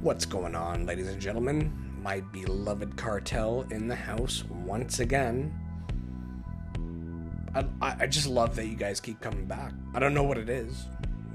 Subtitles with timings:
[0.00, 1.72] What's going on, ladies and gentlemen?
[2.00, 5.52] My beloved cartel in the house once again.
[7.52, 9.72] I, I just love that you guys keep coming back.
[9.94, 10.86] I don't know what it is.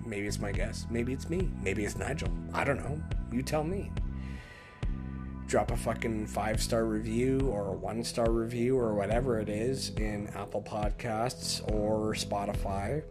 [0.06, 0.88] Maybe it's my guess.
[0.90, 1.50] Maybe it's me.
[1.62, 2.30] Maybe it's Nigel.
[2.54, 3.02] I don't know.
[3.34, 3.92] You tell me.
[5.46, 9.90] Drop a fucking five star review or a one star review or whatever it is
[9.98, 13.04] in Apple Podcasts or Spotify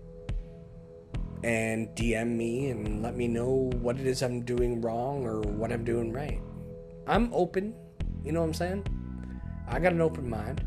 [1.42, 5.72] and DM me and let me know what it is I'm doing wrong or what
[5.72, 6.40] I'm doing right.
[7.06, 7.74] I'm open,
[8.24, 8.86] you know what I'm saying?
[9.68, 10.64] I got an open mind.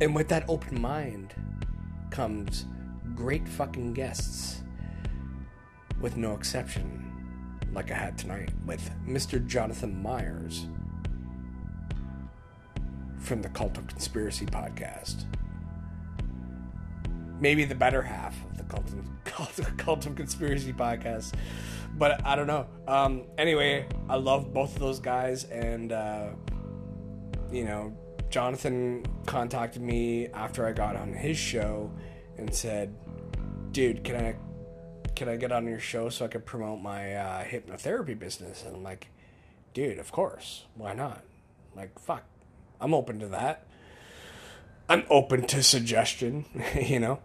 [0.00, 1.34] And with that open mind
[2.10, 2.66] comes
[3.14, 4.62] great fucking guests,
[6.00, 7.04] with no exception,
[7.72, 9.44] like I had tonight with Mr.
[9.44, 10.66] Jonathan Myers
[13.18, 15.24] from the Cult of Conspiracy podcast
[17.40, 21.34] maybe the better half of the cult of, cult of, cult of conspiracy podcast
[21.94, 22.66] but i don't know.
[22.86, 26.28] Um anyway i love both of those guys and uh
[27.50, 27.96] you know
[28.30, 31.90] jonathan contacted me after i got on his show
[32.36, 32.94] and said
[33.72, 34.36] dude can i
[35.16, 38.64] can i get on your show so i can promote my uh, hypnotherapy business?
[38.64, 39.08] And i'm like
[39.74, 40.64] dude of course.
[40.74, 41.22] Why not?
[41.76, 42.24] Like fuck.
[42.80, 43.66] I'm open to that.
[44.88, 46.46] I'm open to suggestion,
[46.80, 47.20] you know.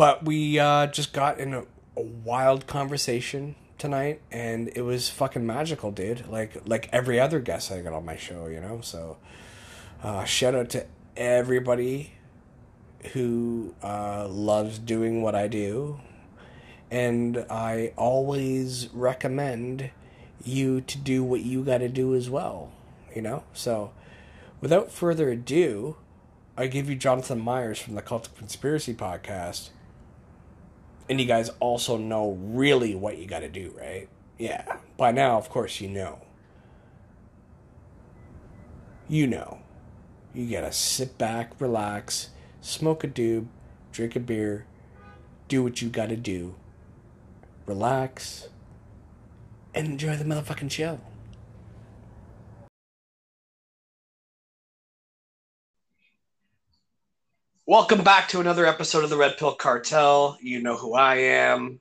[0.00, 5.44] But we uh, just got in a, a, wild conversation tonight, and it was fucking
[5.44, 6.26] magical, dude.
[6.26, 8.80] Like like every other guest I got on my show, you know.
[8.80, 9.18] So
[10.02, 10.86] uh, shout out to
[11.18, 12.14] everybody
[13.12, 16.00] who uh, loves doing what I do,
[16.90, 19.90] and I always recommend
[20.42, 22.72] you to do what you got to do as well,
[23.14, 23.44] you know.
[23.52, 23.92] So
[24.62, 25.96] without further ado,
[26.56, 29.68] I give you Jonathan Myers from the Cult of Conspiracy podcast
[31.10, 34.08] and you guys also know really what you got to do, right?
[34.38, 34.76] Yeah.
[34.96, 36.20] By now, of course, you know.
[39.08, 39.58] You know.
[40.32, 43.46] You got to sit back, relax, smoke a doob,
[43.90, 44.66] drink a beer,
[45.48, 46.54] do what you got to do,
[47.66, 48.48] relax,
[49.74, 51.00] and enjoy the motherfucking show.
[57.70, 60.36] Welcome back to another episode of the Red Pill Cartel.
[60.42, 61.80] You know who I am,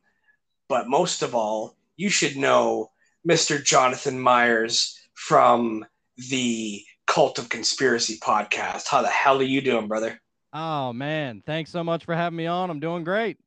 [0.68, 2.92] but most of all, you should know
[3.28, 3.62] Mr.
[3.64, 5.84] Jonathan Myers from
[6.30, 8.88] the Cult of Conspiracy podcast.
[8.88, 10.22] How the hell are you doing, brother?
[10.54, 11.42] Oh, man.
[11.44, 12.70] Thanks so much for having me on.
[12.70, 13.40] I'm doing great.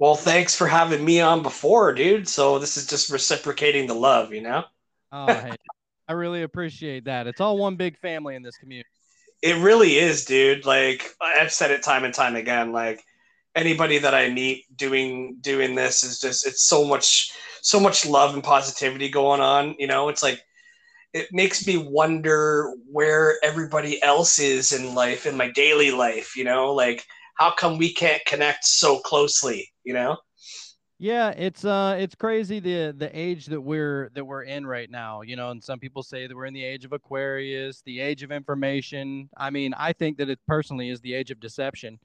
[0.00, 2.26] Well, thanks for having me on before, dude.
[2.26, 4.64] So this is just reciprocating the love, you know?
[5.12, 5.54] Oh, hey,
[6.08, 7.28] I really appreciate that.
[7.28, 8.90] It's all one big family in this community.
[9.42, 10.66] It really is, dude.
[10.66, 12.72] Like I've said it time and time again.
[12.72, 13.02] Like
[13.54, 17.30] anybody that I meet doing doing this is just it's so much
[17.62, 19.74] so much love and positivity going on.
[19.78, 20.42] You know, it's like
[21.12, 26.36] it makes me wonder where everybody else is in life in my daily life.
[26.36, 29.70] You know, like how come we can't connect so closely?
[29.84, 30.18] You know.
[31.00, 35.22] Yeah, it's uh it's crazy the the age that we're that we're in right now,
[35.22, 38.24] you know, and some people say that we're in the age of Aquarius, the age
[38.24, 39.28] of information.
[39.36, 42.00] I mean, I think that it personally is the age of deception.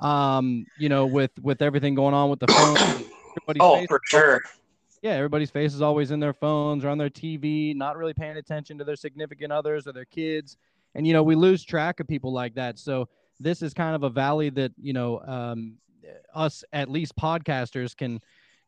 [0.00, 3.04] Um, you know, with with everything going on with the phone.
[3.58, 4.40] oh, for sure.
[5.02, 8.36] Yeah, everybody's face is always in their phones or on their TV, not really paying
[8.36, 10.56] attention to their significant others or their kids.
[10.94, 12.78] And you know, we lose track of people like that.
[12.78, 13.08] So
[13.40, 15.78] this is kind of a valley that, you know, um
[16.34, 18.20] us at least podcasters can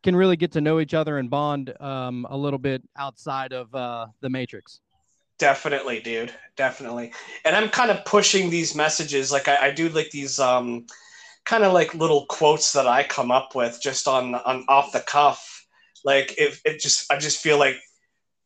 [0.03, 3.75] can really get to know each other and bond um, a little bit outside of
[3.75, 4.81] uh, the matrix.
[5.39, 6.33] Definitely dude.
[6.57, 7.13] Definitely.
[7.45, 9.31] And i'm kind of pushing these messages.
[9.31, 10.87] Like i, I do like these um,
[11.45, 15.01] kind of like little quotes that i come up with just on on off the
[15.01, 15.65] cuff.
[16.05, 17.77] Like if it just i just feel like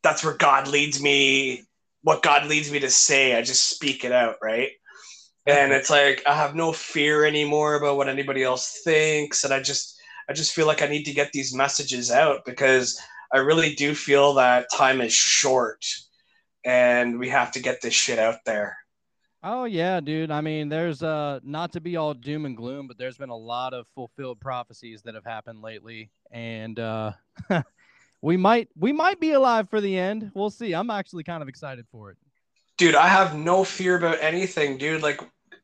[0.02, 1.64] that's where god leads me
[2.02, 3.36] what god leads me to say.
[3.36, 4.70] I just speak it out right?
[5.47, 9.44] And it's like i have no fear anymore about what anybody else thinks.
[9.44, 9.98] And i just
[10.28, 13.01] i just feel like i need to get these messages out because
[13.33, 15.84] i really do feel that time is short
[16.65, 18.77] and we have to get this shit out there
[19.42, 22.98] oh yeah dude i mean there's uh not to be all doom and gloom but
[22.98, 27.13] there's been a lot of fulfilled prophecies that have happened lately and uh
[28.22, 31.48] we might we might be alive for the end we'll see i'm actually kind of
[31.48, 32.16] excited for it
[32.83, 35.03] dude, I have no fear about anything, dude.
[35.03, 35.21] Like,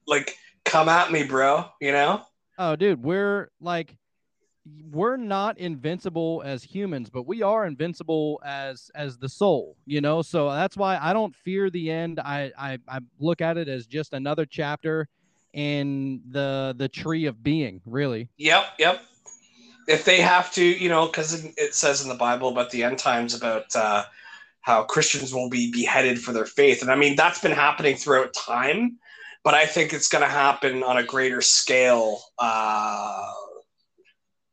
[0.06, 1.66] like, come at me, bro.
[1.80, 2.22] You know?
[2.58, 3.96] Oh, dude, we're like,
[4.90, 9.76] we're not invincible as humans, but we are invincible as as the soul.
[9.86, 12.20] You know, so that's why I don't fear the end.
[12.20, 15.08] I I, I look at it as just another chapter
[15.52, 17.80] in the the tree of being.
[17.86, 18.28] Really.
[18.38, 18.64] Yep.
[18.78, 19.02] Yep.
[19.88, 22.98] if they have to, you know, because it says in the Bible about the end
[22.98, 24.04] times about uh,
[24.60, 28.34] how Christians will be beheaded for their faith, and I mean that's been happening throughout
[28.34, 28.98] time,
[29.44, 32.20] but I think it's going to happen on a greater scale.
[32.38, 33.32] Uh,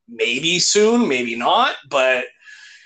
[0.07, 2.25] maybe soon, maybe not, but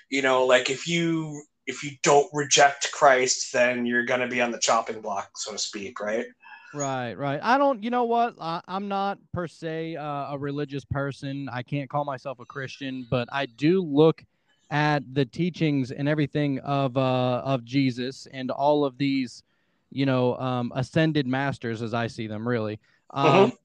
[0.09, 4.41] you know, like if you if you don't reject Christ, then you're going to be
[4.41, 6.25] on the chopping block, so to speak, right?
[6.73, 7.39] Right, right.
[7.43, 8.35] I don't, you know what?
[8.39, 11.47] I, am not per se uh, a religious person.
[11.51, 14.23] I can't call myself a Christian, but I do look
[14.71, 19.43] at the teachings and everything of uh, of Jesus and all of these,
[19.91, 22.47] you know, um, ascended masters as I see them.
[22.47, 22.79] Really,
[23.09, 23.55] um, mm-hmm.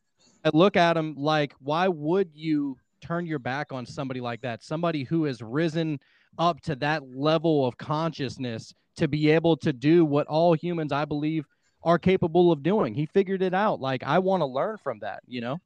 [0.45, 4.62] I look at them like, why would you turn your back on somebody like that?
[4.62, 5.99] Somebody who has risen
[6.39, 11.05] up to that level of consciousness to be able to do what all humans, I
[11.05, 11.47] believe
[11.83, 12.95] are capable of doing.
[12.95, 13.81] He figured it out.
[13.81, 15.61] Like I want to learn from that, you know?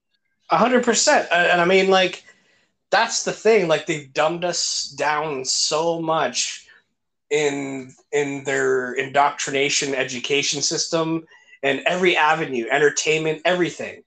[0.50, 1.28] A hundred percent.
[1.30, 2.24] And I mean, like,
[2.90, 3.68] that's the thing.
[3.68, 6.66] Like they've dumbed us down so much
[7.30, 11.26] in in their indoctrination education system
[11.62, 14.02] and every avenue, entertainment, everything,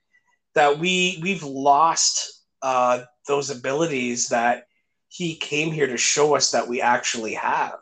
[0.56, 4.65] that we we've lost uh, those abilities that
[5.09, 7.79] he came here to show us that we actually have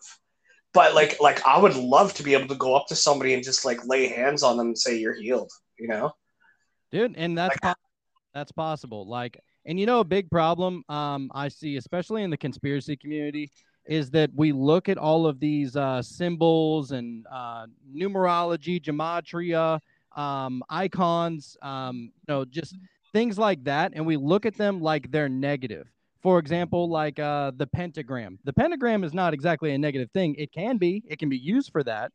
[0.73, 3.43] but like like I would love to be able to go up to somebody and
[3.43, 6.11] just like lay hands on them and say you're healed, you know?
[6.91, 7.81] Dude, and that's like, po-
[8.33, 9.07] that's possible.
[9.07, 13.51] Like and you know a big problem um I see especially in the conspiracy community
[13.85, 19.79] is that we look at all of these uh, symbols and uh, numerology, gematria,
[20.15, 22.75] um, icons, um, you know, just
[23.11, 25.87] things like that, and we look at them like they're negative
[26.21, 28.39] for example, like uh, the pentagram.
[28.43, 30.35] The pentagram is not exactly a negative thing.
[30.37, 31.03] It can be.
[31.07, 32.11] It can be used for that.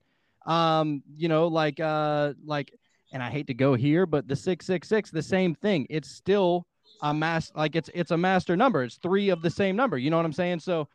[0.46, 2.72] Um, you know, like uh, like,
[3.12, 5.86] and I hate to go here, but the six six six, the same thing.
[5.88, 6.66] It's still
[7.00, 7.50] a mass.
[7.54, 8.82] Like it's it's a master number.
[8.84, 9.96] It's three of the same number.
[9.96, 10.60] You know what I'm saying?
[10.60, 10.86] So,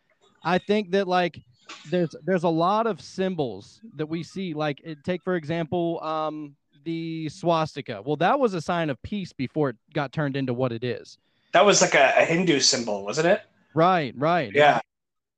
[0.43, 1.41] I think that like
[1.89, 4.53] there's there's a lot of symbols that we see.
[4.53, 8.01] Like take for example, um, the swastika.
[8.03, 11.17] Well, that was a sign of peace before it got turned into what it is.
[11.53, 13.41] That was like a, a Hindu symbol, wasn't it?
[13.73, 14.51] Right, right.
[14.53, 14.79] Yeah.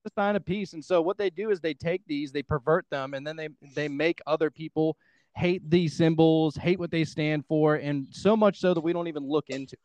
[0.03, 0.73] The sign of peace.
[0.73, 3.49] And so what they do is they take these, they pervert them, and then they
[3.75, 4.97] they make other people
[5.35, 9.07] hate these symbols, hate what they stand for, and so much so that we don't
[9.07, 9.77] even look into.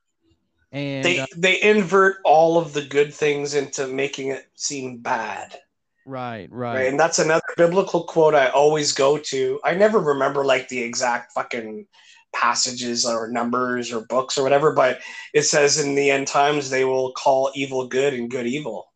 [0.72, 5.58] And they uh, they invert all of the good things into making it seem bad.
[6.06, 6.88] Right, right, right.
[6.88, 9.60] And that's another biblical quote I always go to.
[9.64, 11.84] I never remember like the exact fucking
[12.32, 15.00] passages or numbers or books or whatever, but
[15.34, 18.92] it says in the end times they will call evil good and good evil.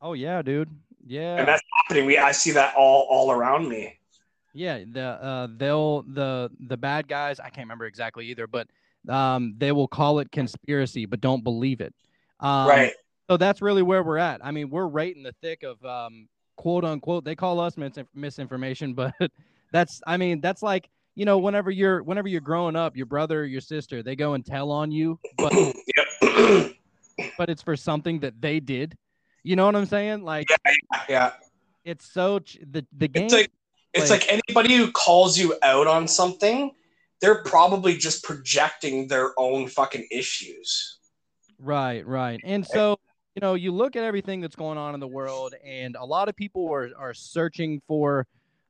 [0.00, 0.70] Oh yeah, dude.
[1.06, 1.36] Yeah.
[1.36, 2.06] And that's happening.
[2.06, 3.98] We I see that all all around me.
[4.54, 8.66] Yeah, the uh they'll the the bad guys, I can't remember exactly either, but
[9.10, 11.94] um they will call it conspiracy but don't believe it.
[12.40, 12.92] Um, right.
[13.30, 14.44] So that's really where we're at.
[14.44, 17.98] I mean, we're right in the thick of um quote unquote they call us mis-
[18.14, 19.14] misinformation, but
[19.72, 23.40] that's I mean, that's like you know, whenever you're whenever you're growing up, your brother
[23.40, 25.52] or your sister, they go and tell on you, but
[27.36, 28.96] but it's for something that they did.
[29.42, 30.22] You know what I'm saying?
[30.22, 31.32] Like yeah, yeah.
[31.84, 33.50] It's so ch- the the game It's like
[33.94, 36.72] it's like anybody who calls you out on something,
[37.20, 40.98] they're probably just projecting their own fucking issues.
[41.58, 42.40] Right, right.
[42.44, 42.98] And so,
[43.38, 46.28] you know, you look at everything that's going on in the world and a lot
[46.28, 48.26] of people are are searching for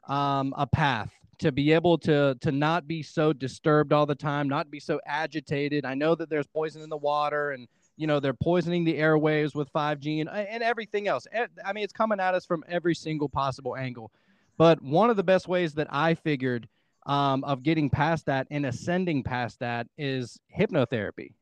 [0.09, 4.47] um, a path to be able to to not be so disturbed all the time,
[4.47, 5.87] not be so agitated.
[5.87, 9.55] I know that there's poison in the water and you know they're poisoning the airwaves
[9.55, 11.27] with 5G and and everything else.
[11.65, 14.13] I mean, it's coming at us from every single possible angle.
[14.59, 16.69] But one of the best ways that I figured
[17.07, 21.33] um, of getting past that and ascending past that is hypnotherapy.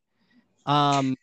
[0.64, 1.16] Um,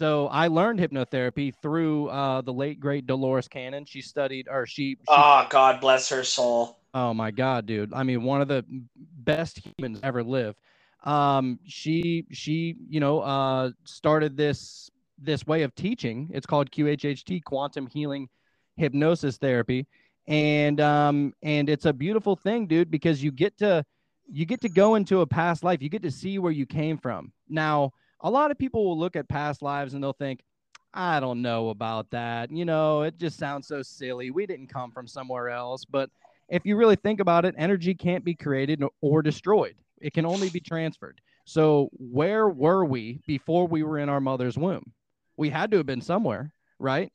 [0.00, 3.84] so I learned hypnotherapy through uh, the late great Dolores Cannon.
[3.84, 4.96] She studied, or she, she.
[5.08, 6.78] Oh God bless her soul.
[6.94, 7.92] Oh my God, dude!
[7.92, 8.64] I mean, one of the
[8.96, 10.56] best humans ever live.
[11.04, 16.30] Um, she she you know uh started this this way of teaching.
[16.32, 18.30] It's called QHHT, Quantum Healing
[18.76, 19.86] Hypnosis Therapy,
[20.26, 23.84] and um and it's a beautiful thing, dude, because you get to
[24.32, 25.82] you get to go into a past life.
[25.82, 27.32] You get to see where you came from.
[27.50, 27.92] Now
[28.22, 30.42] a lot of people will look at past lives and they'll think,
[30.92, 32.50] I don't know about that.
[32.50, 34.30] You know, it just sounds so silly.
[34.30, 35.84] We didn't come from somewhere else.
[35.84, 36.10] But
[36.48, 40.50] if you really think about it, energy can't be created or destroyed, it can only
[40.50, 41.20] be transferred.
[41.44, 44.92] So, where were we before we were in our mother's womb?
[45.36, 47.12] We had to have been somewhere, right?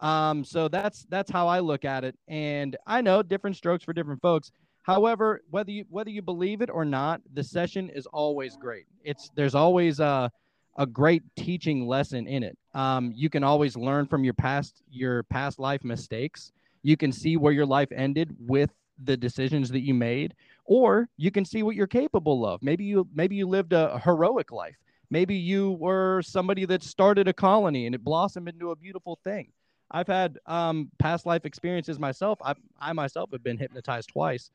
[0.00, 2.16] Um, so that's that's how I look at it.
[2.28, 4.50] And I know different strokes for different folks.
[4.82, 8.86] However, whether you whether you believe it or not, the session is always great.
[9.04, 10.28] It's there's always uh
[10.76, 12.56] a great teaching lesson in it.
[12.74, 16.52] Um, you can always learn from your past your past life mistakes.
[16.82, 18.70] You can see where your life ended with
[19.02, 22.62] the decisions that you made, or you can see what you're capable of.
[22.62, 24.76] Maybe you maybe you lived a heroic life.
[25.10, 29.52] Maybe you were somebody that started a colony and it blossomed into a beautiful thing.
[29.90, 32.38] I've had um, past life experiences myself.
[32.42, 34.50] I, I myself have been hypnotized twice,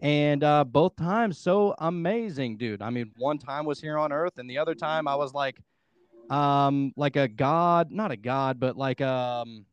[0.00, 2.82] and uh, both times so amazing, dude.
[2.82, 5.58] I mean, one time was here on Earth, and the other time I was like,
[6.30, 9.66] um, like a god, not a god, but like um,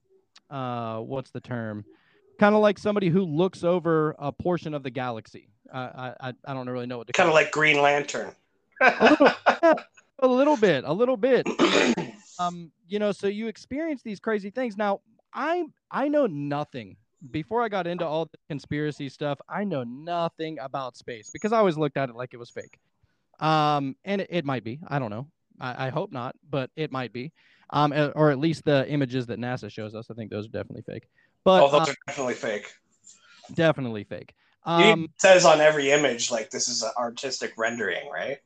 [0.49, 1.85] uh, what's the term?
[2.39, 5.49] Kind of like somebody who looks over a portion of the galaxy.
[5.71, 8.33] Uh, I, I don't really know what to kind of like Green Lantern.
[8.81, 9.31] a, little,
[9.63, 9.73] yeah,
[10.19, 11.47] a little bit, a little bit.
[12.39, 14.77] um, you know, so you experience these crazy things.
[14.77, 15.01] Now,
[15.33, 16.97] I I know nothing
[17.31, 19.39] before I got into all the conspiracy stuff.
[19.49, 22.79] I know nothing about space because I always looked at it like it was fake.
[23.39, 24.79] Um, and it, it might be.
[24.87, 25.27] I don't know.
[25.59, 27.31] I, I, hope not, but it might be.
[27.69, 30.09] Um, or at least the images that NASA shows us.
[30.09, 31.07] I think those are definitely fake.
[31.43, 32.71] But oh, those uh, are definitely fake.
[33.53, 34.33] Definitely fake.
[34.65, 38.37] Um, it says on every image like this is an artistic rendering, right?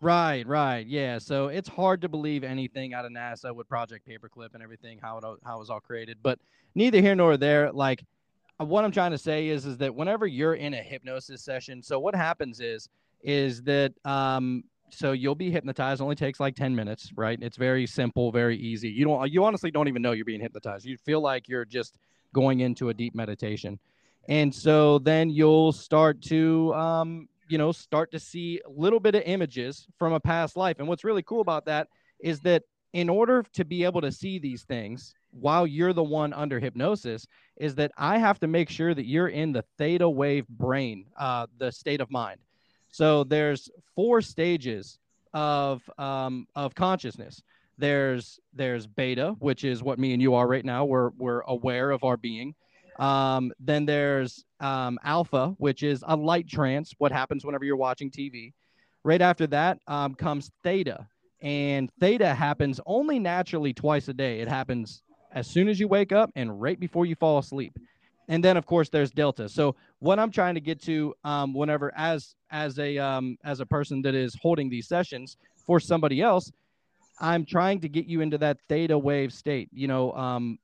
[0.00, 1.18] Right, right, yeah.
[1.18, 5.18] So it's hard to believe anything out of NASA with Project Paperclip and everything, how
[5.18, 6.18] it how it was all created.
[6.22, 6.38] But
[6.74, 7.72] neither here nor there.
[7.72, 8.04] Like,
[8.58, 11.98] what I'm trying to say is, is that whenever you're in a hypnosis session, so
[11.98, 12.88] what happens is,
[13.22, 16.00] is that um, so you'll be hypnotized.
[16.00, 17.38] Only takes like ten minutes, right?
[17.42, 18.88] It's very simple, very easy.
[18.88, 20.86] You don't, you honestly don't even know you're being hypnotized.
[20.86, 21.98] You feel like you're just
[22.32, 23.78] going into a deep meditation,
[24.28, 29.14] and so then you'll start to um, you know, start to see a little bit
[29.14, 30.76] of images from a past life.
[30.78, 31.88] And what's really cool about that
[32.20, 36.32] is that in order to be able to see these things while you're the one
[36.32, 37.26] under hypnosis,
[37.56, 41.46] is that I have to make sure that you're in the theta wave brain, uh,
[41.58, 42.40] the state of mind.
[42.90, 44.98] So there's four stages
[45.34, 47.42] of um, of consciousness.
[47.78, 50.84] There's there's beta, which is what me and you are right now.
[50.84, 52.54] We're we're aware of our being.
[52.98, 58.10] Um, then there's um, alpha, which is a light trance, what happens whenever you're watching
[58.10, 58.52] TV.
[59.04, 61.06] Right after that um, comes theta.
[61.42, 64.40] And theta happens only naturally twice a day.
[64.40, 65.02] It happens
[65.32, 67.78] as soon as you wake up and right before you fall asleep.
[68.28, 69.48] And then, of course, there's delta.
[69.48, 73.66] So what I'm trying to get to, um, whenever as as a um, as a
[73.66, 76.50] person that is holding these sessions for somebody else,
[77.20, 79.68] I'm trying to get you into that theta wave state.
[79.72, 80.58] You know, um,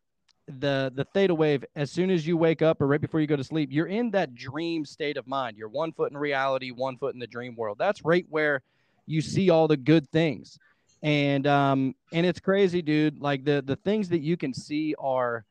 [0.47, 3.37] the the theta wave as soon as you wake up or right before you go
[3.37, 6.97] to sleep you're in that dream state of mind you're one foot in reality one
[6.97, 8.61] foot in the dream world that's right where
[9.07, 10.59] you see all the good things
[11.03, 13.21] and um and it's crazy dude.
[13.21, 15.45] Like the the things that you can see are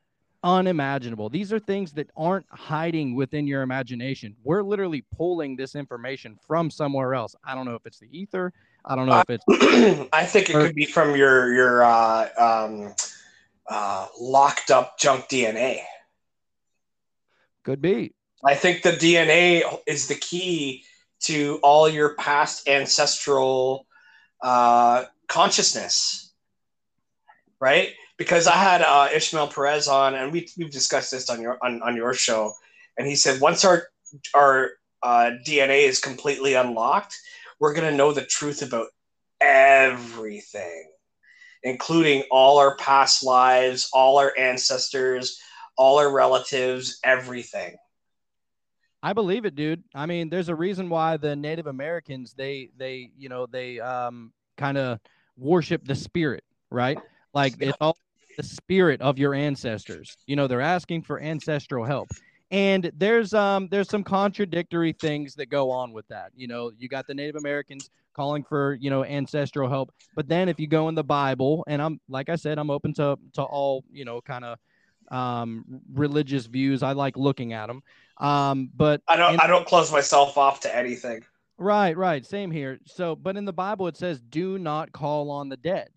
[0.44, 1.28] unimaginable.
[1.28, 4.34] These are things that aren't hiding within your imagination.
[4.42, 7.36] We're literally pulling this information from somewhere else.
[7.44, 8.52] I don't know if it's the ether.
[8.84, 9.44] I don't know if it's
[10.12, 12.92] i think it could be from your your uh um
[13.68, 15.80] uh, locked up junk DNA.
[17.64, 18.14] Could be.
[18.44, 20.84] I think the DNA is the key
[21.20, 23.86] to all your past ancestral
[24.42, 26.32] uh, consciousness,
[27.60, 27.90] right?
[28.18, 31.82] Because I had uh, Ishmael Perez on, and we we've discussed this on your on,
[31.82, 32.52] on your show,
[32.98, 33.84] and he said once our
[34.34, 34.70] our
[35.02, 37.16] uh, DNA is completely unlocked,
[37.58, 38.88] we're gonna know the truth about
[39.40, 40.92] everything
[41.62, 45.40] including all our past lives, all our ancestors,
[45.76, 47.76] all our relatives, everything.
[49.02, 49.82] I believe it, dude.
[49.94, 54.32] I mean, there's a reason why the Native Americans they they you know they um
[54.56, 55.00] kind of
[55.42, 56.98] worship the spirit, right?
[57.34, 57.96] Like it's all
[58.36, 60.16] the spirit of your ancestors.
[60.26, 62.08] You know, they're asking for ancestral help.
[62.50, 66.32] And there's um there's some contradictory things that go on with that.
[66.34, 70.48] You know, you got the Native Americans calling for you know ancestral help but then
[70.48, 73.42] if you go in the bible and i'm like i said i'm open to to
[73.42, 74.58] all you know kind of
[75.10, 77.82] um religious views i like looking at them
[78.18, 81.24] um but i don't in, i don't close myself off to anything
[81.62, 85.48] right right same here so but in the bible it says do not call on
[85.48, 85.88] the dead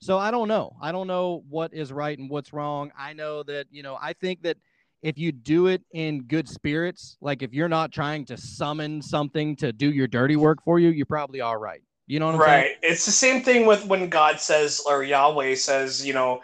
[0.00, 3.42] so i don't know i don't know what is right and what's wrong i know
[3.42, 4.56] that you know i think that
[5.02, 9.54] if you do it in good spirits, like if you're not trying to summon something
[9.56, 11.82] to do your dirty work for you, you're probably all right.
[12.06, 12.64] You know what I'm right.
[12.64, 12.76] saying?
[12.82, 16.40] It's the same thing with when God says or Yahweh says, you know,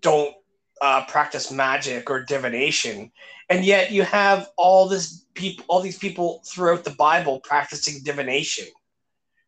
[0.00, 0.34] don't
[0.80, 3.10] uh, practice magic or divination,
[3.50, 8.66] and yet you have all this people, all these people throughout the Bible practicing divination,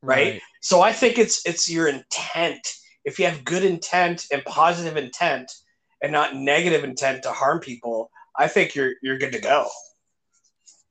[0.03, 0.33] right?
[0.33, 0.43] right?
[0.61, 2.67] So I think it's it's your intent.
[3.05, 5.51] If you have good intent and positive intent,
[6.03, 9.69] and not negative intent to harm people, I think you're you're good to go.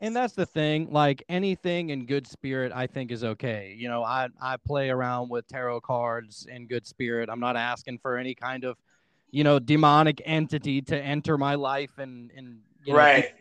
[0.02, 4.04] and that's the thing like anything in good spirit i think is okay you know
[4.04, 8.36] i i play around with tarot cards in good spirit i'm not asking for any
[8.36, 8.78] kind of
[9.32, 13.34] you know demonic entity to enter my life and and you know, right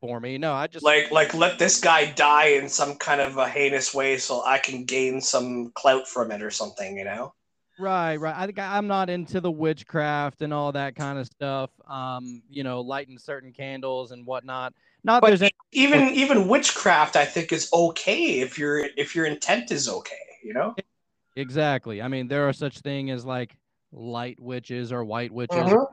[0.00, 3.36] for me no i just like like let this guy die in some kind of
[3.36, 7.32] a heinous way so i can gain some clout from it or something you know
[7.76, 8.36] Right, right.
[8.36, 11.70] I think I'm not into the witchcraft and all that kind of stuff.
[11.88, 14.74] Um, you know, lighting certain candles and whatnot.
[15.02, 19.26] Not But there's any, even even witchcraft i think is okay if your if your
[19.26, 20.14] intent is okay
[20.44, 20.76] you know
[21.36, 22.00] exactly.
[22.00, 23.56] I mean, there are such thing as like
[23.92, 25.86] light witches or white witches, Mhm.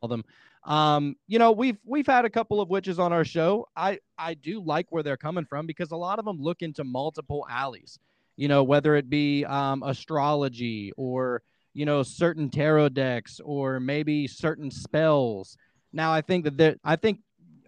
[0.00, 0.24] call them.
[0.64, 3.66] Um, you know, we've we've had a couple of witches on our show.
[3.76, 6.84] I I do like where they're coming from because a lot of them look into
[6.84, 7.98] multiple alleys.
[8.36, 11.42] You know, whether it be um, astrology or
[11.74, 15.56] you know certain tarot decks or maybe certain spells.
[15.92, 17.20] Now, I think that there, I think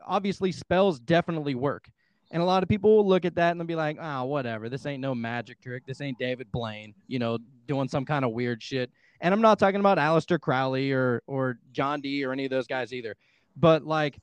[0.07, 1.91] obviously spells definitely work,
[2.31, 4.69] and a lot of people will look at that and they'll be like, "Ah, whatever.
[4.69, 5.85] This ain't no magic trick.
[5.85, 6.95] This ain't David Blaine.
[7.09, 8.91] You know, doing some kind of weird shit."
[9.25, 12.67] And I'm not talking about Aleister Crowley or or John Dee or any of those
[12.67, 13.17] guys either.
[13.57, 14.19] But like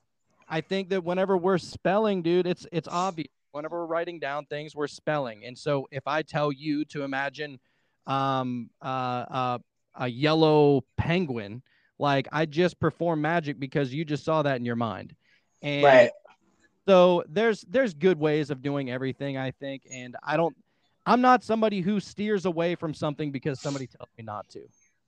[0.48, 3.26] I think that whenever we're spelling, dude, it's it's obvious.
[3.50, 5.44] Whenever we're writing down things, we're spelling.
[5.44, 7.58] And so if I tell you to imagine
[8.06, 9.58] um uh, uh
[9.96, 11.62] a yellow penguin,
[11.98, 15.16] like I just perform magic because you just saw that in your mind.
[15.62, 16.10] And right
[16.86, 19.82] so there's there's good ways of doing everything, I think.
[19.90, 20.56] And I don't
[21.06, 24.60] I'm not somebody who steers away from something because somebody tells me not to.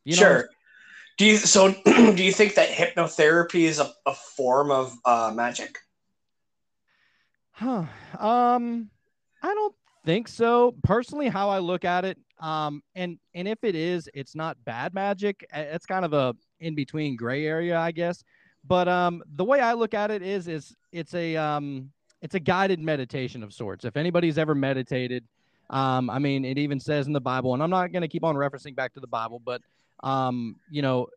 [0.05, 0.49] You know sure
[1.19, 5.79] do you so do you think that hypnotherapy is a, a form of uh, magic
[7.57, 7.85] Huh.
[8.19, 8.91] Um,
[9.41, 10.75] I don't think so.
[10.83, 14.93] Personally, how I look at it, um, and and if it is, it's not bad
[14.93, 15.47] magic.
[15.53, 18.25] It's kind of a in between gray area, I guess.
[18.67, 21.93] But um, the way I look at it is, is it's a um,
[22.23, 23.85] it's a guided meditation of sorts.
[23.85, 25.25] If anybody's ever meditated,
[25.71, 28.25] um, I mean, it even says in the Bible, and I'm not going to keep
[28.25, 29.63] on referencing back to the Bible, but
[30.05, 31.09] um, you know,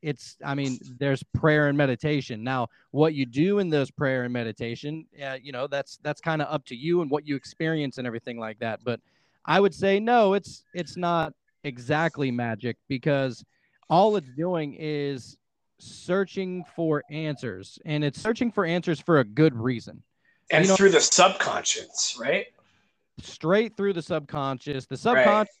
[0.00, 2.42] it's I mean, there's prayer and meditation.
[2.44, 6.40] Now, what you do in those prayer and meditation, uh, you know, that's that's kind
[6.40, 8.80] of up to you and what you experience and everything like that.
[8.84, 9.00] But
[9.44, 13.44] I would say no, it's it's not exactly magic because
[13.90, 15.36] all it's doing is
[15.78, 20.02] searching for answers, and it's searching for answers for a good reason.
[20.52, 22.46] and You know- through the subconscious right
[23.18, 24.86] straight through the subconscious.
[24.86, 25.54] The subconscious,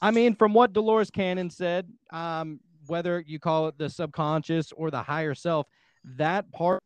[0.00, 4.90] I mean, from what Dolores Cannon said, um, whether you call it the subconscious or
[4.90, 5.66] the higher self,
[6.16, 6.82] that part,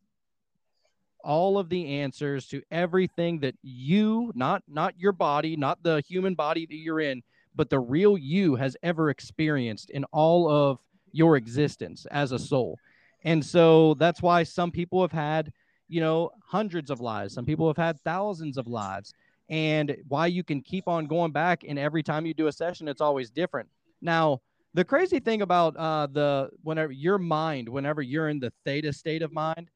[1.23, 6.35] all of the answers to everything that you, not not your body, not the human
[6.35, 7.23] body that you're in,
[7.55, 10.81] but the real you has ever experienced in all of
[11.12, 12.79] your existence as a soul.
[13.25, 15.53] And so that's why some people have had,
[15.88, 17.35] you know, hundreds of lives.
[17.35, 19.12] Some people have had thousands of lives
[19.50, 22.88] and why you can keep on going back and every time you do a session
[22.88, 23.68] it's always different.
[24.00, 24.40] Now
[24.72, 29.22] the crazy thing about uh the whenever your mind whenever you're in the theta state
[29.22, 29.68] of mind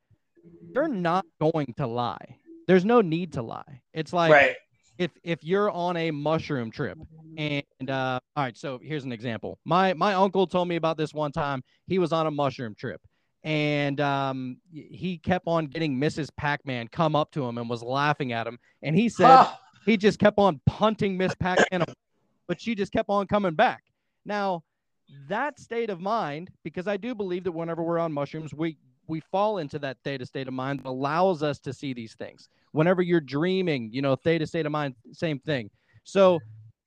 [0.75, 2.39] you're not going to lie.
[2.67, 3.83] There's no need to lie.
[3.93, 4.57] It's like right.
[4.97, 6.99] if if you're on a mushroom trip
[7.37, 9.59] and uh all right so here's an example.
[9.65, 11.65] My my uncle told me about this one time.
[11.89, 13.01] He was on a mushroom trip
[13.43, 18.33] and um he kept on getting mrs pac-man come up to him and was laughing
[18.33, 18.57] at him.
[18.81, 19.27] And he said.
[19.85, 21.85] He just kept on punting Miss Pac-Man,
[22.47, 23.85] but she just kept on coming back.
[24.25, 24.63] Now,
[25.29, 29.21] that state of mind, because I do believe that whenever we're on mushrooms, we we
[29.21, 32.49] fall into that theta state of mind that allows us to see these things.
[32.73, 35.69] Whenever you're dreaming, you know, theta state of mind, same thing.
[36.05, 36.41] So,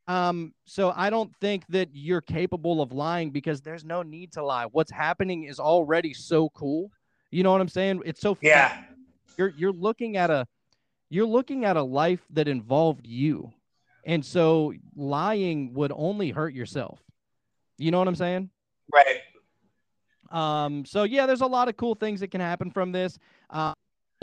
[0.08, 4.44] um, so I don't think that you're capable of lying because there's no need to
[4.44, 4.66] lie.
[4.72, 6.90] What's happening is already so cool.
[7.30, 8.02] You know what I'm saying?
[8.04, 8.86] It's so yeah
[9.38, 10.46] you're you're looking at a
[11.10, 13.52] you're looking at a life that involved you.
[14.06, 17.00] And so lying would only hurt yourself.
[17.78, 18.50] You know what i'm saying?
[18.92, 19.22] Right.
[20.32, 23.18] Um so yeah there's a lot of cool things that can happen from this.
[23.50, 23.74] Uh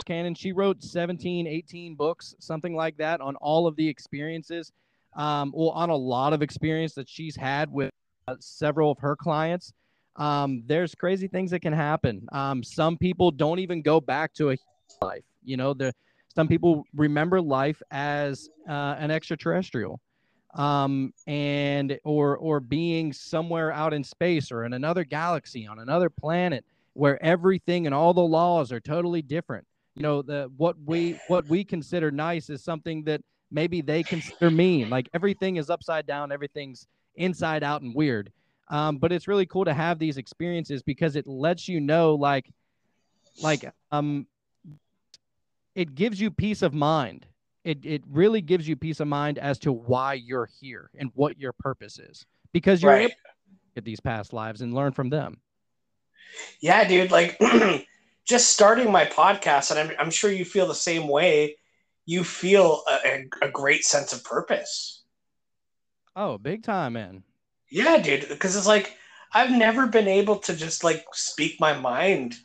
[0.05, 4.71] Cannon, she wrote 17 18 books something like that on all of the experiences.
[5.15, 7.91] Um well on a lot of experience that she's had with
[8.27, 9.73] uh, several of her clients.
[10.17, 12.27] Um there's crazy things that can happen.
[12.31, 14.57] Um some people don't even go back to a
[15.01, 15.73] life you know?
[15.73, 15.93] The
[16.35, 20.01] some people remember life as uh, an extraterrestrial
[20.55, 26.09] um, and or or being somewhere out in space or in another galaxy on another
[26.09, 29.65] planet where everything and all the laws are totally different.
[29.95, 33.21] You know the what we what we consider nice is something that
[33.51, 34.89] maybe they consider mean.
[34.89, 38.31] Like everything is upside down everything's inside out and weird.
[38.69, 42.49] Um, but it's really cool to have these experiences because it lets you know like
[43.41, 44.25] like um
[45.75, 47.27] it gives you peace of mind.
[47.63, 51.39] It it really gives you peace of mind as to why you're here and what
[51.39, 53.01] your purpose is because you're Right.
[53.01, 53.15] able to
[53.77, 55.41] at these past lives and learn from them.
[56.61, 57.11] Yeah, dude.
[57.11, 57.37] Like,
[58.25, 61.57] just starting my podcast, and I'm, I'm sure you feel the same way.
[62.05, 65.03] You feel a, a, a great sense of purpose.
[66.15, 67.23] Oh, big time, man.
[67.69, 68.27] Yeah, dude.
[68.29, 68.95] Because it's like
[69.33, 72.35] I've never been able to just like speak my mind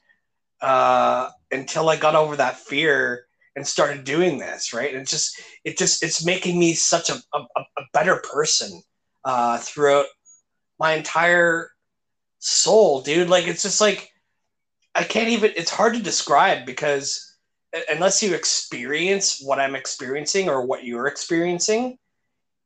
[0.61, 4.73] uh, until I got over that fear and started doing this.
[4.73, 8.83] Right, and it's just it just it's making me such a a, a better person
[9.25, 10.07] uh, throughout
[10.79, 11.71] my entire
[12.39, 13.29] soul, dude.
[13.29, 14.11] Like it's just like
[14.95, 15.53] I can't even.
[15.57, 17.37] It's hard to describe because
[17.91, 21.99] unless you experience what I'm experiencing or what you're experiencing,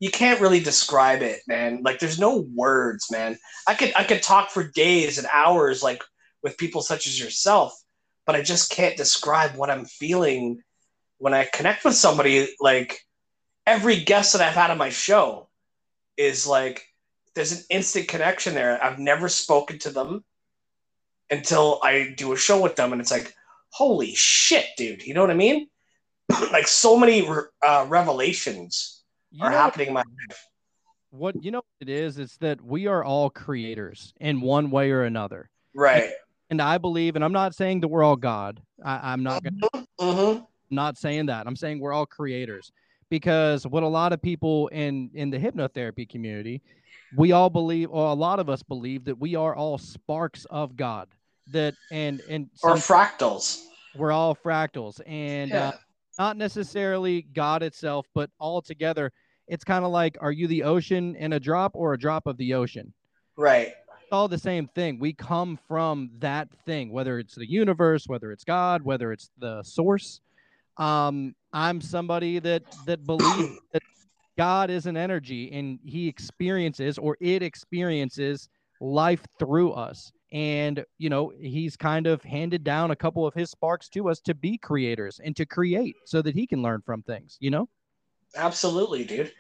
[0.00, 1.80] you can't really describe it, man.
[1.82, 3.38] Like there's no words, man.
[3.66, 6.02] I could I could talk for days and hours, like
[6.42, 7.74] with people such as yourself,
[8.26, 10.62] but I just can't describe what I'm feeling
[11.18, 12.48] when I connect with somebody.
[12.60, 12.98] Like
[13.66, 15.48] every guest that I've had on my show
[16.16, 16.86] is like
[17.34, 18.82] there's an instant connection there.
[18.82, 20.24] I've never spoken to them
[21.30, 23.34] until I do a show with them, and it's like,
[23.70, 25.04] holy shit, dude.
[25.04, 25.68] You know what I mean?
[26.52, 27.26] like so many
[27.62, 30.46] uh, revelations You are happening in my life.
[31.10, 32.18] what you know what it is?
[32.18, 35.50] It's that we are all creators in one way or another.
[35.74, 36.10] Right.
[36.50, 38.60] And I believe, and I'm not saying that we're all God.
[38.84, 39.68] I, I'm not gonna
[40.00, 40.44] Mm-hmm.
[40.70, 41.46] not saying that.
[41.46, 42.72] I'm saying we're all creators
[43.10, 46.62] because what a lot of people in in the hypnotherapy community,
[47.14, 50.76] we all believe, or a lot of us believe that we are all sparks of
[50.76, 51.08] God.
[51.50, 53.64] That and and Or fractals.
[53.94, 55.68] we're all fractals, and Yeah.
[55.68, 55.72] uh,
[56.18, 59.12] not necessarily God itself, but all together.
[59.46, 62.36] It's kind of like, are you the ocean in a drop or a drop of
[62.36, 62.92] the ocean?
[63.36, 63.74] right.
[64.14, 65.00] All the same thing.
[65.00, 69.60] We come from that thing, whether it's the universe, whether it's God, whether it's the
[69.64, 70.20] source.
[70.76, 73.82] Um, I'm somebody that that believes that
[74.38, 78.48] God is an energy and he experiences or it experiences
[78.80, 80.12] life through us.
[80.30, 84.20] And you know, he's kind of handed down a couple of his sparks to us
[84.20, 87.68] to be creators and to create so that he can learn from things, you know?
[88.36, 89.32] Absolutely, dude.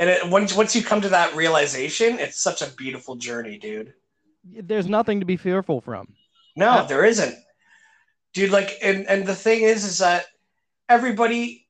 [0.00, 3.94] And it, once once you come to that realization, it's such a beautiful journey, dude.
[4.52, 6.14] There's nothing to be fearful from.
[6.56, 7.34] No, there isn't,
[8.32, 8.50] dude.
[8.50, 10.26] Like, and and the thing is, is that
[10.88, 11.62] everybody.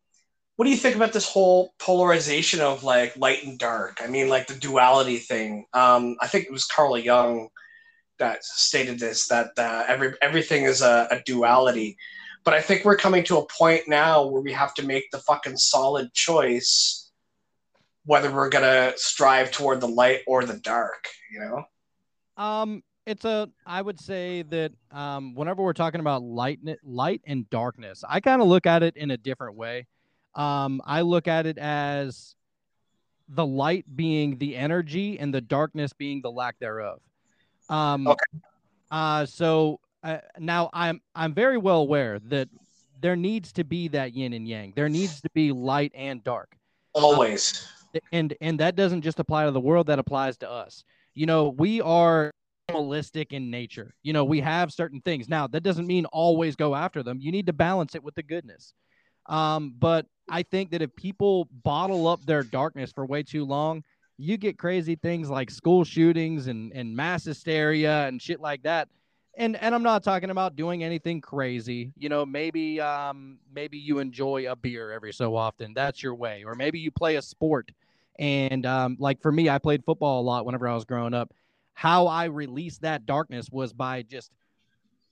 [0.57, 3.99] What do you think about this whole polarization of like light and dark?
[4.03, 5.67] I mean, like the duality thing.
[5.75, 7.51] Um, I think it was Carl Jung
[8.19, 11.97] that stated this that uh, every everything is a, a duality.
[12.45, 15.19] But I think we're coming to a point now where we have to make the
[15.19, 17.11] fucking solid choice
[18.05, 21.09] whether we're gonna strive toward the light or the dark.
[21.31, 21.65] You know?
[22.37, 23.49] Um, it's a.
[23.65, 28.43] I would say that um, whenever we're talking about light, light and darkness, I kind
[28.43, 29.87] of look at it in a different way.
[30.35, 32.35] Um, I look at it as
[33.29, 37.01] the light being the energy and the darkness being the lack thereof.
[37.69, 38.25] Um, Okay.
[38.91, 42.49] Uh, so uh, now I'm I'm very well aware that
[43.01, 44.73] there needs to be that yin and yang.
[44.77, 46.57] There needs to be light and dark
[46.93, 47.67] Always.
[48.13, 50.85] and and that doesn't just apply to the world that applies to us
[51.17, 52.31] you know we are
[52.69, 56.75] animalistic in nature you know we have certain things now that doesn't mean always go
[56.75, 58.75] after them you need to balance it with the goodness
[59.27, 63.83] um but i think that if people bottle up their darkness for way too long
[64.19, 68.89] you get crazy things like school shootings and and mass hysteria and shit like that
[69.37, 71.93] and and I'm not talking about doing anything crazy.
[71.97, 75.75] You know, maybe um maybe you enjoy a beer every so often.
[75.75, 76.43] That's your way.
[76.45, 77.71] Or maybe you play a sport.
[78.19, 81.33] And um like for me, I played football a lot whenever I was growing up.
[81.75, 84.31] How I released that darkness was by just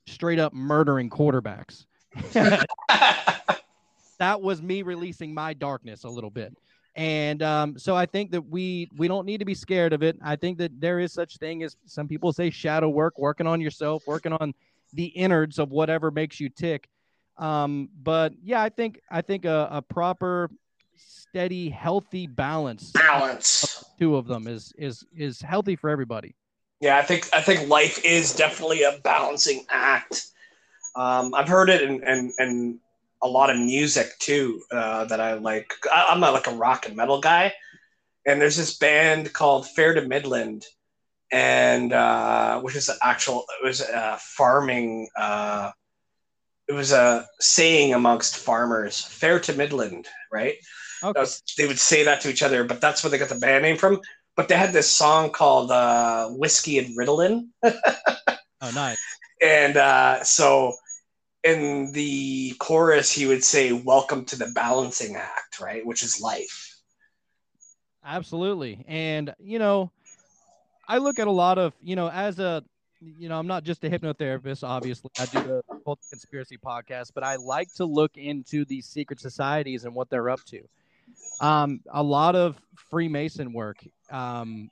[0.06, 1.86] straight up murdering quarterbacks.
[4.18, 6.56] that was me releasing my darkness a little bit.
[6.96, 10.16] And um, so I think that we we don't need to be scared of it.
[10.22, 13.60] I think that there is such thing as some people say shadow work, working on
[13.60, 14.54] yourself, working on
[14.92, 16.88] the innards of whatever makes you tick.
[17.36, 20.50] Um, but yeah, I think I think a, a proper,
[20.96, 23.85] steady, healthy balance, Balance.
[23.98, 26.35] two of them is is is healthy for everybody.
[26.80, 30.26] Yeah, I think I think life is definitely a balancing act.
[30.96, 32.80] Um, I've heard it in, in, in
[33.22, 35.72] a lot of music too uh, that I like.
[35.90, 37.52] I, I'm not like a rock and metal guy,
[38.26, 40.64] and there's this band called Fair to Midland,
[41.33, 45.09] and uh, which is an actual it was a farming.
[45.18, 45.70] Uh,
[46.68, 50.54] it was a saying amongst farmers, "Fair to Midland," right?
[51.04, 51.12] Okay.
[51.12, 53.34] That was- they would say that to each other, but that's where they got the
[53.36, 54.00] band name from.
[54.36, 58.96] But they had this song called uh, "Whiskey and Ritalin," Oh, nice.
[59.42, 60.74] and uh, so
[61.44, 66.70] in the chorus he would say welcome to the balancing act right which is life
[68.06, 68.84] Absolutely.
[68.86, 69.90] And, you know,
[70.86, 72.62] I look at a lot of, you know, as a,
[73.00, 75.10] you know, I'm not just a hypnotherapist, obviously.
[75.18, 79.84] I do the Cult Conspiracy podcast, but I like to look into these secret societies
[79.86, 80.60] and what they're up to.
[81.40, 83.79] Um, a lot of Freemason work,
[84.11, 84.70] um,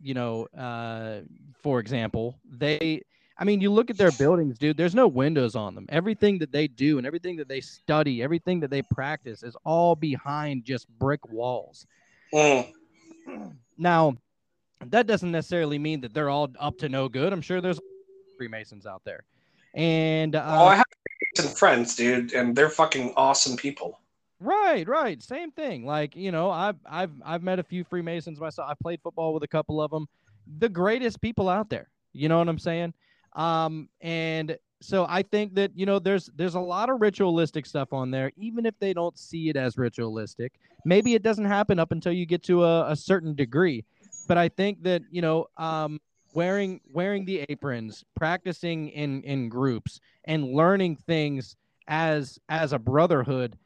[0.00, 1.20] you know, uh,
[1.62, 3.02] for example, they,
[3.36, 5.86] I mean, you look at their buildings, dude, there's no windows on them.
[5.88, 9.94] Everything that they do and everything that they study, everything that they practice is all
[9.94, 11.86] behind just brick walls.
[12.32, 12.72] Mm.
[13.76, 14.16] Now,
[14.86, 17.32] that doesn't necessarily mean that they're all up to no good.
[17.32, 17.80] I'm sure there's
[18.36, 19.24] Freemasons out there.
[19.74, 20.84] And uh, oh i have
[21.36, 24.00] some friends dude and they're fucking awesome people
[24.40, 25.84] right, right, same thing.
[25.84, 28.68] Like, you know, I've I've I've met a few Freemasons myself.
[28.70, 30.06] I played football with a couple of them.
[30.58, 31.88] The greatest people out there.
[32.12, 32.94] You know what I'm saying?
[33.34, 37.92] Um, and so I think that you know there's there's a lot of ritualistic stuff
[37.92, 40.52] on there, even if they don't see it as ritualistic.
[40.84, 43.84] Maybe it doesn't happen up until you get to a, a certain degree,
[44.26, 46.00] but I think that you know um,
[46.32, 51.56] wearing wearing the aprons, practicing in in groups, and learning things
[51.88, 53.56] as as a brotherhood.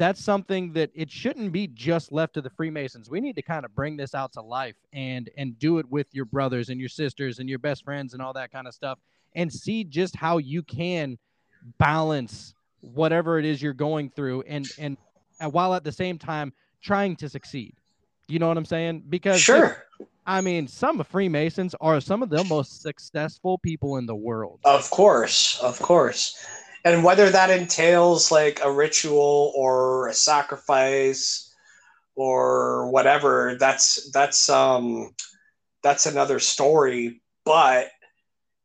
[0.00, 3.10] That's something that it shouldn't be just left to the Freemasons.
[3.10, 6.06] We need to kind of bring this out to life and and do it with
[6.12, 8.98] your brothers and your sisters and your best friends and all that kind of stuff
[9.34, 11.18] and see just how you can
[11.76, 14.96] balance whatever it is you're going through and and,
[15.38, 17.74] and while at the same time trying to succeed.
[18.26, 19.02] You know what i'm saying?
[19.10, 19.84] Because sure.
[20.26, 24.60] i mean some freemasons are some of the most successful people in the world.
[24.64, 26.42] Of course of course
[26.84, 31.54] and whether that entails like a ritual or a sacrifice
[32.16, 35.14] or whatever that's that's um
[35.82, 37.22] that's another story.
[37.44, 37.90] But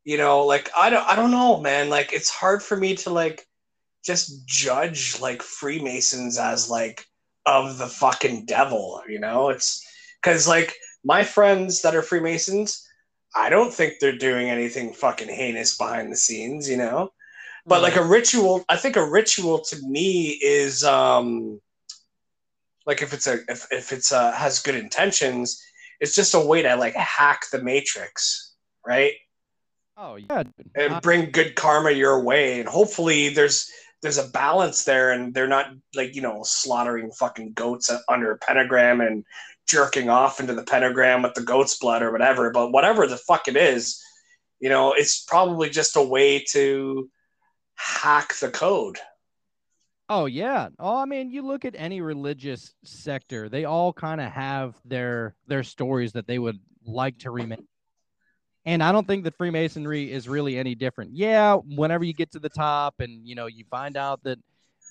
[0.04, 1.90] you know like i don't i don't know man.
[1.90, 3.46] Like it's hard for me to like
[4.06, 7.06] just judge like freemasons as like
[7.46, 9.50] of the fucking devil you know?
[9.50, 9.84] It's
[10.22, 10.74] because like
[11.04, 12.86] my friends that are freemasons
[13.36, 17.12] i don't think they're doing anything fucking heinous behind the scenes you know
[17.66, 21.60] but like a ritual i think a ritual to me is um
[22.86, 25.62] like if it's a if, if it's uh has good intentions
[26.00, 28.54] it's just a way to like hack the matrix
[28.86, 29.14] right?
[29.98, 30.44] Oh yeah
[30.76, 35.34] and uh, bring good karma your way and hopefully there's there's a balance there and
[35.34, 39.24] they're not like you know slaughtering fucking goats under a pentagram and
[39.68, 43.48] jerking off into the pentagram with the goat's blood or whatever but whatever the fuck
[43.48, 44.04] it is
[44.60, 47.10] you know it's probably just a way to
[47.76, 48.98] hack the code
[50.10, 54.32] oh yeah oh i mean you look at any religious sector they all kind of
[54.32, 57.66] have their their stories that they would like to remake
[58.66, 61.12] and I don't think that Freemasonry is really any different.
[61.14, 64.40] Yeah, whenever you get to the top and you know you find out that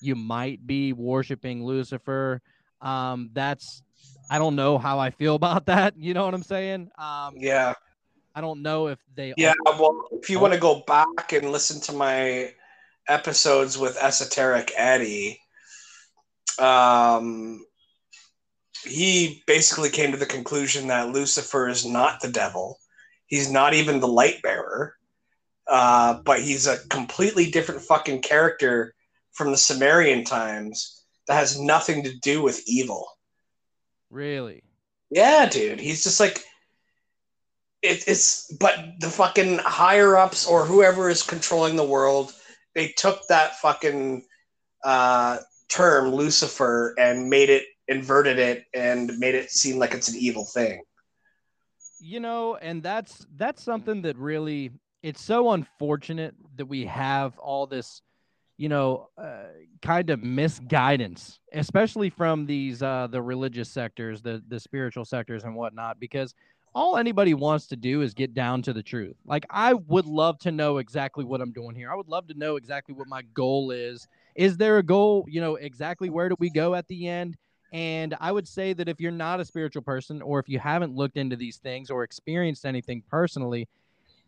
[0.01, 2.41] you might be worshiping Lucifer,
[2.81, 3.83] um, that's
[4.31, 5.95] I don't know how I feel about that.
[5.97, 6.91] You know what I'm saying?
[6.97, 7.75] Um, yeah.
[8.37, 9.35] I don't know if they.
[9.37, 12.53] Yeah, are- well, if you want to go back and listen to my
[13.09, 15.41] episodes with Esoteric Eddie,
[16.59, 17.65] um,
[18.85, 22.79] he basically came to the conclusion that Lucifer is not the devil
[23.27, 24.95] He's not even the light bearer,
[25.67, 28.95] uh, but he's a completely different fucking character
[29.33, 33.07] from the Sumerian times that has nothing to do with evil.
[34.11, 34.63] Really?
[35.11, 35.81] Yeah, dude.
[35.81, 36.45] He's just like
[37.83, 38.53] it, it's.
[38.55, 42.33] But the fucking higher ups or whoever is controlling the world,
[42.75, 44.25] they took that fucking
[44.85, 50.17] uh, term Lucifer and made it inverted it and made it seem like it's an
[50.17, 50.83] evil thing.
[52.01, 54.71] You know, and that's that's something that really
[55.03, 58.03] it's so unfortunate that we have all this,
[58.57, 59.45] you know, uh,
[59.83, 65.55] kind of misguidance, especially from these uh, the religious sectors, the the spiritual sectors, and
[65.55, 66.35] whatnot, because
[66.75, 69.17] all anybody wants to do is get down to the truth.
[69.25, 71.91] Like I would love to know exactly what I'm doing here.
[71.91, 74.09] I would love to know exactly what my goal is.
[74.35, 75.25] Is there a goal?
[75.29, 77.37] You know, exactly where do we go at the end?
[77.73, 80.95] And I would say that if you're not a spiritual person or if you haven't
[80.95, 83.69] looked into these things or experienced anything personally,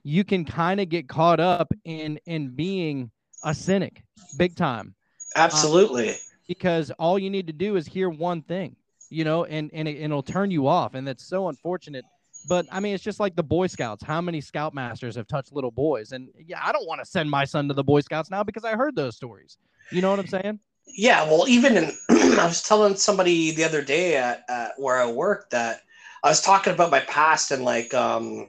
[0.02, 3.10] you can kind of get caught up in in being
[3.44, 4.02] a cynic
[4.38, 4.94] big time.
[5.34, 6.10] Absolutely.
[6.10, 8.76] Um, because all you need to do is hear one thing,
[9.10, 12.04] you know, and and, it, and it'll turn you off and that's so unfortunate.
[12.46, 14.04] But I mean, it's just like the Boy Scouts.
[14.04, 16.12] How many Scoutmasters have touched little boys?
[16.12, 18.64] And yeah, I don't want to send my son to the Boy Scouts now because
[18.64, 19.58] I heard those stories.
[19.90, 20.60] You know what I'm saying?
[20.86, 25.10] Yeah, well, even in, I was telling somebody the other day at, at where I
[25.10, 25.80] work that
[26.22, 28.48] I was talking about my past and like um,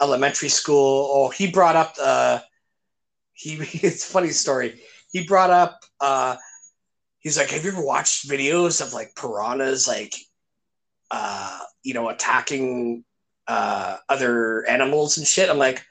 [0.00, 1.08] elementary school.
[1.12, 2.38] Oh, he brought up uh,
[3.32, 3.56] he.
[3.82, 4.80] It's a funny story.
[5.12, 5.80] he brought up.
[6.00, 6.36] uh
[7.20, 10.12] He's like, "Have you ever watched videos of like piranhas, like,
[11.12, 13.04] uh, you know, attacking
[13.48, 15.84] uh other animals and shit?" I'm like,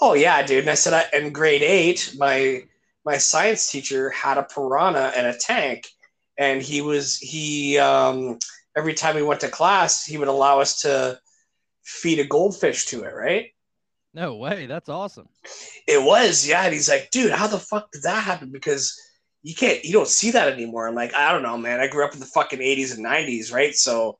[0.00, 2.62] "Oh yeah, dude." And I said, I, "In grade eight, my
[3.04, 5.86] my science teacher had a piranha and a tank,
[6.38, 8.38] and he was he um
[8.76, 11.18] every time we went to class, he would allow us to
[11.84, 13.50] feed a goldfish to it, right?"
[14.14, 14.66] No way.
[14.66, 15.28] That's awesome.
[15.88, 16.62] It was, yeah.
[16.62, 18.50] And he's like, dude, how the fuck did that happen?
[18.52, 18.96] Because
[19.42, 20.86] you can't, you don't see that anymore.
[20.86, 21.80] I'm like, I don't know, man.
[21.80, 23.74] I grew up in the fucking 80s and 90s, right?
[23.74, 24.18] So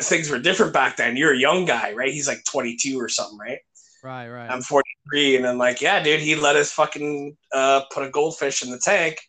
[0.00, 1.16] things were different back then.
[1.16, 2.12] You're a young guy, right?
[2.12, 3.58] He's like 22 or something, right?
[4.02, 4.50] Right, right.
[4.50, 6.20] I'm 43, and I'm like, yeah, dude.
[6.20, 9.20] He let us fucking uh, put a goldfish in the tank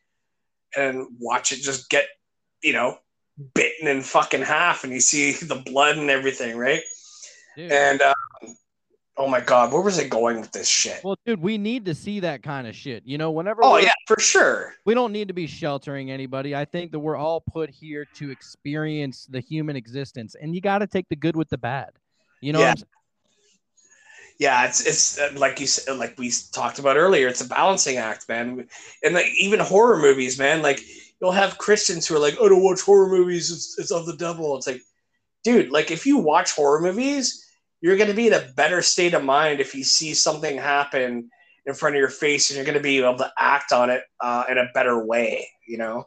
[0.75, 2.07] and watch it just get,
[2.63, 2.97] you know,
[3.53, 6.81] bitten in fucking half, and you see the blood and everything, right?
[7.55, 7.71] Dude.
[7.71, 8.13] And uh,
[9.17, 11.04] oh my god, where was it going with this shit?
[11.04, 13.04] well, dude, we need to see that kind of shit.
[13.06, 14.73] You know, whenever Oh yeah, for sure.
[14.86, 16.56] we don't need to be sheltering anybody.
[16.56, 20.80] I think that we're all put here to experience the human existence, and you got
[20.80, 21.91] to take the good with the bad.
[22.41, 22.86] You know, what Yeah.
[24.39, 27.28] Yeah, it's it's uh, like you said, like we talked about earlier.
[27.28, 28.67] It's a balancing act, man.
[29.04, 30.62] And like even horror movies, man.
[30.62, 30.82] Like
[31.21, 33.52] you'll have Christians who are like, "I don't watch horror movies.
[33.52, 34.82] It's, it's of the devil." It's like,
[35.43, 37.45] dude, like if you watch horror movies,
[37.83, 41.29] you're going to be in a better state of mind if you see something happen
[41.65, 44.03] in front of your face, and you're going to be able to act on it
[44.21, 45.49] uh, in a better way.
[45.67, 46.05] You know?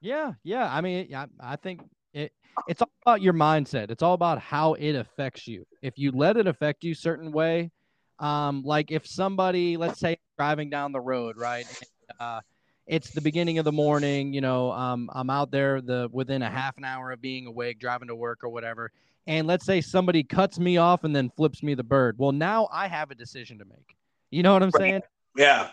[0.00, 0.72] yeah, yeah.
[0.72, 1.80] I mean, yeah, I think
[2.14, 2.32] it.
[2.68, 3.90] It's all about your mindset.
[3.90, 5.66] It's all about how it affects you.
[5.82, 7.72] If you let it affect you certain way,
[8.20, 11.66] um, like if somebody, let's say, driving down the road, right?
[12.10, 12.40] and, uh,
[12.86, 14.32] it's the beginning of the morning.
[14.32, 17.80] You know, um, I'm out there the within a half an hour of being awake,
[17.80, 18.92] driving to work or whatever.
[19.26, 22.16] And let's say somebody cuts me off and then flips me the bird.
[22.18, 23.96] Well, now I have a decision to make.
[24.30, 24.80] You know what I'm Right.
[24.80, 25.02] saying?
[25.36, 25.70] Yeah.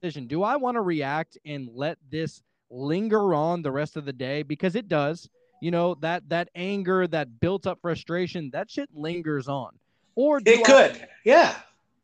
[0.00, 0.26] decision.
[0.26, 4.42] Do I want to react and let this linger on the rest of the day?
[4.42, 5.28] Because it does.
[5.60, 9.70] You know, that that anger, that built up frustration, that shit lingers on.
[10.16, 11.06] Or do It could.
[11.24, 11.54] Yeah.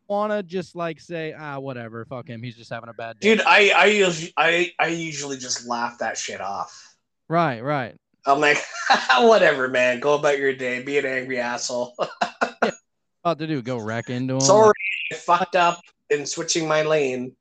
[0.06, 2.40] Want to just like say, ah, whatever, fuck him.
[2.42, 3.34] He's just having a bad day.
[3.34, 6.94] Dude, I I usually I, I usually just laugh that shit off.
[7.28, 7.96] Right, right.
[8.26, 8.58] I'm like,
[9.20, 10.00] whatever, man.
[10.00, 10.82] Go about your day.
[10.82, 11.94] Be an angry asshole.
[13.24, 14.40] About to do go wreck into him.
[14.40, 14.72] Sorry,
[15.12, 17.34] I fucked up in switching my lane.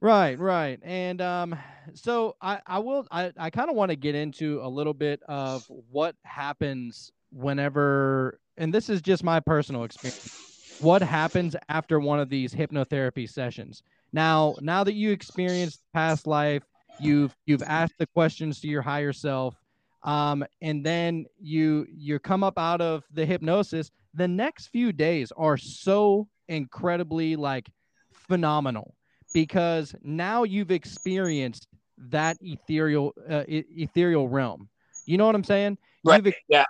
[0.00, 0.80] Right, right.
[0.82, 1.56] And um
[1.94, 5.22] so I I will I I kind of want to get into a little bit
[5.28, 10.78] of what happens whenever and this is just my personal experience.
[10.80, 13.82] What happens after one of these hypnotherapy sessions?
[14.12, 16.62] Now, now that you experienced past life,
[17.02, 19.54] you've you've asked the questions to your higher self
[20.02, 25.32] um and then you you come up out of the hypnosis, the next few days
[25.36, 27.68] are so incredibly like
[28.12, 28.94] phenomenal
[29.32, 34.68] because now you've experienced that ethereal uh, e- ethereal realm.
[35.06, 35.78] You know what I'm saying?
[36.04, 36.64] Right, ex- yeah.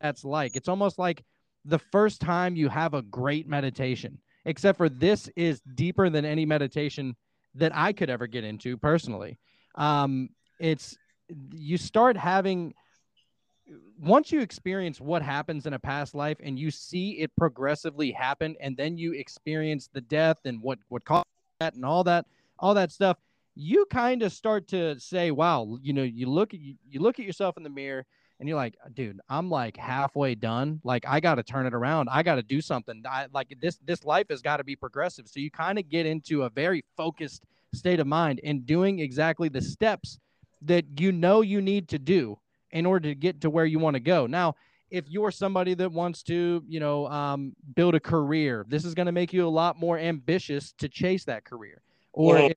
[0.00, 1.22] That's like it's almost like
[1.64, 4.18] the first time you have a great meditation.
[4.44, 7.14] Except for this is deeper than any meditation
[7.54, 9.38] that I could ever get into personally.
[9.74, 10.96] Um, it's
[11.52, 12.74] you start having
[13.98, 18.56] once you experience what happens in a past life and you see it progressively happen
[18.60, 21.26] and then you experience the death and what what caused
[21.60, 22.26] that and all that
[22.58, 23.16] all that stuff
[23.54, 27.24] you kind of start to say wow you know you look you, you look at
[27.24, 28.04] yourself in the mirror
[28.40, 30.80] and you're like dude i'm like halfway done.
[30.82, 32.08] Like i got to turn it around.
[32.10, 33.02] I got to do something.
[33.08, 35.28] I, like this this life has got to be progressive.
[35.28, 39.48] So you kind of get into a very focused state of mind and doing exactly
[39.48, 40.18] the steps
[40.62, 42.38] that you know you need to do
[42.70, 44.54] in order to get to where you want to go now
[44.92, 49.06] if you're somebody that wants to, you know, um, build a career, this is going
[49.06, 51.80] to make you a lot more ambitious to chase that career.
[52.12, 52.56] Or if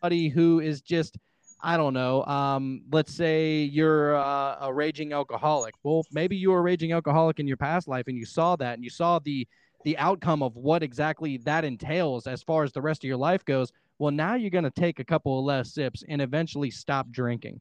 [0.00, 1.18] somebody who is just,
[1.60, 5.74] I don't know, um, let's say you're uh, a raging alcoholic.
[5.82, 8.74] Well, maybe you were a raging alcoholic in your past life, and you saw that,
[8.74, 9.46] and you saw the
[9.84, 13.44] the outcome of what exactly that entails as far as the rest of your life
[13.44, 13.72] goes.
[13.98, 17.60] Well, now you're going to take a couple of less sips and eventually stop drinking.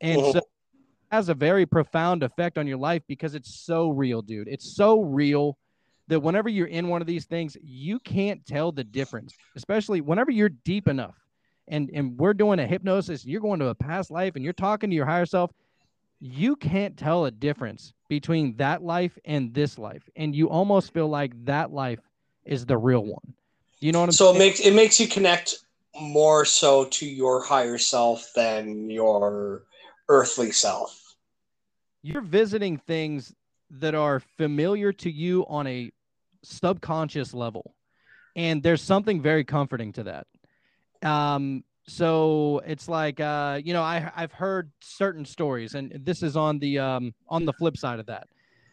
[0.00, 0.32] And Mhm.
[0.32, 0.40] so
[1.10, 4.48] has a very profound effect on your life because it's so real, dude.
[4.48, 5.58] It's so real
[6.08, 10.30] that whenever you're in one of these things, you can't tell the difference, especially whenever
[10.30, 11.16] you're deep enough.
[11.68, 14.90] And and we're doing a hypnosis, you're going to a past life and you're talking
[14.90, 15.52] to your higher self,
[16.18, 20.08] you can't tell a difference between that life and this life.
[20.16, 22.00] And you almost feel like that life
[22.44, 23.34] is the real one.
[23.80, 24.30] You know what I'm saying?
[24.30, 25.58] So it makes it makes you connect
[26.00, 29.64] more so to your higher self than your
[30.08, 30.98] earthly self.
[32.04, 33.32] you're visiting things
[33.70, 35.90] that are familiar to you on a
[36.42, 37.74] subconscious level
[38.34, 40.26] and there's something very comforting to that
[41.02, 46.36] um, so it's like uh, you know, I I've heard certain stories, and this is
[46.36, 48.28] on the um on the flip side of that.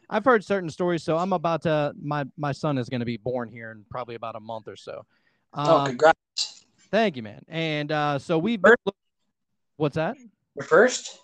[0.10, 3.18] I've heard certain stories, so I'm about to my my son is going to be
[3.18, 5.06] born here in probably about a month or so.
[5.56, 6.59] oh, Um, congrats.
[6.92, 7.44] Thank you, man.
[7.48, 8.98] And uh, so we've First-
[9.78, 10.18] what's that?
[10.56, 11.20] Your first?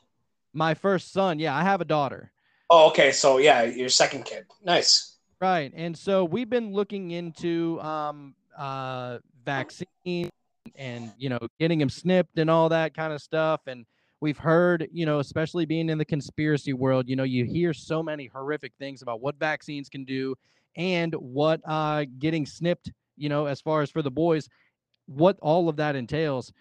[0.53, 1.39] My first son.
[1.39, 2.31] Yeah, I have a daughter.
[2.69, 3.11] Oh, okay.
[3.11, 4.45] So yeah, your second kid.
[4.63, 5.17] Nice.
[5.41, 5.71] Right.
[5.75, 10.29] And so we've been looking into um, uh, vaccine
[10.75, 13.61] and, you know, getting him snipped and all that kind of stuff.
[13.67, 13.85] And
[14.21, 18.01] we've heard, you know, especially being in the conspiracy world, you know, you hear so
[18.01, 20.35] many horrific things about what vaccines can do
[20.77, 24.49] and what uh, getting snipped, you know, as far as for the boys,
[25.05, 26.51] what all of that entails.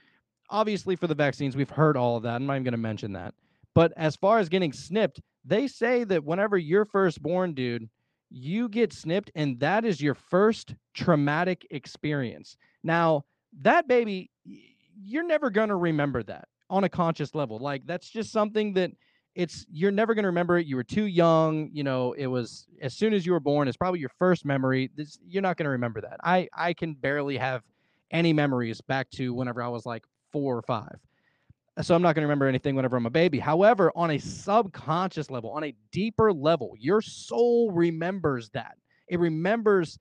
[0.50, 2.36] Obviously, for the vaccines, we've heard all of that.
[2.36, 3.34] I'm not even going to mention that.
[3.74, 7.88] But as far as getting snipped, they say that whenever you're first born, dude,
[8.30, 12.56] you get snipped and that is your first traumatic experience.
[12.82, 13.24] Now,
[13.62, 14.30] that baby,
[14.96, 17.58] you're never going to remember that on a conscious level.
[17.58, 18.90] Like that's just something that
[19.34, 20.66] it's you're never going to remember it.
[20.66, 23.76] You were too young, you know, it was as soon as you were born, it's
[23.76, 24.90] probably your first memory.
[24.94, 26.18] This you're not going to remember that.
[26.22, 27.62] I I can barely have
[28.14, 30.98] any memories back to whenever I was like 4 or 5
[31.82, 33.38] so I'm not going to remember anything whenever I'm a baby.
[33.38, 38.76] However, on a subconscious level, on a deeper level, your soul remembers that.
[39.08, 39.98] It remembers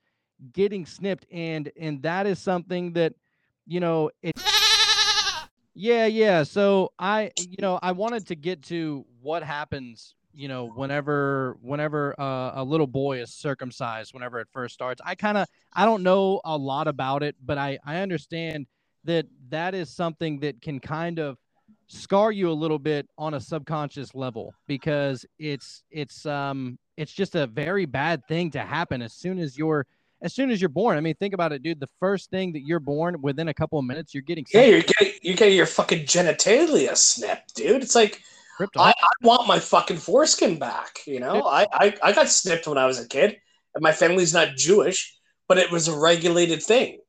[0.51, 3.14] getting snipped and and that is something that
[3.66, 4.34] you know, it
[5.76, 6.43] Yeah, yeah.
[6.43, 12.19] So I you know, I wanted to get to what happens, you know, whenever whenever
[12.19, 15.01] uh, a little boy is circumcised whenever it first starts.
[15.05, 18.67] I kind of I don't know a lot about it, but I I understand
[19.05, 21.38] that that is something that can kind of
[21.88, 27.36] scar you a little bit on a subconscious level because it's it's um it's just
[27.36, 29.86] a very bad thing to happen as soon as you're
[30.21, 30.97] as soon as you're born.
[30.97, 31.81] I mean, think about it, dude.
[31.81, 34.81] The first thing that you're born within a couple of minutes, you're getting Yeah, you're
[34.81, 37.84] getting you get your fucking genitalia snipped, dude.
[37.84, 38.23] It's like
[38.60, 38.89] ripped I.
[38.89, 40.99] I want my fucking foreskin back.
[41.06, 43.38] You know, I, I I got snipped when I was a kid,
[43.76, 45.16] and my family's not Jewish,
[45.47, 46.99] but it was a regulated thing.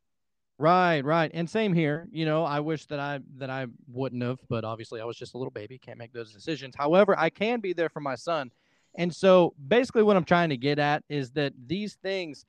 [0.58, 1.30] Right, right.
[1.34, 2.06] And same here.
[2.12, 5.34] You know, I wish that I that I wouldn't have, but obviously I was just
[5.34, 6.74] a little baby, can't make those decisions.
[6.76, 8.50] However, I can be there for my son.
[8.96, 12.44] And so basically what I'm trying to get at is that these things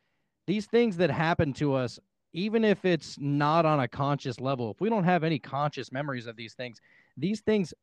[0.45, 1.99] these things that happen to us
[2.33, 6.27] even if it's not on a conscious level, if we don't have any conscious memories
[6.27, 6.81] of these things,
[7.15, 7.73] these things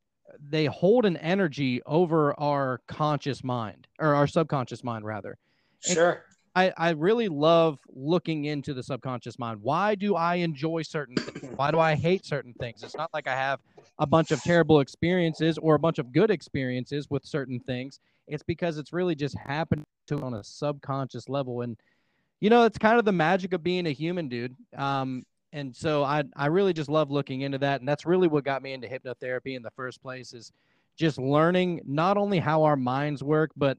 [0.41, 5.39] they hold an energy over our conscious mind or our subconscious mind rather.
[5.87, 6.25] And- Sure.
[6.55, 9.63] I, I really love looking into the subconscious mind.
[9.63, 11.51] Why do I enjoy certain things?
[11.57, 12.83] Why do I hate certain things?
[12.83, 13.61] It's not like I have
[13.99, 18.01] a bunch of terrible experiences or a bunch of good experiences with certain things.
[18.29, 21.63] It's because it's really just happened to on a subconscious level.
[21.63, 21.79] And,
[22.41, 24.55] you know, it's kind of the magic of being a human, dude.
[24.77, 27.81] Um, and so I, I really just love looking into that.
[27.81, 30.53] And that's really what got me into hypnotherapy in the first place is
[30.97, 33.79] just learning not only how our minds work, but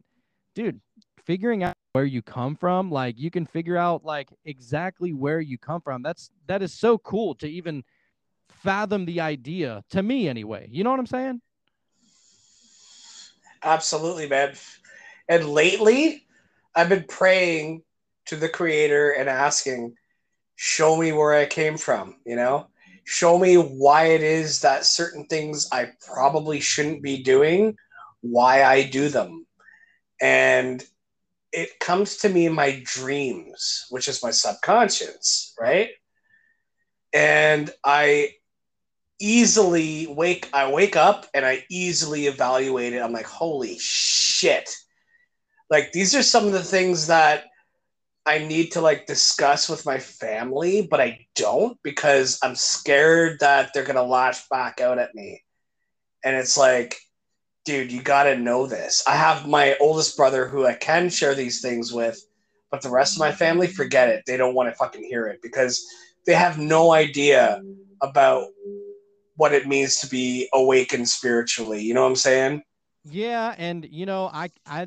[0.55, 0.79] dude,
[1.25, 5.59] figuring out where you come from like you can figure out like exactly where you
[5.59, 7.83] come from that's that is so cool to even
[8.49, 11.39] fathom the idea to me anyway you know what i'm saying
[13.63, 14.53] Absolutely, man.
[15.29, 16.27] And lately,
[16.75, 17.83] I've been praying
[18.25, 19.95] to the Creator and asking,
[20.55, 22.67] show me where I came from, you know?
[23.05, 27.75] Show me why it is that certain things I probably shouldn't be doing,
[28.21, 29.45] why I do them.
[30.21, 30.83] And
[31.51, 35.89] it comes to me in my dreams, which is my subconscious, right?
[37.13, 38.31] And I
[39.19, 43.01] easily wake I wake up and I easily evaluate it.
[43.01, 44.69] I'm like, holy shit.
[45.69, 47.45] Like these are some of the things that
[48.25, 53.73] I need to like discuss with my family, but I don't because I'm scared that
[53.73, 55.43] they're gonna lash back out at me.
[56.23, 56.97] And it's like,
[57.65, 59.03] dude, you gotta know this.
[59.07, 62.25] I have my oldest brother who I can share these things with,
[62.71, 64.23] but the rest of my family, forget it.
[64.25, 65.85] They don't want to fucking hear it because
[66.25, 67.61] they have no idea
[68.01, 68.47] about
[69.35, 71.81] what it means to be awakened spiritually.
[71.81, 72.63] You know what I'm saying?
[73.05, 74.85] yeah and you know i i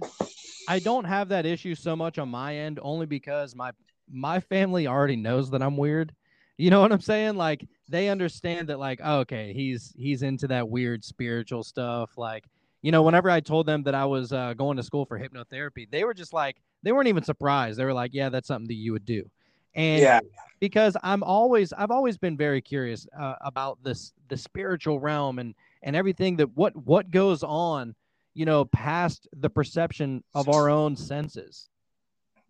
[0.68, 3.70] i don't have that issue so much on my end only because my
[4.10, 6.12] my family already knows that i'm weird.
[6.58, 7.36] You know what i'm saying?
[7.36, 12.16] Like they understand that like oh, okay he's he's into that weird spiritual stuff.
[12.16, 12.44] Like
[12.82, 15.90] you know whenever i told them that i was uh, going to school for hypnotherapy
[15.90, 17.78] they were just like they weren't even surprised.
[17.78, 19.28] They were like yeah that's something that you would do.
[19.74, 20.20] And yeah.
[20.58, 25.54] because i'm always i've always been very curious uh, about this the spiritual realm and
[25.82, 27.94] and everything that what what goes on
[28.36, 31.68] you know past the perception of our own senses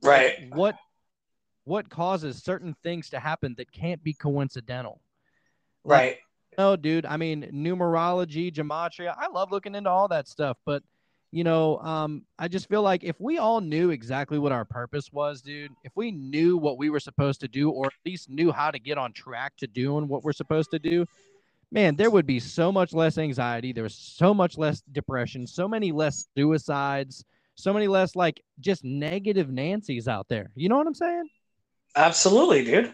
[0.02, 0.34] Right.
[0.50, 0.76] what
[1.64, 5.00] what causes certain things to happen that can't be coincidental
[5.84, 6.16] Like, Right.
[6.58, 7.06] no, dude.
[7.06, 9.14] I mean, numerology, gematria.
[9.16, 10.82] I love looking into all that stuff, but
[11.32, 15.12] you know, um, I just feel like if we all knew exactly what our purpose
[15.12, 18.50] was, dude, if we knew what we were supposed to do, or at least knew
[18.50, 21.04] how to get on track to doing what we're supposed to do,
[21.72, 23.72] man, there would be so much less anxiety.
[23.72, 28.84] There was so much less depression, so many less suicides, so many less like just
[28.84, 30.50] negative Nancy's out there.
[30.54, 31.28] You know what I'm saying?
[31.96, 32.92] Absolutely, dude.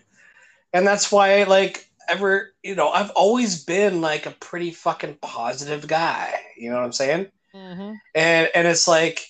[0.73, 5.87] And that's why, like, ever, you know, I've always been like a pretty fucking positive
[5.87, 6.35] guy.
[6.57, 7.27] You know what I'm saying?
[7.55, 7.93] Mm-hmm.
[8.15, 9.21] And and it's like,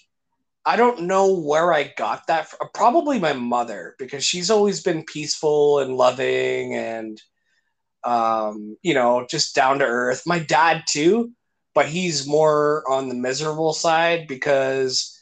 [0.65, 2.69] I don't know where I got that from.
[2.73, 7.21] Probably my mother, because she's always been peaceful and loving and,
[8.05, 10.23] um, you know, just down to earth.
[10.27, 11.33] My dad too,
[11.75, 15.19] but he's more on the miserable side because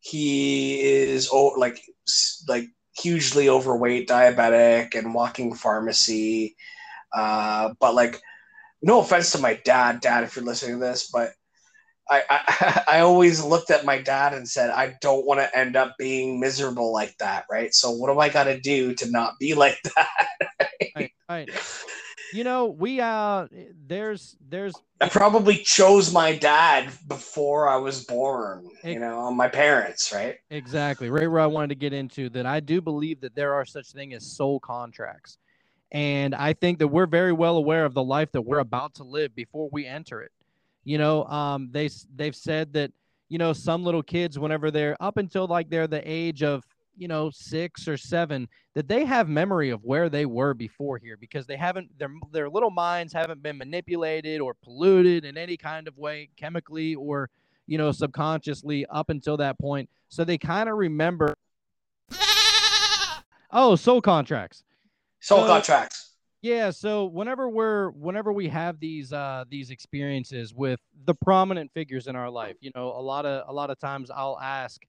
[0.00, 1.80] he is oh like
[2.48, 2.66] like
[2.96, 6.56] hugely overweight, diabetic, and walking pharmacy.
[7.12, 8.20] Uh, but like,
[8.82, 11.32] no offense to my dad, dad, if you're listening to this, but
[12.10, 15.76] I, I I always looked at my dad and said, I don't want to end
[15.76, 17.74] up being miserable like that, right?
[17.74, 20.28] So what do I got to do to not be like that?
[20.94, 21.50] Right, right.
[22.34, 23.46] You know, we uh,
[23.86, 30.12] there's there's I probably chose my dad before I was born, you know, my parents,
[30.12, 30.38] right?
[30.50, 31.10] Exactly.
[31.10, 33.92] Right where I wanted to get into that I do believe that there are such
[33.92, 35.38] thing as soul contracts.
[35.92, 39.04] And I think that we're very well aware of the life that we're about to
[39.04, 40.32] live before we enter it.
[40.82, 42.90] You know, um, they they've said that,
[43.28, 46.66] you know, some little kids, whenever they're up until like they're the age of,
[46.96, 51.16] you know, six or seven, that they have memory of where they were before here
[51.16, 55.88] because they haven't their their little minds haven't been manipulated or polluted in any kind
[55.88, 57.30] of way, chemically or
[57.66, 59.88] you know, subconsciously up until that point.
[60.10, 61.34] So they kind of remember.
[63.50, 64.64] Oh, soul contracts.
[65.20, 66.10] Soul So- contracts.
[66.42, 72.06] Yeah, so whenever we're whenever we have these uh these experiences with the prominent figures
[72.06, 74.82] in our life, you know, a lot of a lot of times I'll ask,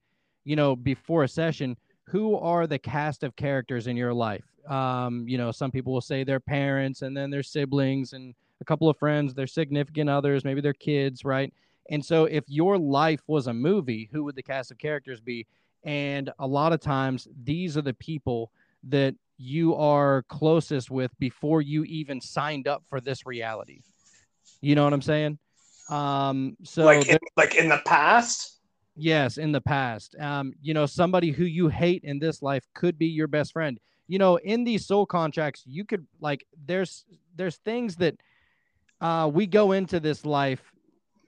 [0.43, 1.77] you know, before a session,
[2.07, 4.45] who are the cast of characters in your life?
[4.67, 8.65] Um, you know, some people will say their parents and then their siblings and a
[8.65, 11.53] couple of friends, their significant others, maybe their kids, right?
[11.89, 15.45] And so if your life was a movie, who would the cast of characters be?
[15.83, 18.51] And a lot of times these are the people
[18.85, 23.81] that you are closest with before you even signed up for this reality.
[24.61, 25.37] You know what I'm saying?
[25.89, 28.54] Um, so like in, like in the past.
[28.95, 32.97] Yes, in the past, um, you know, somebody who you hate in this life could
[32.97, 33.79] be your best friend.
[34.07, 38.15] You know, in these soul contracts, you could like there's there's things that
[39.01, 40.61] uh, we go into this life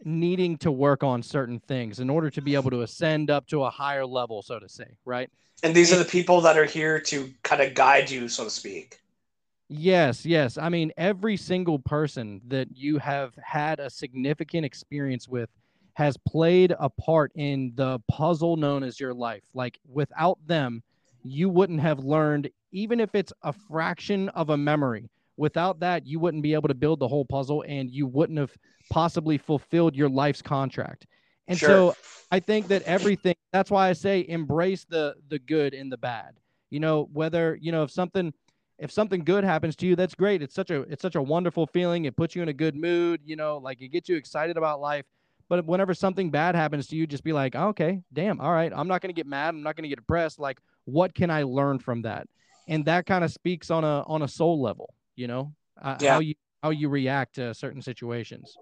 [0.04, 3.64] needing to work on certain things in order to be able to ascend up to
[3.64, 5.30] a higher level, so to say, right?
[5.64, 8.50] And these are the people that are here to kind of guide you, so to
[8.50, 9.00] speak.
[9.70, 10.58] Yes, yes.
[10.58, 15.50] I mean, every single person that you have had a significant experience with
[15.98, 19.44] has played a part in the puzzle known as your life.
[19.54, 20.84] Like, without them,
[21.24, 25.10] you wouldn't have learned, even if it's a fraction of a memory.
[25.38, 28.56] Without that, you wouldn't be able to build the whole puzzle and you wouldn't have
[28.90, 31.08] possibly fulfilled your life's contract.
[31.48, 31.70] And Sure.
[31.70, 31.96] so
[32.32, 36.40] I think that everything that's why I say embrace the the good and the bad.
[36.70, 38.34] You know, whether, you know, if something
[38.80, 40.42] if something good happens to you, that's great.
[40.44, 42.06] It's such a it's such a wonderful feeling.
[42.06, 44.80] It puts you in a good mood, you know, like it gets you excited about
[44.80, 45.06] life.
[45.50, 48.72] But whenever something bad happens to you, just be like, "Oh, okay, damn, all right.
[48.76, 49.50] I'm not gonna get mad.
[49.50, 50.40] I'm not gonna get depressed.
[50.40, 52.28] Like, what can I learn from that?
[52.68, 56.14] And that kind of speaks on a on a soul level, you know, uh, Yeah.
[56.14, 58.58] how you how you react to certain situations.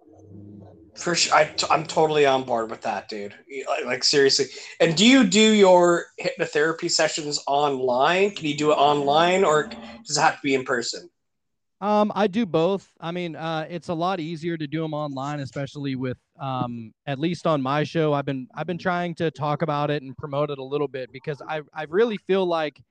[0.96, 3.34] For sure, I, am totally on board with that, dude.
[3.68, 4.46] Like, like, seriously.
[4.80, 8.32] And do you do your hypnotherapy sessions online?
[8.32, 9.70] Can you do it online, or
[10.08, 11.10] does it have to be in person?
[11.86, 12.90] Um, I do both.
[13.00, 17.20] I mean, uh, it's a lot easier to do them online, especially with um, at
[17.20, 18.12] least on my show.
[18.12, 21.12] I've been I've been trying to talk about it and promote it a little bit
[21.12, 22.82] because I I really feel like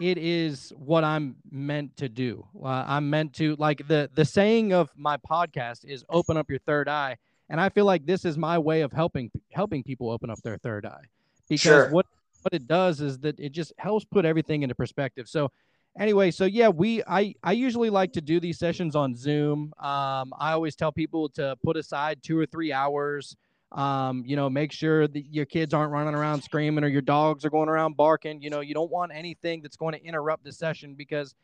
[0.00, 2.46] it is what I'm meant to do.
[2.62, 6.60] Uh, I'm meant to like the the saying of my podcast is open up your
[6.60, 7.16] third eye,
[7.50, 10.58] and I feel like this is my way of helping helping people open up their
[10.58, 11.06] third eye
[11.48, 11.90] because Sure.
[11.90, 12.06] what
[12.42, 15.28] what it does is that it just helps put everything into perspective.
[15.28, 15.50] So
[15.98, 19.72] anyway, so yeah, we I I usually like to do these sessions on Zoom.
[19.78, 23.36] Um, I always tell people to put aside two or three hours.
[23.72, 27.44] Um, you know, make sure that your kids aren't running around screaming or your dogs
[27.44, 28.40] are going around barking.
[28.40, 31.34] You know, you don't want anything that's going to interrupt the session because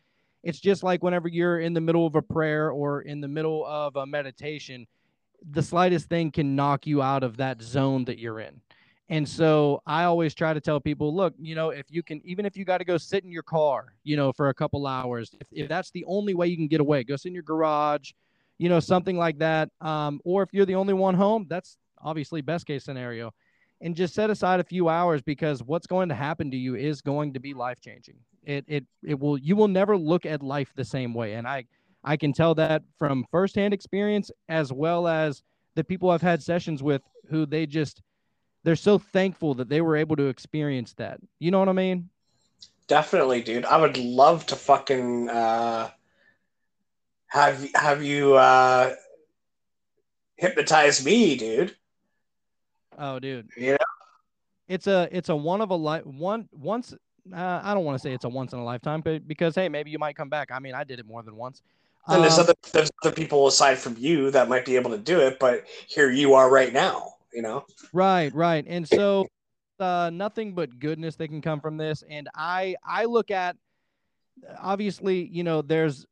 [0.42, 3.66] it's just like whenever you're in the middle of a prayer or in the middle
[3.66, 4.86] of a meditation,
[5.50, 8.60] the slightest thing can knock you out of that zone that you're in.
[9.12, 12.46] And so I always try to tell people, look, you know, if you can, even
[12.46, 15.36] if you got to go sit in your car, you know, for a couple hours,
[15.38, 18.12] if, if that's the only way you can get away, go sit in your garage,
[18.56, 19.68] you know, something like that.
[19.82, 23.34] Um, or if you're the only one home, that's obviously best case scenario.
[23.82, 27.02] And just set aside a few hours because what's going to happen to you is
[27.02, 28.16] going to be life changing.
[28.44, 31.34] It it it will you will never look at life the same way.
[31.34, 31.66] And I
[32.02, 35.42] I can tell that from firsthand experience as well as
[35.74, 38.00] the people I've had sessions with who they just
[38.64, 41.20] they're so thankful that they were able to experience that.
[41.38, 42.08] You know what I mean?
[42.86, 43.64] Definitely, dude.
[43.64, 45.90] I would love to fucking uh,
[47.28, 48.94] have have you uh,
[50.36, 51.76] hypnotize me, dude.
[52.98, 53.48] Oh, dude.
[53.56, 53.78] You know?
[54.68, 56.92] It's a it's a one of a life one once.
[56.92, 59.68] Uh, I don't want to say it's a once in a lifetime, but because hey,
[59.68, 60.50] maybe you might come back.
[60.52, 61.62] I mean, I did it more than once.
[62.08, 64.98] And there's Um, other there's other people aside from you that might be able to
[64.98, 67.14] do it, but here you are right now.
[67.32, 67.64] You know.
[67.92, 68.64] Right, right.
[68.66, 69.26] And so
[69.80, 73.56] uh nothing but goodness that can come from this and I I look at
[74.60, 76.06] obviously, you know, there's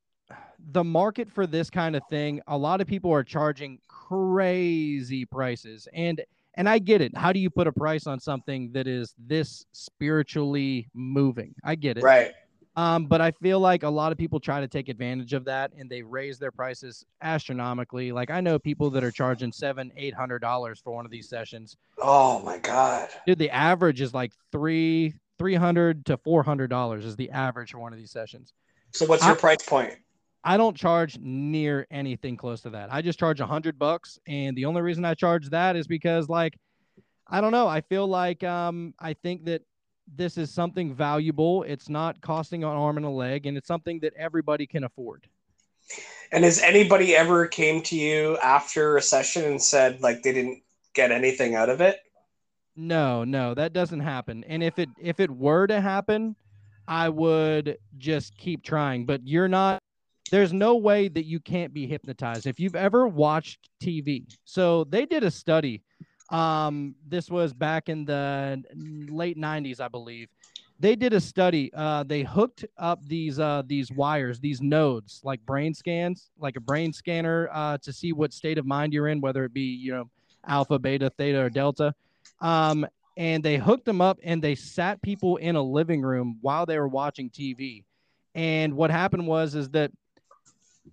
[0.73, 2.41] the market for this kind of thing.
[2.47, 6.21] A lot of people are charging crazy prices and
[6.55, 7.17] and I get it.
[7.17, 11.55] How do you put a price on something that is this spiritually moving?
[11.63, 12.03] I get it.
[12.03, 12.33] Right.
[12.81, 15.71] Um, but I feel like a lot of people try to take advantage of that
[15.77, 18.11] and they raise their prices astronomically.
[18.11, 21.29] Like I know people that are charging seven, eight hundred dollars for one of these
[21.29, 21.77] sessions.
[21.99, 23.11] Oh my god.
[23.27, 27.73] Dude, the average is like three, three hundred to four hundred dollars is the average
[27.73, 28.55] for one of these sessions.
[28.93, 29.95] So what's your I- price point?
[30.43, 32.91] I don't charge near anything close to that.
[32.91, 36.31] I just charge a hundred bucks, and the only reason I charge that is because,
[36.31, 36.57] like,
[37.29, 37.69] I don't know.
[37.69, 39.61] I feel like um, I think that
[40.15, 41.63] this is something valuable.
[41.65, 45.27] It's not costing an arm and a leg, and it's something that everybody can afford.
[46.33, 50.63] And has anybody ever came to you after a session and said like they didn't
[50.95, 52.01] get anything out of it?
[52.77, 54.45] No, no, that doesn't happen.
[54.45, 56.37] And if it if it were to happen,
[56.87, 59.07] I would just keep trying.
[59.07, 59.81] But you're not
[60.31, 62.47] there's no way that you can't be hypnotized.
[62.47, 64.27] If you've ever watched TV.
[64.45, 65.83] So they did a study.
[66.31, 68.63] Um this was back in the
[69.11, 70.29] late 90s, I believe.
[70.79, 71.71] They did a study.
[71.75, 76.61] Uh they hooked up these uh these wires, these nodes, like brain scans, like a
[76.61, 79.93] brain scanner uh to see what state of mind you're in, whether it be, you
[79.93, 80.11] know,
[80.47, 81.95] alpha, beta, theta or delta
[82.41, 86.67] um, and they hooked them up and they sat people in a living room while
[86.67, 87.85] they were watching TV.
[88.35, 89.91] And what happened was is that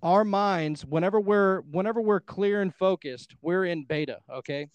[0.04, 4.20] our minds, whenever we're whenever we're clear and focused, we're in beta.
[4.30, 4.68] Okay.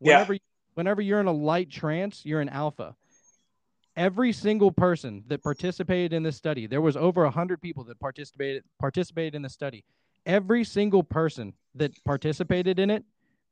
[0.00, 0.18] Yeah.
[0.18, 0.36] Whenever
[0.74, 2.94] whenever you're in a light trance, you're in alpha.
[3.96, 7.98] Every single person that participated in this study, there was over a hundred people that
[7.98, 9.84] participated participated in the study.
[10.26, 13.04] Every single person that participated in it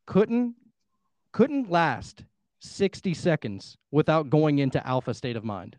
[0.06, 0.54] couldn't
[1.32, 2.24] couldn't last
[2.60, 5.76] 60 seconds without going into alpha state of mind.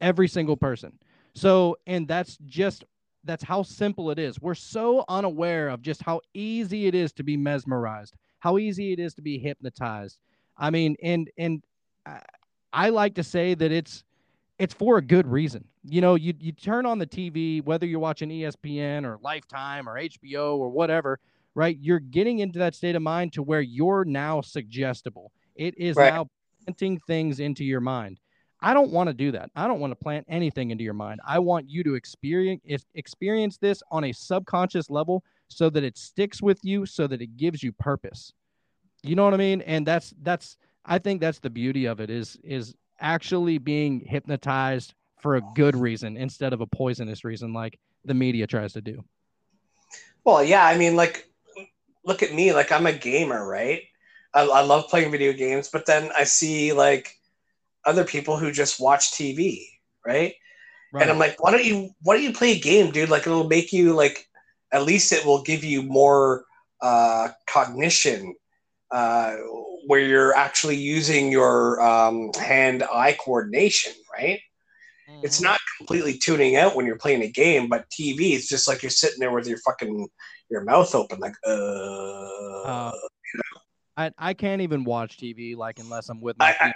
[0.00, 0.98] Every single person.
[1.34, 2.84] So, and that's just
[3.24, 4.40] that's how simple it is.
[4.40, 8.14] We're so unaware of just how easy it is to be mesmerized,
[8.46, 10.20] how easy it is to be hypnotized.
[10.56, 11.64] I mean, and and
[12.06, 12.20] I,
[12.72, 14.04] I like to say that it's
[14.60, 15.64] it's for a good reason.
[15.82, 19.98] You know, you you turn on the TV, whether you're watching ESPN or Lifetime or
[19.98, 21.18] HBO or whatever,
[21.56, 21.76] right?
[21.80, 25.32] You're getting into that state of mind to where you're now suggestible.
[25.56, 26.12] It is Right.
[26.14, 26.28] now
[26.64, 28.20] planting things into your mind.
[28.60, 29.50] I don't want to do that.
[29.56, 31.20] I don't want to plant anything into your mind.
[31.26, 32.62] I want you to experience
[32.94, 37.36] experience this on a subconscious level so that it sticks with you so that it
[37.36, 38.32] gives you purpose.
[39.02, 39.62] You know what I mean?
[39.62, 44.94] And that's that's I think that's the beauty of it is is actually being hypnotized
[45.20, 49.04] for a good reason instead of a poisonous reason like the media tries to do.
[50.24, 51.28] Well, yeah, I mean, like,
[52.04, 52.52] look at me.
[52.52, 53.82] Like, I'm a gamer, right?
[54.34, 57.14] I, I love playing video games, but then I see like
[57.84, 59.66] other people who just watch TV,
[60.04, 60.34] right?
[60.98, 63.10] And I'm like, why don't you why don't you play a game, dude?
[63.10, 64.28] Like, it'll make you like
[64.72, 66.44] at least it will give you more
[66.82, 68.34] uh, cognition,
[68.90, 69.36] uh,
[69.86, 74.40] where you're actually using your um, hand-eye coordination, right?
[75.22, 75.44] It's Mhm.
[75.44, 78.90] not completely tuning out when you're playing a game, but TV, it's just like you're
[78.90, 80.08] sitting there with your fucking
[80.50, 81.52] your mouth open, like uh.
[82.64, 82.92] Uh,
[83.96, 86.72] I, I can't even watch TV like unless I'm with my I, I,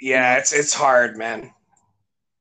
[0.00, 1.52] yeah, it's it's hard, man.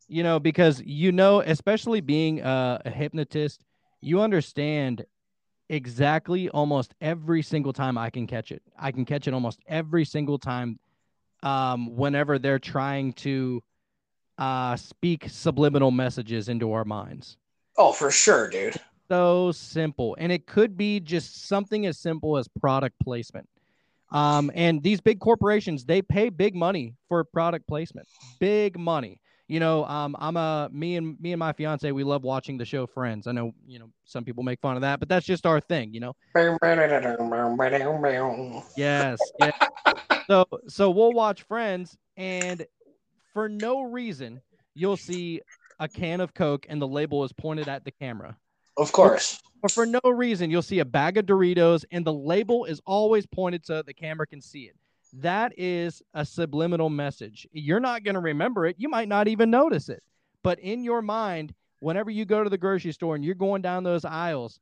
[0.07, 3.61] you know because you know especially being a, a hypnotist
[4.01, 5.05] you understand
[5.69, 8.61] exactly almost every single time i can catch it.
[8.77, 10.79] I can catch it almost every single time
[11.43, 13.63] um, whenever they're trying to
[14.37, 17.37] uh, speak subliminal messages into our minds.
[17.77, 18.75] Oh, for sure, dude.
[19.09, 20.15] so simple.
[20.19, 23.47] And it could be just something as simple as product placement.
[24.11, 28.07] Um, and these big corporations, they pay big money for product placement,
[28.39, 29.20] big money.
[29.51, 32.63] You know, um, I'm a me and me and my fiance, we love watching the
[32.63, 33.27] show Friends.
[33.27, 35.93] I know, you know, some people make fun of that, but that's just our thing,
[35.93, 36.13] you know.
[38.77, 39.53] Yes, yes.
[40.27, 42.65] so so we'll watch Friends, and
[43.33, 44.39] for no reason,
[44.73, 45.41] you'll see
[45.81, 48.37] a can of Coke and the label is pointed at the camera.
[48.77, 49.41] Of course.
[49.63, 53.25] Or for no reason, you'll see a bag of Doritos and the label is always
[53.25, 54.77] pointed so the camera can see it.
[55.13, 57.47] That is a subliminal message.
[57.51, 58.75] You're not going to remember it.
[58.79, 60.01] You might not even notice it.
[60.43, 63.83] But in your mind, whenever you go to the grocery store and you're going down
[63.83, 64.59] those aisles,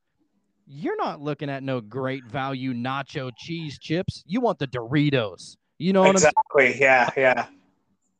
[0.65, 4.23] you're not looking at no great value nacho cheese chips.
[4.25, 5.57] You want the Doritos.
[5.77, 6.67] You know what exactly.
[6.67, 6.81] I'm saying?
[6.81, 7.45] Yeah, yeah.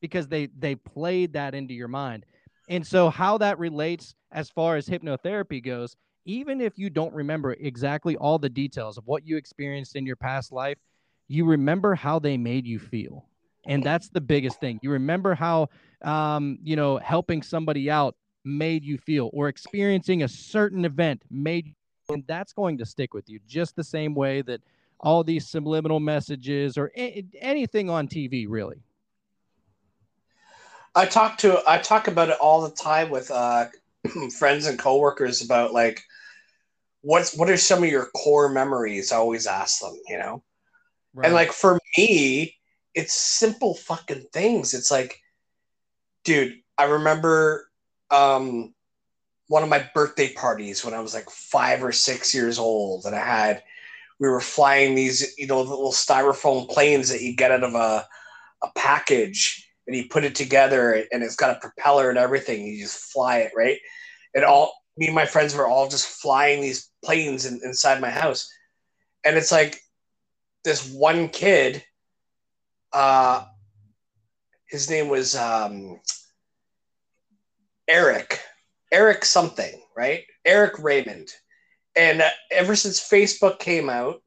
[0.01, 2.25] Because they they played that into your mind.
[2.69, 7.53] And so how that relates as far as hypnotherapy goes, even if you don't remember
[7.53, 10.77] exactly all the details of what you experienced in your past life,
[11.29, 13.25] you remember how they made you feel.
[13.65, 14.79] And that's the biggest thing.
[14.81, 15.69] You remember how,
[16.01, 21.75] um, you know, helping somebody out made you feel or experiencing a certain event made
[22.09, 24.61] and that's going to stick with you just the same way that
[24.99, 28.81] all these subliminal messages or a- anything on TV really.
[30.95, 33.67] I talk to I talk about it all the time with uh,
[34.39, 36.01] friends and coworkers about like
[37.01, 39.11] what's what are some of your core memories?
[39.11, 40.43] I always ask them, you know.
[41.13, 41.25] Right.
[41.25, 42.55] And like for me,
[42.93, 44.73] it's simple fucking things.
[44.73, 45.19] It's like,
[46.23, 47.69] dude, I remember
[48.11, 48.73] um,
[49.47, 53.15] one of my birthday parties when I was like five or six years old, and
[53.15, 53.63] I had
[54.19, 58.05] we were flying these, you know, little styrofoam planes that you get out of a
[58.61, 62.65] a package, and you put it together, and it's got a propeller and everything.
[62.65, 63.79] You just fly it, right?
[64.35, 68.09] And all me and my friends were all just flying these planes in, inside my
[68.09, 68.49] house,
[69.23, 69.81] and it's like
[70.63, 71.83] this one kid,
[72.93, 73.45] uh,
[74.67, 75.99] his name was um,
[77.87, 78.41] Eric,
[78.91, 80.23] Eric something, right?
[80.45, 81.29] Eric Raymond.
[81.95, 84.21] And uh, ever since Facebook came out,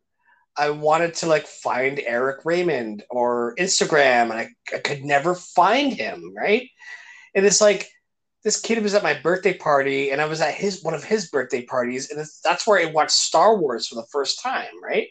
[0.56, 5.92] I wanted to like find Eric Raymond or Instagram, and I, I could never find
[5.92, 6.68] him, right?
[7.34, 7.88] And it's like
[8.44, 11.30] this kid was at my birthday party, and I was at his one of his
[11.30, 15.08] birthday parties, and that's where I watched Star Wars for the first time, right?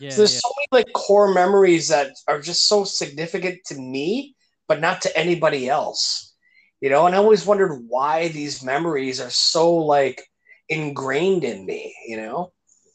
[0.00, 0.40] Yeah, so there's yeah.
[0.40, 4.34] so many like core memories that are just so significant to me,
[4.66, 6.34] but not to anybody else.
[6.80, 10.22] You know, and I always wondered why these memories are so like
[10.70, 12.52] ingrained in me, you know?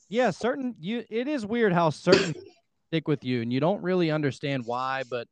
[0.09, 2.33] Yeah, certain you it is weird how certain
[2.87, 5.27] stick with you and you don't really understand why, but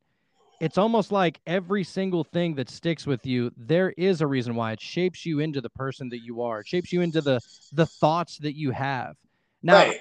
[0.60, 4.74] it's almost like every single thing that sticks with you, there is a reason why
[4.74, 6.60] it shapes you into the person that you are.
[6.60, 7.40] It shapes you into the
[7.72, 9.16] the thoughts that you have.
[9.64, 10.00] Now, right.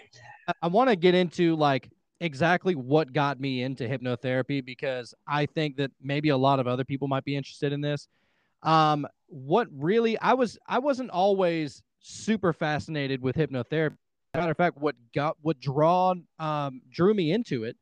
[0.63, 1.91] I, want to get into like
[2.21, 6.85] exactly what got me into hypnotherapy because I think that maybe a lot of other
[6.85, 8.09] people might be interested in this.
[8.63, 13.97] Um, what really I was I wasn't always super fascinated with hypnotherapy.
[14.35, 17.77] matter of fact, what got what drawn um, drew me into it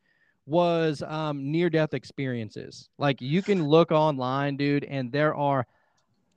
[0.46, 2.88] was um, near death experiences.
[2.98, 5.66] Like you can look online, dude, and there are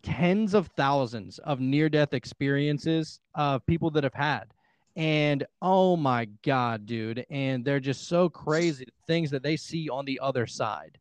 [0.03, 4.52] tens of thousands of near death experiences of people that have had
[4.95, 10.05] and oh my god dude and they're just so crazy things that they see on
[10.05, 10.97] the other side.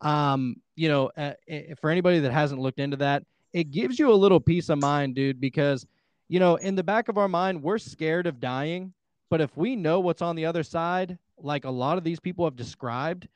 [0.00, 1.32] Um you know uh,
[1.80, 5.14] for anybody that hasn't looked into that it gives you a little peace of mind
[5.14, 5.86] dude because
[6.28, 8.92] you know in the back of our mind we're scared of dying
[9.30, 12.44] but if we know what's on the other side like a lot of these people
[12.44, 13.26] have described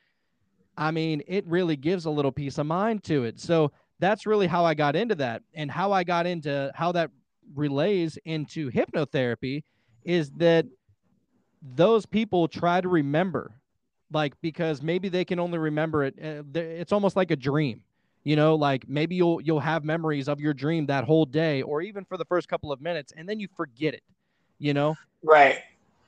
[0.77, 3.41] i mean it really gives a little peace of mind to it.
[3.41, 7.11] So that's really how i got into that and how i got into how that
[7.55, 9.63] relays into hypnotherapy
[10.05, 10.67] is that
[11.63, 13.53] those people try to remember
[14.13, 17.83] like because maybe they can only remember it uh, it's almost like a dream
[18.25, 21.83] you know like maybe you'll you'll have memories of your dream that whole day or
[21.83, 24.03] even for the first couple of minutes and then you forget it
[24.61, 24.95] you know?
[25.25, 25.59] Right.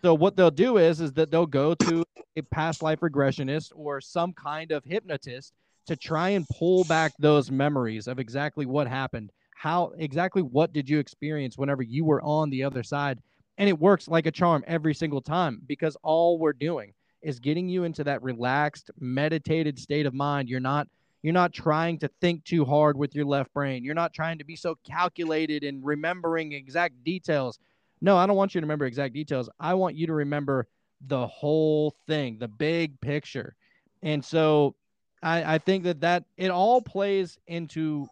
[0.03, 2.05] So what they'll do is is that they'll go to
[2.37, 5.53] a past life regressionist or some kind of hypnotist
[5.87, 10.89] to try and pull back those memories of exactly what happened how exactly what did
[10.89, 13.19] you experience whenever you were on the other side
[13.63, 16.93] and it works like a charm every single time because all we're doing
[17.23, 20.49] is getting you into that relaxed, meditated state of mind.
[20.49, 20.89] You're not
[21.23, 23.85] you're not trying to think too hard with your left brain.
[23.85, 27.61] You're not trying to be so calculated and remembering exact details.
[28.01, 29.49] No, I don't want you to remember exact details.
[29.61, 30.67] I want you to remember
[31.07, 33.55] the whole thing, the big picture.
[34.03, 34.75] And so
[35.23, 38.09] I, I think that that it all plays into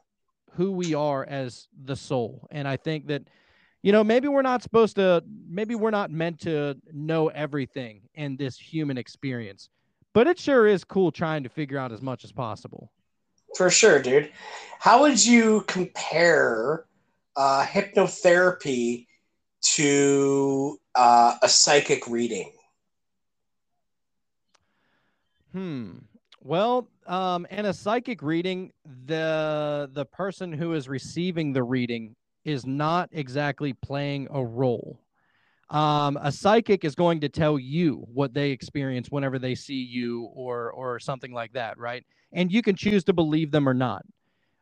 [0.53, 2.47] who we are as the soul.
[2.53, 3.25] And I think that
[3.83, 8.37] you know, maybe we're not supposed to, maybe we're not meant to know everything in
[8.37, 9.71] this human experience,
[10.13, 12.93] but it sure is cool trying to figure out as much as possible.
[13.57, 14.31] For sure, dude.
[14.79, 16.85] How would you compare
[17.37, 19.07] uh, hypnotherapy
[19.63, 22.53] to uh, a psychic reading?
[25.53, 25.99] Hmm.
[26.43, 28.73] Well, um, in a psychic reading,
[29.07, 32.15] the the person who is receiving the reading
[32.45, 35.01] is not exactly playing a role.
[35.71, 40.25] Um, a psychic is going to tell you what they experience whenever they see you
[40.35, 42.05] or or something like that, right?
[42.33, 44.05] And you can choose to believe them or not.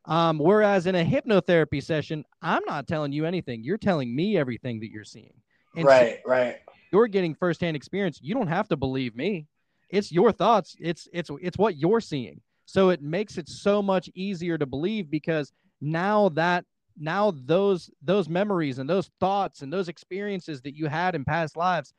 [0.04, 3.62] Um, whereas in a hypnotherapy session, I'm not telling you anything.
[3.62, 5.34] You're telling me everything that you're seeing.
[5.76, 6.56] And right, so right.
[6.92, 8.18] You're getting firsthand experience.
[8.22, 9.46] You don't have to believe me.
[9.90, 10.76] It's your thoughts.
[10.78, 12.40] It's it's it's what you're seeing.
[12.66, 16.64] So it makes it so much easier to believe because now that
[16.98, 21.56] now those those memories and those thoughts and those experiences that you had in past
[21.56, 21.92] lives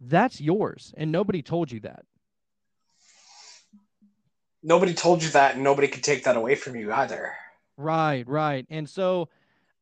[0.00, 2.04] that's yours and nobody told you that.
[4.62, 7.34] Nobody told you that and nobody could take that away from you either.
[7.76, 9.30] Right right and so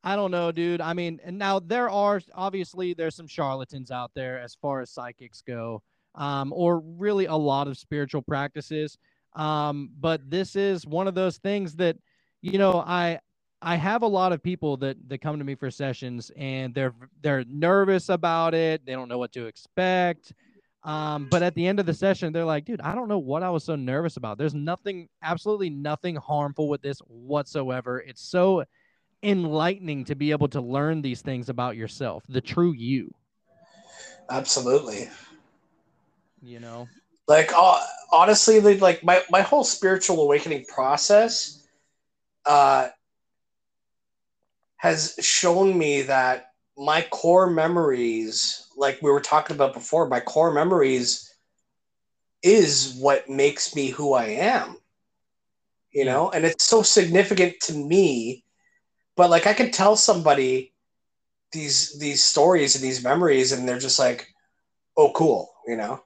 [0.04, 4.12] i don't know dude i mean and now there are obviously there's some charlatans out
[4.14, 5.82] there as far as psychics go
[6.14, 8.96] um, or really a lot of spiritual practices
[9.34, 11.96] um, but this is one of those things that
[12.40, 13.18] you know i
[13.60, 16.94] I have a lot of people that that come to me for sessions and they're
[17.22, 18.86] they're nervous about it.
[18.86, 20.32] They don't know what to expect.
[20.84, 23.42] Um, but at the end of the session, they're like, dude, I don't know what
[23.42, 24.38] I was so nervous about.
[24.38, 28.00] There's nothing, absolutely nothing harmful with this whatsoever.
[28.00, 28.64] It's so
[29.22, 33.12] enlightening to be able to learn these things about yourself, the true you.
[34.30, 35.08] Absolutely.
[36.40, 36.88] You know,
[37.26, 41.66] like uh, honestly, like my, my whole spiritual awakening process,
[42.46, 42.88] uh,
[44.78, 50.52] has shown me that my core memories, like we were talking about before, my core
[50.52, 51.34] memories
[52.42, 54.76] is what makes me who I am.
[55.90, 58.44] You know, and it's so significant to me.
[59.16, 60.72] But like I can tell somebody
[61.50, 64.28] these these stories and these memories and they're just like,
[64.96, 66.04] oh cool, you know.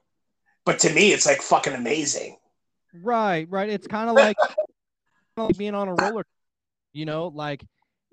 [0.65, 2.37] But to me it's like fucking amazing.
[2.91, 3.69] Right, right.
[3.69, 4.37] It's kind of like,
[5.37, 6.25] like being on a roller,
[6.93, 7.63] you know, like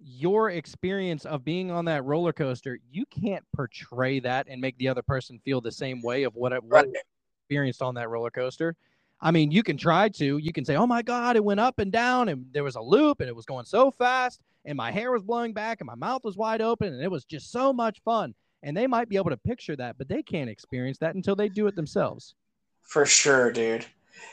[0.02, 4.88] your experience of being on that roller coaster, you can't portray that and make the
[4.88, 6.96] other person feel the same way of what what right.
[7.44, 8.76] experienced on that roller coaster.
[9.20, 10.38] I mean, you can try to.
[10.38, 12.80] You can say, "Oh my God, it went up and down, and there was a
[12.80, 15.94] loop, and it was going so fast, and my hair was blowing back, and my
[15.94, 19.16] mouth was wide open, and it was just so much fun." And they might be
[19.16, 22.34] able to picture that, but they can't experience that until they do it themselves.
[22.82, 23.86] For sure, dude.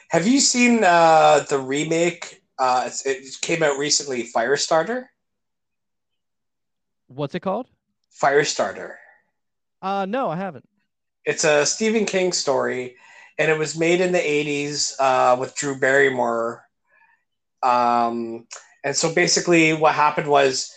[0.10, 2.42] Have you seen uh, the remake?
[2.60, 5.08] Uh, it came out recently, Firestarter.
[7.08, 7.68] What's it called?
[8.22, 8.96] Firestarter.
[9.82, 10.68] Uh, no, I haven't.
[11.26, 12.96] It's a Stephen King story,
[13.38, 16.64] and it was made in the '80s uh, with Drew Barrymore.
[17.64, 18.48] Um,
[18.84, 20.72] and so basically, what happened was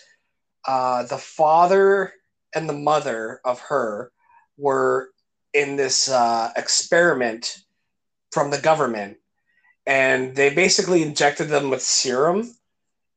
[0.67, 2.13] uh, the father
[2.53, 4.11] and the mother of her
[4.57, 5.09] were
[5.53, 7.57] in this uh, experiment
[8.31, 9.17] from the government,
[9.85, 12.53] and they basically injected them with serum,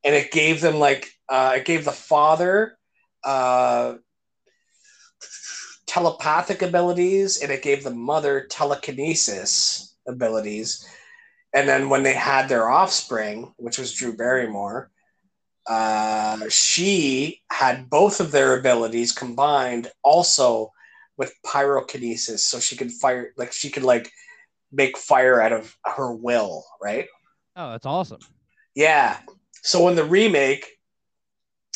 [0.02, 2.76] and it gave them like uh, it gave the father
[3.24, 3.94] uh,
[5.86, 10.86] telepathic abilities and it gave the mother telekinesis abilities.
[11.54, 14.90] And then when they had their offspring, which was Drew Barrymore,
[15.66, 20.72] uh, she had both of their abilities combined also
[21.16, 22.40] with pyrokinesis.
[22.40, 24.10] So she could fire, like, she could, like,
[24.72, 27.06] make fire out of her will, right?
[27.56, 28.18] Oh, that's awesome.
[28.74, 29.18] Yeah.
[29.62, 30.73] So in the remake,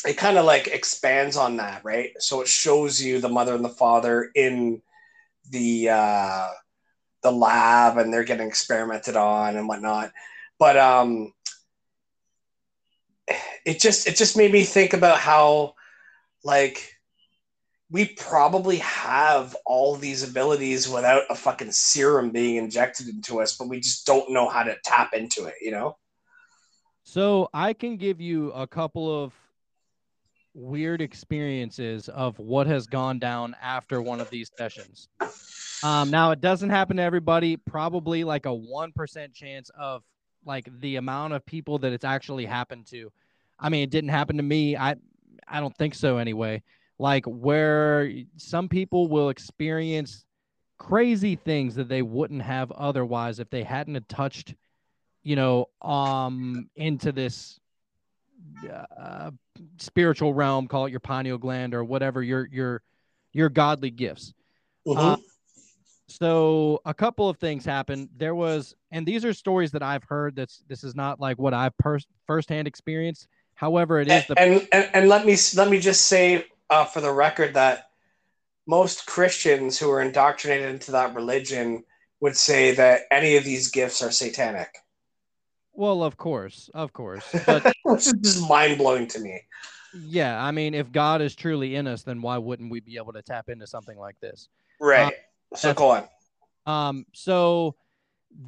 [0.05, 2.11] it kind of like expands on that, right?
[2.19, 4.81] So it shows you the mother and the father in
[5.49, 6.47] the uh,
[7.21, 10.11] the lab, and they're getting experimented on and whatnot.
[10.57, 11.33] But um,
[13.65, 15.75] it just it just made me think about how
[16.43, 16.93] like
[17.91, 23.67] we probably have all these abilities without a fucking serum being injected into us, but
[23.67, 25.97] we just don't know how to tap into it, you know?
[27.03, 29.33] So I can give you a couple of
[30.53, 35.07] weird experiences of what has gone down after one of these sessions.
[35.83, 37.57] Um, now it doesn't happen to everybody.
[37.57, 40.03] Probably like a one percent chance of
[40.45, 43.11] like the amount of people that it's actually happened to.
[43.59, 44.75] I mean, it didn't happen to me.
[44.75, 44.95] I
[45.47, 46.63] I don't think so anyway.
[46.97, 50.25] Like where some people will experience
[50.77, 54.55] crazy things that they wouldn't have otherwise if they hadn't touched,
[55.23, 57.59] you know, um into this
[58.97, 59.31] uh,
[59.77, 62.81] spiritual realm, call it your pineal gland or whatever your your
[63.33, 64.33] your godly gifts.
[64.87, 64.97] Mhm.
[64.97, 65.17] Uh,
[66.07, 68.09] so a couple of things happened.
[68.17, 70.35] There was, and these are stories that I've heard.
[70.35, 73.27] That's this is not like what I've per- firsthand experienced.
[73.53, 76.85] However, it is and, the and, and and let me let me just say uh,
[76.85, 77.89] for the record that
[78.65, 81.83] most Christians who are indoctrinated into that religion
[82.21, 84.77] would say that any of these gifts are satanic,
[85.79, 89.41] well, of course, of course, but which is just mind blowing to me.
[89.93, 93.13] yeah, I mean, if God is truly in us, then why wouldn't we be able
[93.13, 94.49] to tap into something like this?
[94.81, 95.13] Right.
[95.55, 96.07] so that's- go on.
[96.65, 97.75] Um, so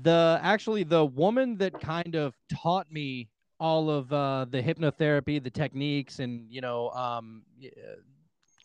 [0.03, 3.29] the actually the woman that kind of taught me
[3.59, 7.43] all of uh, the hypnotherapy, the techniques, and you know, um,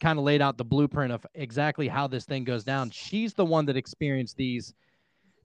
[0.00, 2.90] kind of laid out the blueprint of exactly how this thing goes down.
[2.90, 4.74] She's the one that experienced these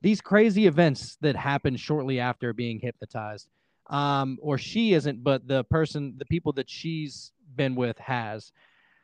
[0.02, 3.48] these crazy events that happen shortly after being hypnotized.
[3.90, 8.52] Um, or she isn't, but the person, the people that she's been with has.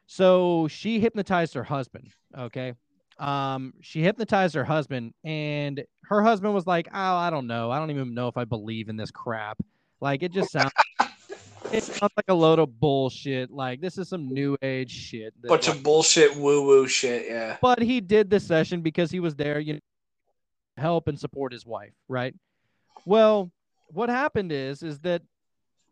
[0.05, 2.09] So she hypnotized her husband.
[2.37, 2.73] Okay
[3.19, 7.79] um she hypnotized her husband and her husband was like oh i don't know i
[7.79, 9.57] don't even know if i believe in this crap
[10.01, 10.71] like it just sounds
[11.71, 15.47] it sounds like a load of bullshit like this is some new age shit that,
[15.47, 17.25] Bunch like- of bullshit woo woo shit.
[17.27, 17.57] Yeah.
[17.59, 19.79] but he did the session because he was there you know
[20.77, 22.33] help and support his wife right?
[23.05, 23.51] Well
[23.87, 25.21] what happened is is that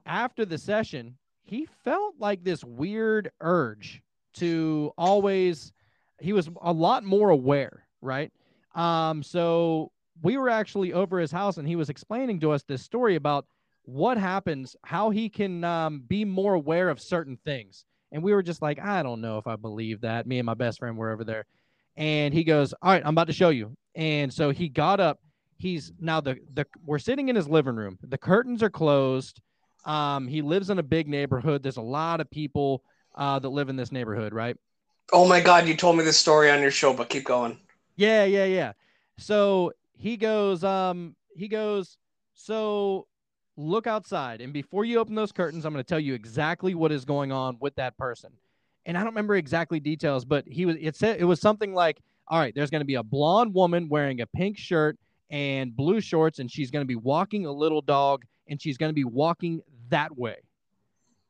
[0.05, 4.01] after the session he felt like this weird urge
[4.33, 5.71] to always
[6.19, 8.31] he was a lot more aware right?
[8.73, 12.81] Um so we were actually over his house and he was explaining to us this
[12.81, 13.45] story about
[13.83, 17.85] what happens how he can um, be more aware of certain things.
[18.11, 20.27] And we were just like i don't know if i believe that.
[20.27, 21.45] Me and my best friend were over there.
[21.95, 25.19] And he goes all right i'm about to show you and so he got up.
[25.57, 27.97] He's now the the we're sitting in his living room.
[28.03, 29.39] The curtains are closed.
[29.85, 31.63] Um he lives in a big neighborhood.
[31.63, 32.83] There's a lot of people
[33.15, 34.57] uh that live in this neighborhood right?
[35.13, 37.57] Oh my god, you told me this story on your show, but keep going.
[37.95, 38.73] yeah yeah yeah.
[39.17, 41.97] So he goes um he goes
[42.33, 43.07] so
[43.57, 46.91] look outside and before you open those curtains i'm going to tell you exactly what
[46.91, 48.31] is going on with that person.
[48.85, 52.01] And i don't remember exactly details but he was it said it was something like
[52.27, 54.97] all right there's going to be a blonde woman wearing a pink shirt
[55.29, 58.89] and blue shorts and she's going to be walking a little dog and she's going
[58.89, 60.35] to be walking that way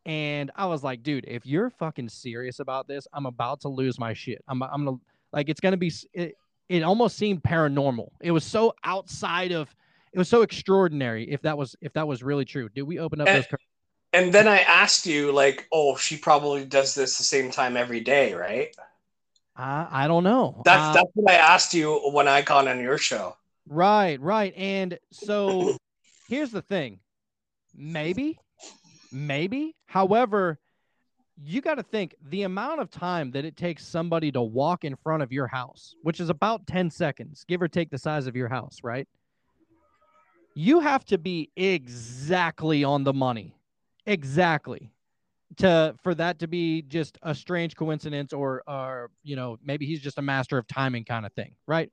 [0.06, 4.00] and i was like dude if you're fucking serious about this i'm about to lose
[4.00, 4.98] my shit i'm, I'm gonna
[5.32, 6.36] like it's going to be it,
[6.70, 9.74] it almost seemed paranormal it was so outside of
[10.14, 13.22] it was so extraordinary if that was if that was really true did we open
[13.22, 13.70] up And- those curtains?
[14.14, 18.00] And then I asked you, like, oh, she probably does this the same time every
[18.00, 18.74] day, right?
[19.56, 22.80] I, I don't know That's Uh, that's what I asked you when I got on
[22.80, 23.36] your show.
[23.68, 24.53] Right, right.
[24.56, 25.78] And so
[26.28, 26.99] here's the thing.
[27.76, 28.39] Maybe,
[29.12, 29.76] maybe.
[29.88, 30.60] However,
[31.43, 34.95] you got to think the amount of time that it takes somebody to walk in
[34.95, 38.36] front of your house, which is about 10 seconds, give or take the size of
[38.36, 39.08] your house, right?
[40.53, 43.58] You have to be exactly on the money.
[44.06, 44.93] Exactly.
[45.58, 50.02] To for that to be just a strange coincidence or or you know, maybe he's
[50.02, 51.91] just a master of timing kind of thing, right?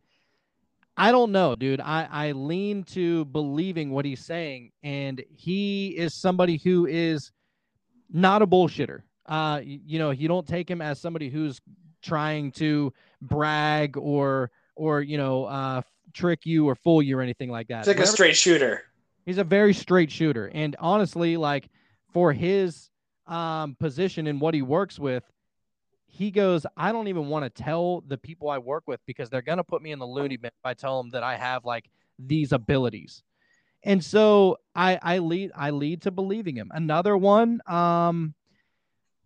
[0.96, 1.80] I don't know, dude.
[1.80, 7.30] I, I lean to believing what he's saying, and he is somebody who is
[8.10, 9.02] not a bullshitter.
[9.24, 11.60] Uh, you know, you don't take him as somebody who's
[12.02, 12.92] trying to
[13.22, 15.82] brag or or you know uh,
[16.12, 17.80] trick you or fool you or anything like that.
[17.80, 18.82] It's like a straight shooter.
[19.24, 21.68] he's a very straight shooter, and honestly, like
[22.12, 22.90] for his
[23.26, 25.24] um, position and what he works with,
[26.06, 29.42] he goes, I don't even want to tell the people I work with because they're
[29.42, 31.88] gonna put me in the loony bin if I tell them that I have like
[32.18, 33.22] these abilities.
[33.82, 36.70] And so I I lead I lead to believing him.
[36.72, 38.34] Another one, um,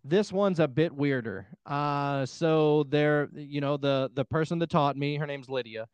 [0.03, 1.47] this one's a bit weirder.
[1.65, 5.87] Uh, so there, you know, the the person that taught me, her name's Lydia.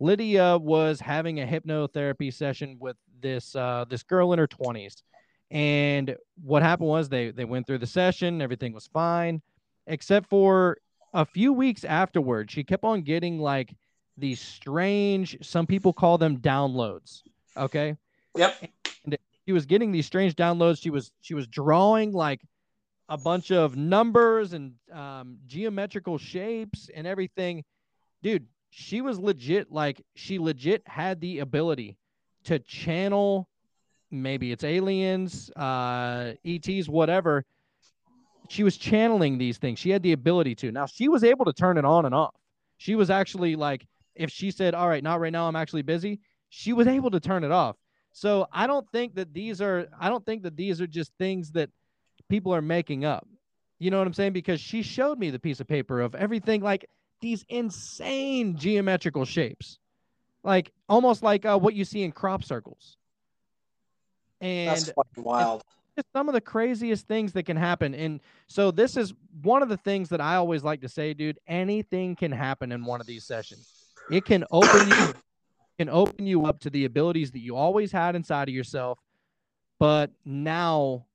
[0.00, 5.02] Lydia was having a hypnotherapy session with this uh, this girl in her twenties,
[5.50, 9.42] and what happened was they they went through the session, everything was fine
[9.88, 10.78] except for
[11.12, 13.74] a few weeks afterward, she kept on getting like
[14.16, 17.22] these strange, some people call them downloads.
[17.56, 17.96] Okay.
[18.36, 18.70] Yep.
[19.46, 20.80] She was getting these strange downloads.
[20.82, 22.42] She was she was drawing like
[23.08, 27.64] a bunch of numbers and um, geometrical shapes and everything.
[28.22, 31.96] Dude, she was legit like she legit had the ability
[32.44, 33.48] to channel
[34.10, 37.44] maybe it's aliens, uh, ETs, whatever
[38.48, 39.78] she was channeling these things.
[39.78, 40.72] She had the ability to.
[40.72, 42.34] Now she was able to turn it on and off.
[42.78, 46.20] She was actually like, if she said, "All right, not right now, I'm actually busy,"
[46.48, 47.76] she was able to turn it off.
[48.12, 49.86] So I don't think that these are.
[50.00, 51.70] I don't think that these are just things that
[52.28, 53.28] people are making up.
[53.78, 54.32] You know what I'm saying?
[54.32, 56.88] Because she showed me the piece of paper of everything like
[57.20, 59.78] these insane geometrical shapes,
[60.42, 62.97] like almost like uh, what you see in crop circles.
[64.40, 65.62] And That's wild.
[66.14, 67.94] some of the craziest things that can happen.
[67.94, 71.38] And so this is one of the things that I always like to say, dude.
[71.46, 73.68] Anything can happen in one of these sessions.
[74.10, 75.14] It can open you
[75.78, 78.98] can open you up to the abilities that you always had inside of yourself,
[79.78, 81.06] but now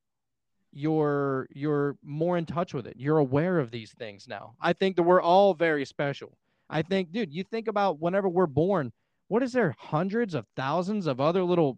[0.71, 2.95] you're you're more in touch with it.
[2.97, 4.55] You're aware of these things now.
[4.61, 6.38] I think that we're all very special.
[6.69, 8.91] I think, dude, you think about whenever we're born,
[9.28, 11.78] what is there hundreds of thousands of other little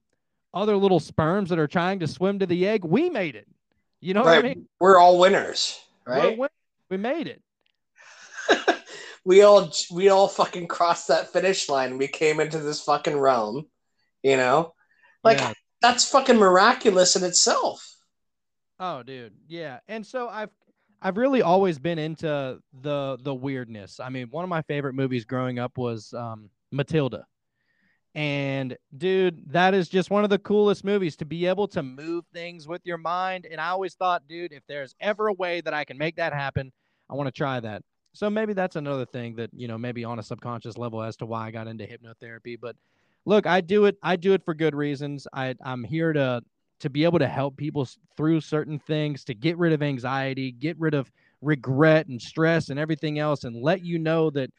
[0.56, 2.84] other little sperms that are trying to swim to the egg?
[2.84, 3.48] We made it.
[4.02, 4.38] You know right.
[4.38, 4.68] what I mean?
[4.80, 6.38] We're all winners, right?
[6.38, 6.50] win-
[6.90, 7.42] we made it.
[9.26, 11.98] we all we all fucking crossed that finish line.
[11.98, 13.66] We came into this fucking realm,
[14.24, 14.74] you know?
[15.24, 15.54] Like Yeah.
[15.82, 17.96] that's fucking miraculous in itself.
[18.80, 19.80] Oh, dude, yeah.
[19.88, 20.52] And so I've
[21.02, 24.00] I've really always been into the the weirdness.
[24.00, 27.26] I mean, one of my favorite movies growing up was um, Matilda.
[28.16, 32.24] And dude, that is just one of the coolest movies to be able to move
[32.34, 33.46] things with your mind.
[33.50, 36.32] And I always thought, dude, if there's ever a way that I can make that
[36.32, 36.72] happen,
[37.10, 37.84] I want to try that.
[38.14, 41.26] So maybe that's another thing that, you know, maybe on a subconscious level as to
[41.26, 42.58] why I got into hypnotherapy.
[42.60, 42.78] But
[43.26, 45.28] look, I do it, I do it for good reasons.
[45.34, 46.42] I I'm here to
[46.80, 50.80] to be able to help people through certain things, to get rid of anxiety, get
[50.80, 51.12] rid of
[51.42, 54.50] regret and stress and everything else, and let you know that,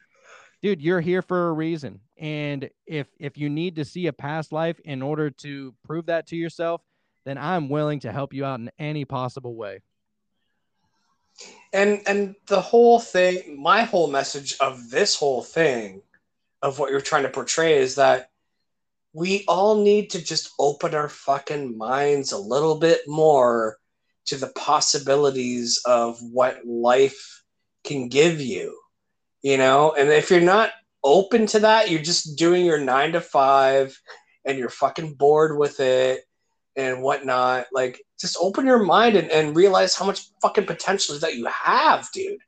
[0.61, 1.99] dude, you're here for a reason.
[2.19, 6.27] And if if you need to see a past life in order to prove that
[6.27, 6.81] to yourself,
[7.25, 9.81] then I'm willing to help you out in any possible way.
[11.73, 16.01] And and the whole thing, my whole message of this whole thing,
[16.61, 18.29] of what you're trying to portray is that
[19.13, 23.77] we all need to just open our fucking minds a little bit more
[24.25, 27.43] to the possibilities of what life
[27.83, 28.79] can give you.
[29.41, 30.71] You know, and if you're not
[31.03, 33.99] open to that, you're just doing your nine to five
[34.45, 36.21] and you're fucking bored with it
[36.75, 37.67] and whatnot.
[37.71, 42.09] Like, just open your mind and, and realize how much fucking potential that you have,
[42.13, 42.39] dude.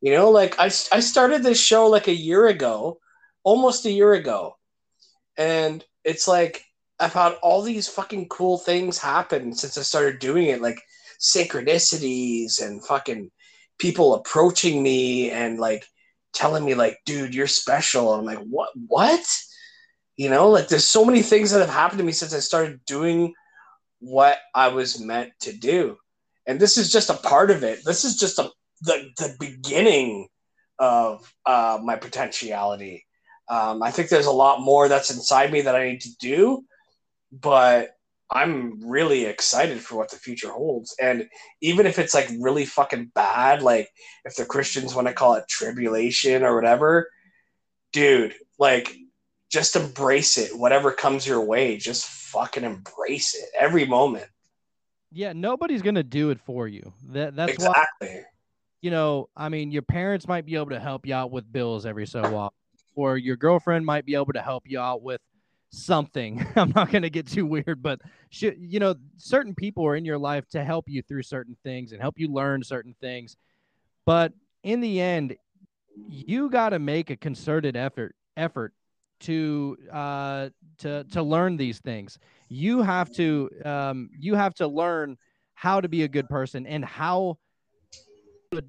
[0.00, 2.98] You know, like I, I started this show like a year ago,
[3.42, 4.56] almost a year ago.
[5.36, 6.64] And it's like
[6.98, 10.80] I've had all these fucking cool things happen since I started doing it, like
[11.20, 13.30] synchronicities and fucking
[13.78, 15.84] people approaching me and like
[16.32, 18.12] telling me like, dude, you're special.
[18.14, 19.24] And I'm like, what what?
[20.16, 22.84] You know, like there's so many things that have happened to me since I started
[22.86, 23.34] doing
[24.00, 25.96] what I was meant to do.
[26.46, 27.84] And this is just a part of it.
[27.84, 28.50] This is just a
[28.82, 30.28] the the beginning
[30.78, 33.06] of uh, my potentiality.
[33.48, 36.64] Um, I think there's a lot more that's inside me that I need to do,
[37.32, 37.90] but
[38.32, 40.94] I'm really excited for what the future holds.
[41.00, 41.28] And
[41.60, 43.88] even if it's like really fucking bad, like
[44.24, 47.08] if the Christians want to call it tribulation or whatever,
[47.92, 48.94] dude, like
[49.50, 50.56] just embrace it.
[50.56, 54.26] Whatever comes your way, just fucking embrace it every moment.
[55.10, 56.92] Yeah, nobody's gonna do it for you.
[57.08, 58.22] That that's why exactly.
[58.80, 61.84] you know, I mean, your parents might be able to help you out with bills
[61.84, 62.56] every so often,
[62.94, 65.20] or your girlfriend might be able to help you out with
[65.70, 66.44] something.
[66.56, 68.00] I'm not going to get too weird, but
[68.30, 71.92] sh- you know, certain people are in your life to help you through certain things
[71.92, 73.36] and help you learn certain things.
[74.04, 75.36] But in the end,
[76.08, 78.72] you got to make a concerted effort effort
[79.20, 80.48] to uh
[80.78, 82.18] to to learn these things.
[82.48, 85.18] You have to um you have to learn
[85.54, 87.36] how to be a good person and how
[88.52, 88.64] to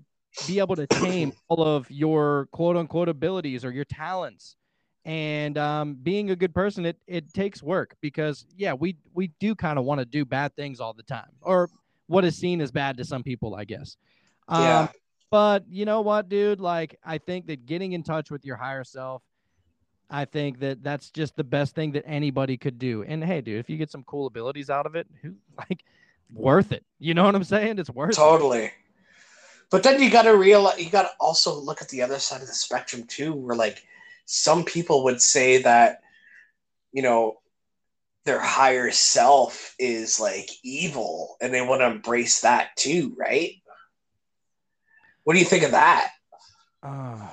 [0.45, 4.57] be able to tame all of your quote unquote abilities or your talents
[5.06, 9.56] and um, being a good person it, it takes work because yeah we we do
[9.56, 11.69] kind of want to do bad things all the time or
[12.07, 13.98] what is seen as bad to some people i guess.
[14.48, 14.88] Um, Yeah.
[15.32, 16.60] but you know what dude?
[16.61, 19.23] Like i think that getting in touch with your higher self
[20.10, 23.03] i think that that's just the best thing that anybody could do.
[23.03, 25.84] And hey dude if you get some cool abilities out of it who like
[26.34, 26.86] worth it.
[26.99, 27.80] You know what i'm saying?
[27.80, 28.15] It's worth it.
[28.18, 28.72] Totally.
[29.72, 32.41] But then you got to realize, you got to also look at the other side
[32.41, 33.84] of the spectrum too, where like
[34.26, 36.02] some people would say that,
[36.91, 37.38] you know,
[38.26, 43.53] their higher self is like evil and they want to embrace that too, right?
[45.23, 46.11] What do you think of that?
[46.84, 47.27] Uh,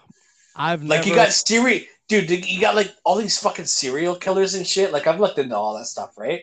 [0.56, 2.46] I've Like never, you got serial, dude.
[2.46, 4.92] You got like all these fucking serial killers and shit.
[4.92, 6.42] Like I've looked into all that stuff, right?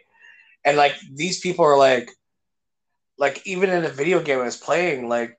[0.63, 2.09] And like these people are like,
[3.17, 5.37] like even in a video game I was playing, like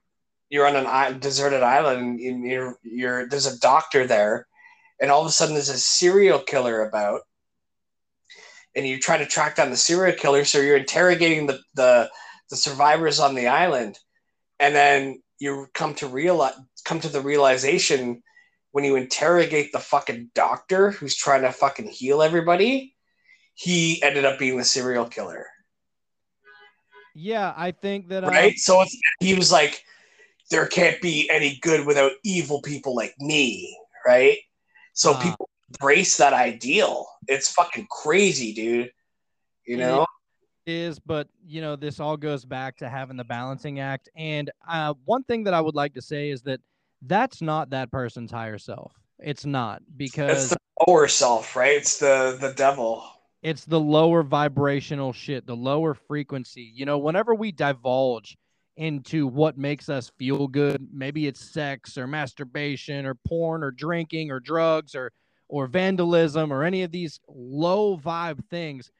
[0.48, 4.46] you're on an deserted island, and you're you're there's a doctor there,
[5.00, 7.22] and all of a sudden there's a serial killer about,
[8.74, 10.44] and you try to track down the serial killer.
[10.44, 12.10] So you're interrogating the the
[12.50, 13.98] the survivors on the island,
[14.60, 16.54] and then you come to realize
[16.84, 18.22] come to the realization
[18.76, 22.94] when you interrogate the fucking doctor who's trying to fucking heal everybody,
[23.54, 25.46] he ended up being the serial killer.
[27.14, 28.24] Yeah, I think that.
[28.24, 28.52] Right.
[28.52, 28.84] Um, so
[29.20, 29.82] he was like,
[30.50, 33.76] there can't be any good without evil people like me.
[34.06, 34.38] Right.
[34.92, 37.06] So uh, people embrace that ideal.
[37.28, 38.90] It's fucking crazy, dude.
[39.66, 40.06] You know?
[40.64, 44.08] It is, but you know, this all goes back to having the balancing act.
[44.16, 46.60] And uh, one thing that I would like to say is that
[47.02, 48.92] that's not that person's higher self.
[49.18, 51.76] It's not because it's the lower self, right?
[51.76, 53.04] It's the the devil.
[53.42, 56.70] It's the lower vibrational shit, the lower frequency.
[56.74, 58.36] You know, whenever we divulge
[58.76, 64.30] into what makes us feel good, maybe it's sex or masturbation or porn or drinking
[64.30, 65.12] or drugs or
[65.48, 68.90] or vandalism or any of these low vibe things,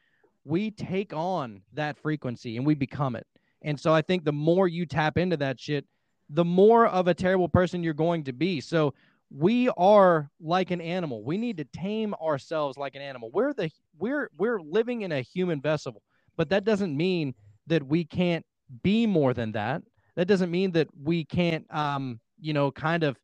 [0.44, 3.26] we take on that frequency and we become it.
[3.62, 5.84] And so I think the more you tap into that shit,
[6.30, 8.60] the more of a terrible person you're going to be.
[8.60, 8.94] So
[9.30, 11.24] we are like an animal.
[11.24, 13.30] We need to tame ourselves like an animal.
[13.32, 16.00] We're the we're we're living in a human vessel,
[16.36, 17.34] but that doesn't mean
[17.66, 18.46] that we can't
[18.82, 19.82] be more than that.
[20.16, 23.18] That doesn't mean that we can't um, you know, kind of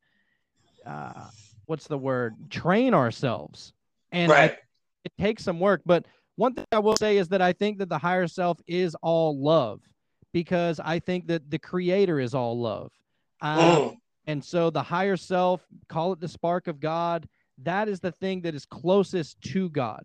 [0.87, 1.29] uh
[1.67, 2.35] what's the word?
[2.51, 3.73] train ourselves.
[4.11, 4.53] And right.
[4.53, 4.59] I,
[5.05, 6.05] it takes some work, but
[6.37, 9.39] one thing I will say is that I think that the higher self is all
[9.39, 9.81] love
[10.33, 12.93] because I think that the creator is all love.
[13.41, 13.97] Um,
[14.27, 17.29] and so the higher self, call it the spark of God,
[17.63, 20.05] that is the thing that is closest to God.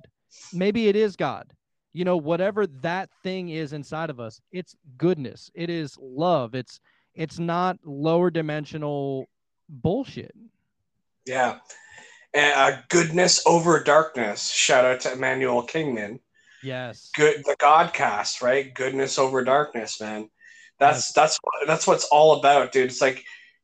[0.53, 1.53] Maybe it is God.
[1.97, 5.49] You know, whatever that thing is inside of us, it's goodness.
[5.55, 6.53] It is love.
[6.53, 6.79] It's
[7.15, 9.27] it's not lower dimensional
[9.67, 10.35] bullshit.
[11.25, 11.57] Yeah.
[12.35, 14.51] And, uh, goodness over darkness.
[14.51, 16.19] Shout out to Emmanuel Kingman.
[16.61, 17.09] Yes.
[17.15, 18.71] Good the Godcast, right?
[18.75, 20.29] Goodness over darkness, man.
[20.77, 21.13] That's yes.
[21.13, 22.91] that's that's what's all about, dude.
[22.91, 23.23] It's like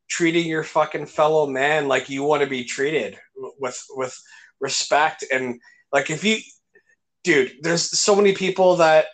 [0.10, 3.16] treating your fucking fellow man like you want to be treated
[3.60, 4.20] with with
[4.60, 5.62] respect and
[5.92, 6.40] like if you
[7.24, 9.06] dude, there's so many people that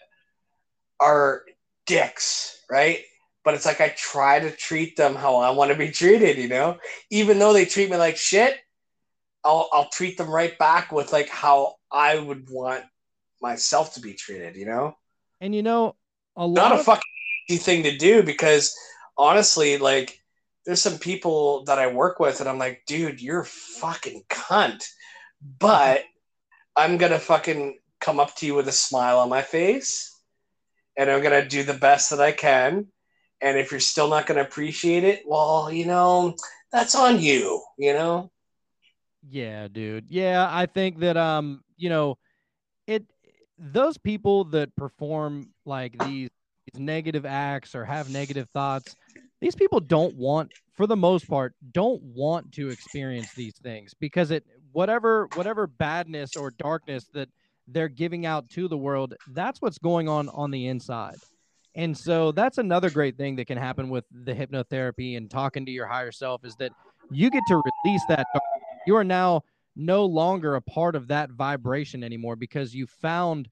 [1.00, 1.44] are
[1.86, 3.00] dicks, right?
[3.44, 6.50] But it's like I try to treat them how I want to be treated, you
[6.50, 6.78] know?
[7.10, 8.58] Even though they treat me like shit,
[9.44, 12.84] I'll I'll treat them right back with like how I would want
[13.42, 14.98] myself to be treated, you know?
[15.40, 15.96] And you know,
[16.36, 17.02] a lot not a of- fucking
[17.48, 18.76] easy thing to do because
[19.18, 20.20] honestly, like
[20.66, 24.84] there's some people that I work with and I'm like, dude, you're a fucking cunt.
[25.60, 26.04] But
[26.76, 30.20] I'm gonna fucking come up to you with a smile on my face
[30.98, 32.88] and I'm gonna do the best that I can.
[33.42, 36.36] And if you're still not gonna appreciate it, well, you know,
[36.72, 38.32] that's on you, you know?
[39.28, 40.06] Yeah, dude.
[40.10, 42.18] Yeah, I think that um, you know,
[42.86, 43.06] it
[43.58, 46.30] those people that perform like these,
[46.72, 48.96] these negative acts or have negative thoughts,
[49.42, 54.32] these people don't want for the most part don't want to experience these things because
[54.32, 57.28] it whatever whatever badness or darkness that
[57.72, 61.16] they're giving out to the world that's what's going on on the inside
[61.76, 65.72] and so that's another great thing that can happen with the hypnotherapy and talking to
[65.72, 66.72] your higher self is that
[67.12, 68.26] you get to release that
[68.88, 69.42] you are now
[69.76, 73.48] no longer a part of that vibration anymore because you found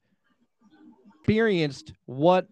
[1.28, 2.46] experienced what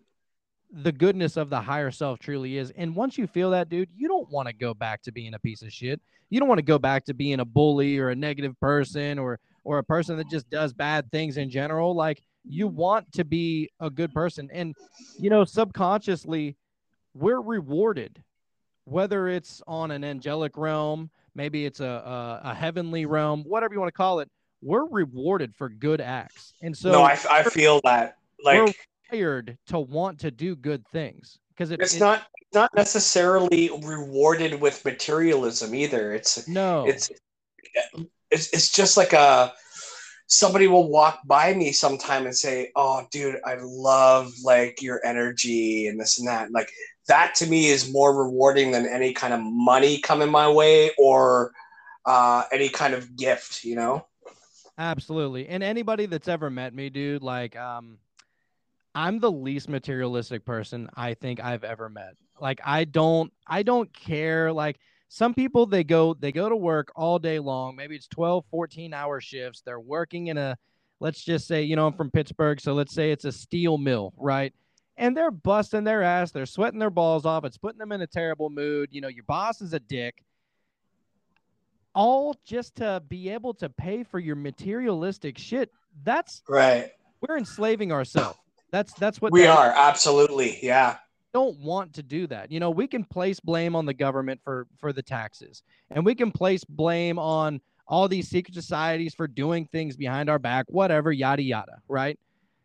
[0.70, 2.70] the goodness of the higher self truly is.
[2.76, 5.38] And once you feel that, dude, you don't want to go back to being a
[5.38, 5.98] piece of shit.
[6.28, 9.38] You don't want to go back to being a bully or a negative person or
[9.66, 11.94] or a person that just does bad things in general.
[11.94, 12.76] Like you mm-hmm.
[12.76, 14.48] want to be a good person.
[14.52, 14.74] And
[15.18, 16.56] you know, subconsciously,
[17.14, 18.22] we're rewarded,
[18.84, 23.80] whether it's on an angelic realm, maybe it's a, a, a heavenly realm, whatever you
[23.80, 24.30] want to call it.
[24.62, 26.52] We're rewarded for good acts.
[26.62, 28.74] And so No, I, I feel that like
[29.12, 32.22] wired to want to do good things because it, it's it, not
[32.54, 36.14] not necessarily rewarded with materialism either.
[36.14, 37.10] It's no, it's
[38.30, 39.52] it's it's just like a
[40.26, 45.86] somebody will walk by me sometime and say, "Oh, dude, I love like your energy
[45.86, 46.70] and this and that." Like
[47.08, 51.52] that to me is more rewarding than any kind of money coming my way or
[52.04, 54.06] uh, any kind of gift, you know.
[54.78, 57.98] Absolutely, and anybody that's ever met me, dude, like um
[58.94, 62.16] I'm the least materialistic person I think I've ever met.
[62.40, 64.78] Like I don't I don't care like
[65.08, 68.92] some people they go they go to work all day long, maybe it's 12 14
[68.92, 69.62] hour shifts.
[69.64, 70.56] They're working in a
[71.00, 74.14] let's just say, you know, I'm from Pittsburgh, so let's say it's a steel mill,
[74.16, 74.52] right?
[74.96, 78.06] And they're busting their ass, they're sweating their balls off, it's putting them in a
[78.06, 78.88] terrible mood.
[78.92, 80.24] You know, your boss is a dick.
[81.94, 85.70] All just to be able to pay for your materialistic shit.
[86.04, 86.90] That's right.
[87.20, 88.38] We're enslaving ourselves.
[88.70, 89.72] That's that's what we are.
[89.74, 90.98] Absolutely, yeah.
[91.36, 92.50] Don't want to do that.
[92.50, 96.14] You know, we can place blame on the government for for the taxes, and we
[96.14, 101.12] can place blame on all these secret societies for doing things behind our back, whatever,
[101.12, 102.18] yada yada, right?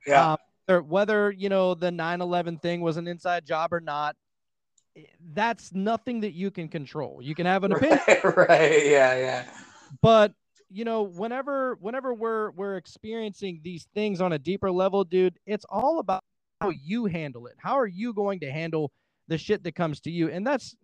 [0.07, 0.37] Yeah.
[0.69, 4.15] Um, whether you know the 9/11 thing was an inside job or not,
[4.95, 5.01] eh,
[5.33, 7.19] that's nothing that you can control.
[7.21, 8.85] You can have an opinion, right.
[8.85, 9.17] Yeah.
[9.17, 9.45] Yeah.
[10.01, 10.31] but
[10.69, 15.65] you know, whenever whenever we're we're experiencing these things on a deeper level, dude, it's
[15.69, 16.23] all about
[16.61, 17.55] how you handle it.
[17.57, 18.91] How are you going to handle
[19.27, 20.29] the shit that comes to you?
[20.29, 20.75] And that's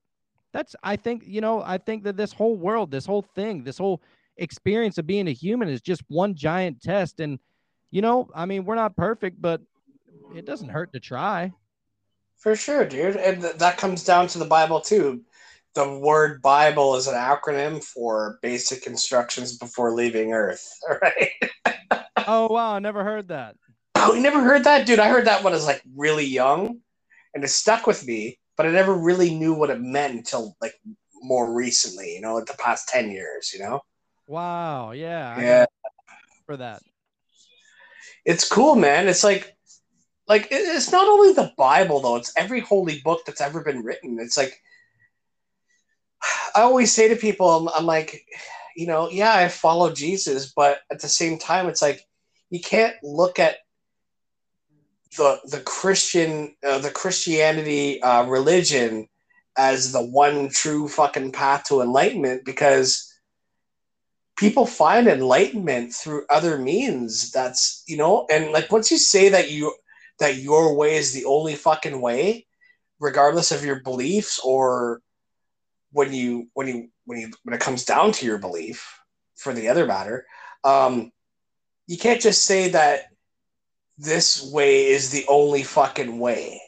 [0.52, 3.78] that's I think, you know, I think that this whole world, this whole thing, this
[3.78, 4.02] whole
[4.38, 7.40] experience of being a human is just one giant test and
[7.90, 9.62] you know, I mean, we're not perfect, but
[10.36, 11.54] it doesn't hurt to try.
[12.38, 13.16] For sure, dude.
[13.16, 15.22] And th- that comes down to the Bible too.
[15.74, 20.68] The word Bible is an acronym for basic instructions before leaving Earth.
[21.02, 21.32] Right?
[22.30, 23.56] Oh wow, I never heard that.
[24.00, 25.00] Oh, you never heard that, dude?
[25.00, 26.80] I heard that when I was like really young,
[27.34, 28.40] and it stuck with me.
[28.56, 30.74] But I never really knew what it meant until like
[31.22, 32.16] more recently.
[32.16, 33.52] You know, like the past ten years.
[33.54, 33.82] You know?
[34.28, 35.40] Wow, yeah.
[35.40, 35.66] Yeah.
[36.46, 36.82] for that.
[38.26, 39.08] It's cool, man.
[39.08, 39.56] It's like,
[40.28, 42.18] like it's not only the Bible though.
[42.18, 44.18] It's every holy book that's ever been written.
[44.20, 44.62] It's like
[46.56, 48.26] I always say to people, I'm, I'm like,
[48.76, 52.04] you know, yeah, I follow Jesus, but at the same time, it's like
[52.50, 53.58] you can't look at
[55.16, 59.08] the the Christian uh, the Christianity uh, religion
[59.58, 63.12] as the one true fucking path to enlightenment because
[64.38, 69.52] people find enlightenment through other means that's you know and like once you say that
[69.52, 69.74] you
[70.20, 72.46] that your way is the only fucking way
[73.00, 75.02] regardless of your beliefs or
[75.92, 79.00] when you when you when you when it comes down to your belief
[79.36, 80.26] for the other matter
[80.64, 81.12] um
[81.88, 83.06] you can't just say that
[83.98, 86.62] this way is the only fucking way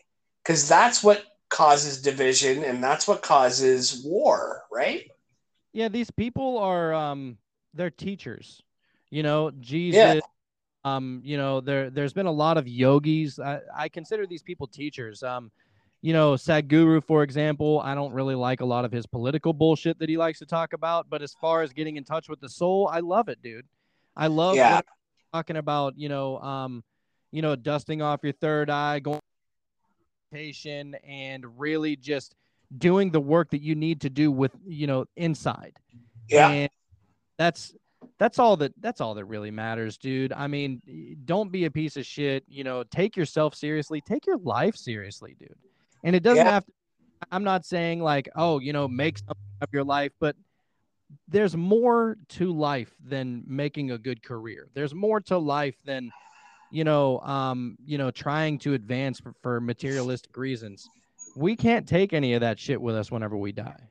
[0.43, 5.03] because that's what causes division and that's what causes war right
[5.73, 7.38] Yeah, these people are um
[7.73, 8.61] they're teachers.
[9.11, 10.22] You know, Jesus
[10.85, 13.39] um you know, there there's been a lot of yogis.
[13.39, 15.23] I, I consider these people teachers.
[15.23, 15.51] Um
[16.01, 19.99] you know, Sadhguru, for example, I don't really like a lot of his political bullshit
[19.99, 21.10] that he likes to talk about.
[21.10, 23.65] But as far as getting in touch with the soul, I love it, dude.
[24.15, 24.81] I love Yeah.
[25.34, 26.84] talking about, you know, um,
[27.31, 29.19] you know, dusting off your third eye, going
[30.31, 32.35] meditation, and really just
[32.77, 35.73] doing the work that you need to do with, you know, inside.
[36.27, 36.69] yeah And
[37.38, 37.73] that's
[38.19, 40.34] that's all that that's all that really matters, dude.
[40.34, 40.81] I mean,
[41.26, 45.35] don't be a piece of shit, you know, take yourself seriously, take your life seriously,
[45.39, 45.56] dude.
[46.03, 46.51] And it doesn't Yeah.
[46.51, 46.72] have to
[47.31, 50.35] I'm not saying like, oh, you know, make something of your life, but
[51.27, 54.69] there's more to life than making a good career.
[54.73, 56.11] There's more to life than
[56.72, 60.90] you know, um, you know, trying to advance for, for materialistic reasons.
[61.36, 63.90] We can't take any of that shit with us whenever we die.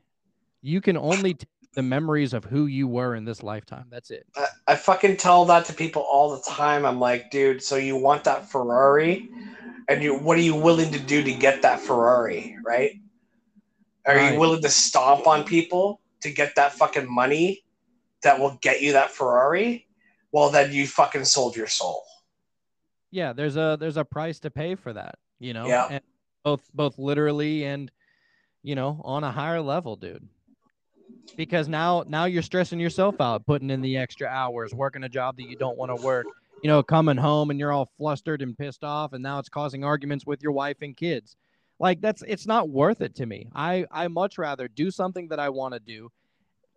[0.61, 3.85] You can only take the memories of who you were in this lifetime.
[3.89, 4.25] That's it.
[4.35, 6.85] I, I fucking tell that to people all the time.
[6.85, 9.29] I'm like, dude, so you want that Ferrari,
[9.87, 12.91] and you what are you willing to do to get that Ferrari, right?
[14.05, 14.33] Are Right.
[14.33, 17.63] you willing to stomp on people to get that fucking money
[18.23, 19.87] that will get you that Ferrari?
[20.31, 22.03] Well, then you fucking sold your soul.
[23.11, 25.67] Yeah, there's a there's a price to pay for that, you know.
[25.67, 25.87] Yeah.
[25.89, 26.01] And
[26.43, 27.91] both both literally and
[28.61, 30.27] you know, on a higher level, dude.
[31.37, 35.37] Because now now you're stressing yourself out, putting in the extra hours, working a job
[35.37, 36.25] that you don't want to work.
[36.61, 39.85] You know, coming home and you're all flustered and pissed off and now it's causing
[39.85, 41.37] arguments with your wife and kids.
[41.79, 43.47] Like that's it's not worth it to me.
[43.55, 46.11] I I much rather do something that I want to do,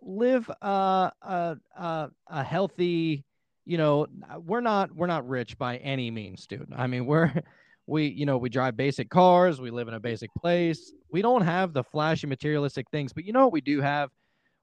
[0.01, 3.25] live uh, a a a healthy,
[3.65, 6.73] you know, uh, we're not we're not rich by any means, dude.
[6.77, 7.33] I mean, we're
[7.87, 10.93] we you know we drive basic cars, we live in a basic place.
[11.11, 14.11] We don't have the flashy materialistic things, but you know what we do have?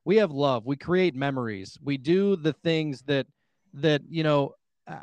[0.05, 0.65] We have love.
[0.65, 1.77] We create memories.
[1.81, 3.27] We do the things that
[3.75, 4.53] that you know.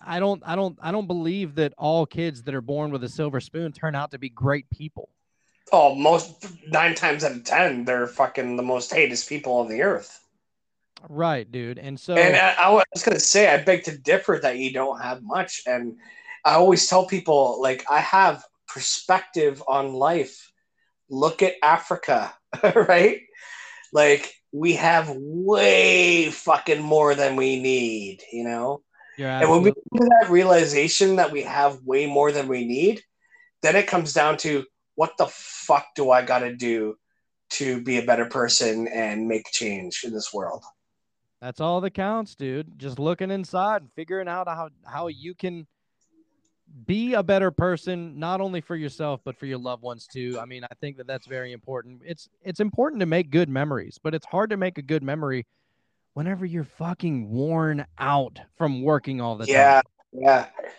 [0.04, 3.08] I don't I don't I don't believe that all kids that are born with a
[3.08, 5.10] silver spoon turn out to be great people.
[5.70, 9.82] Oh, most nine times out of ten, they're fucking the most hated people on the
[9.82, 10.25] earth.
[11.08, 11.78] Right, dude.
[11.78, 15.00] And so And I, I was gonna say, I beg to differ that you don't
[15.00, 15.62] have much.
[15.66, 15.96] And
[16.44, 20.52] I always tell people, like, I have perspective on life.
[21.08, 22.34] Look at Africa,
[22.74, 23.20] right?
[23.92, 28.82] Like, we have way fucking more than we need, you know?
[29.16, 32.64] you're And when we come to that realization that we have way more than we
[32.64, 33.02] need,
[33.62, 34.64] then it comes down to
[34.94, 36.96] what the fuck do I got to do
[37.50, 40.64] to be a better person and make change in this world?
[41.40, 42.78] That's all that counts, dude.
[42.78, 45.66] Just looking inside and figuring out how how you can
[46.84, 50.44] be a better person not only for yourself but for your loved ones too i
[50.44, 54.16] mean i think that that's very important it's it's important to make good memories but
[54.16, 55.46] it's hard to make a good memory
[56.14, 59.82] whenever you're fucking worn out from working all the yeah, time
[60.12, 60.46] yeah.
[60.62, 60.70] Yeah.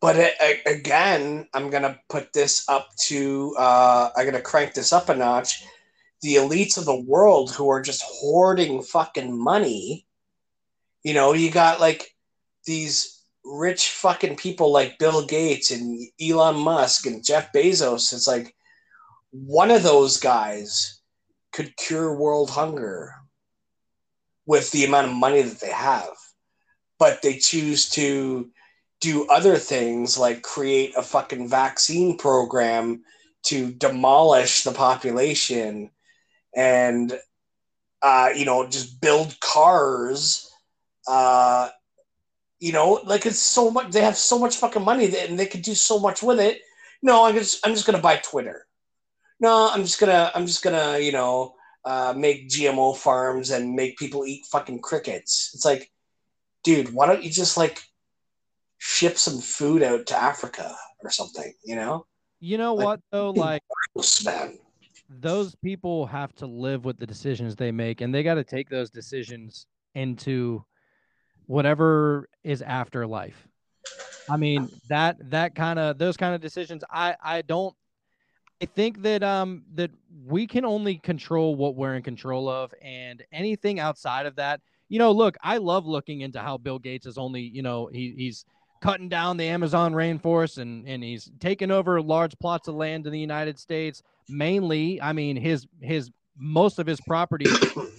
[0.00, 3.54] But it, again, I'm gonna put this up to.
[3.56, 5.64] Uh, I'm gonna crank this up a notch.
[6.22, 10.06] The elites of the world who are just hoarding fucking money.
[11.02, 12.14] You know, you got like
[12.64, 18.12] these rich fucking people like Bill Gates and Elon Musk and Jeff Bezos.
[18.12, 18.54] It's like
[19.30, 21.00] one of those guys
[21.52, 23.14] could cure world hunger
[24.46, 26.10] with the amount of money that they have,
[26.98, 28.50] but they choose to
[29.00, 33.02] do other things like create a fucking vaccine program
[33.42, 35.90] to demolish the population
[36.56, 37.18] and
[38.02, 40.50] uh, you know just build cars
[41.08, 41.68] uh,
[42.60, 45.46] you know like it's so much they have so much fucking money that, and they
[45.46, 46.60] could do so much with it
[47.02, 48.66] no i'm just i'm just gonna buy twitter
[49.40, 51.54] no i'm just gonna i'm just gonna you know
[51.84, 55.90] uh, make gmo farms and make people eat fucking crickets it's like
[56.62, 57.82] dude why don't you just like
[58.78, 62.04] ship some food out to Africa or something, you know?
[62.40, 63.62] you know Like- what though like
[63.94, 64.58] Gross, man.
[65.20, 68.68] Those people have to live with the decisions they make and they got to take
[68.68, 70.64] those decisions into
[71.46, 73.46] whatever is after life.
[74.30, 77.74] I mean that that kind of those kind of decisions i i don't
[78.62, 79.90] i think that um that
[80.24, 84.98] we can only control what we're in control of and anything outside of that you
[84.98, 88.44] know look i love looking into how bill gates is only you know he, he's
[88.80, 93.12] cutting down the amazon rainforest and and he's taking over large plots of land in
[93.12, 97.58] the united states mainly i mean his his most of his property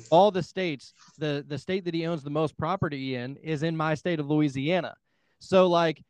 [0.09, 3.75] all the states the the state that he owns the most property in is in
[3.75, 4.95] my state of louisiana
[5.39, 6.03] so like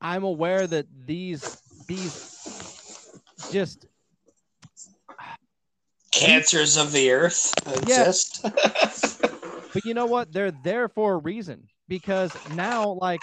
[0.00, 2.20] i'm aware that these these
[3.50, 3.86] just
[6.10, 7.54] Cancers of the earth
[7.86, 8.00] Yeah.
[8.00, 8.40] exist.
[8.42, 13.20] but you know what they're there for a reason because now like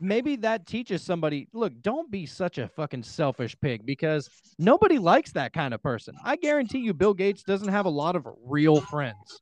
[0.00, 5.32] maybe that teaches somebody look don't be such a fucking selfish pig because nobody likes
[5.32, 6.14] that kind of person.
[6.24, 9.40] I guarantee you bill gates doesn't have a lot of real friends.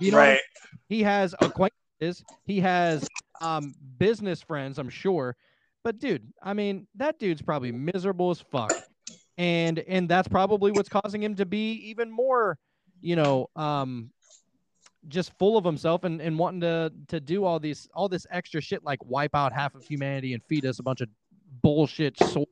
[0.00, 0.40] You know right.
[0.88, 3.08] he has acquaintances he has
[3.40, 5.36] um business friends i'm sure.
[5.84, 8.74] But dude i mean that dude's probably miserable as fuck.
[9.36, 12.58] And and that's probably what's causing him to be even more
[13.00, 14.10] you know um
[15.06, 18.60] just full of himself and, and wanting to to do all these all this extra
[18.60, 21.08] shit like wipe out half of humanity and feed us a bunch of
[21.62, 22.44] bullshit soy.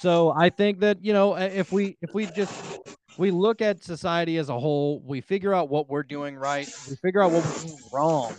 [0.00, 2.80] so i think that you know if we if we just
[3.18, 6.96] we look at society as a whole we figure out what we're doing right we
[6.96, 8.34] figure out what we're doing wrong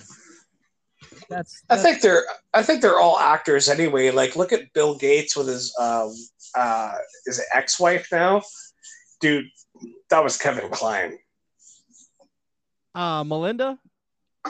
[1.30, 2.24] that's, I think they're
[2.54, 4.12] I think they're all actors anyway.
[4.12, 6.10] Like look at Bill Gates with his uh
[6.56, 6.94] uh
[7.26, 8.42] his ex-wife now?
[9.20, 9.46] Dude,
[10.10, 11.18] that was Kevin Kline.
[12.96, 13.78] uh melinda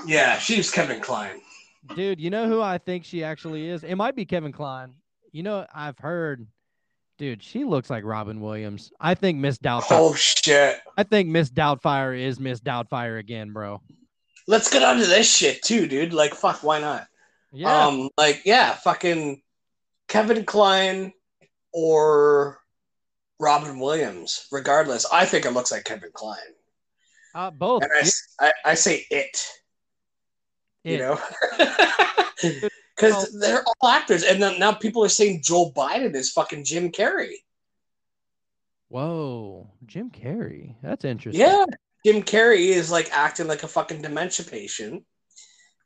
[0.06, 1.40] Yeah, she was Kevin Kline.
[1.96, 3.84] Dude, you know who I think she actually is?
[3.84, 4.94] It might be Kevin Kline.
[5.34, 6.48] You know, I've heard,
[7.18, 8.92] dude, she looks like Robin Williams.
[9.02, 9.88] I think Miss Doubtfire.
[9.92, 10.80] Oh shit.
[10.98, 13.82] I think Miss Doubtfire is Miss Doubtfire again, bro.
[14.48, 16.14] Let's get onto this shit too, dude.
[16.14, 17.08] Like fuck, why not?
[17.52, 19.42] Yeah, Um, like yeah, fucking
[20.08, 21.14] Kevin Kline
[21.74, 22.60] or
[23.44, 24.48] Robin Williams.
[24.52, 26.38] Regardless, I think it looks like Kevin Kline,
[27.36, 27.84] uh, both.
[27.84, 29.46] and I, s- I- I say it.
[30.84, 31.00] You It.
[31.00, 31.20] know,
[32.44, 36.64] Well- because they're all actors, and then now people are saying Joe Biden is fucking
[36.64, 37.36] Jim Carrey.
[38.90, 40.76] Whoa, Jim Carrey.
[40.84, 41.42] That's interesting.
[41.42, 41.66] Yeah,
[42.06, 45.04] Jim Carrey is like acting like a fucking dementia patient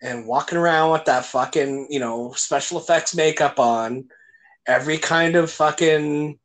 [0.02, 4.10] and walking around with that fucking, you know, special effects makeup on,
[4.66, 6.38] every kind of fucking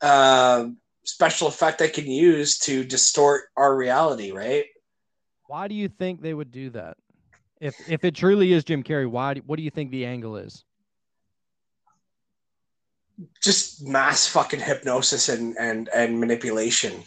[0.00, 0.66] uh,
[1.04, 4.64] special effect they can use to distort our reality, right?
[5.46, 6.96] Why do you think they would do that?
[7.60, 9.34] If if it truly is Jim Carrey, why?
[9.34, 10.64] Do, what do you think the angle is?
[13.42, 17.02] Just mass fucking hypnosis and and and manipulation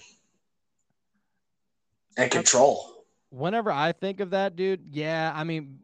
[2.18, 3.06] and control.
[3.30, 5.80] whenever I think of that, dude, yeah, I mean,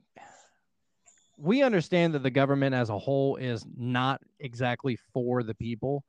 [1.37, 6.03] we understand that the government as a whole is not exactly for the people.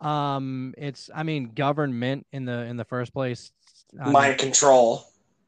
[0.00, 3.52] Um, it's, I mean, government in the in the first place,
[4.00, 5.04] I mean, Mind control.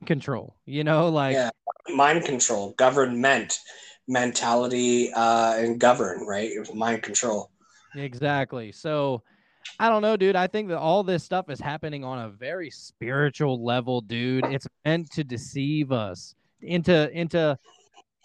[0.07, 0.57] control.
[0.67, 1.51] You know, like Yeah.
[1.95, 3.59] mind control, government
[4.09, 6.51] mentality, uh, and govern, right?
[6.51, 7.51] It was mind control.
[7.95, 8.73] Exactly.
[8.73, 9.23] So
[9.79, 10.37] I don't know, dude.
[10.37, 14.45] I think that all this stuff is happening on a very spiritual level, dude.
[14.45, 17.59] It's meant to deceive us into into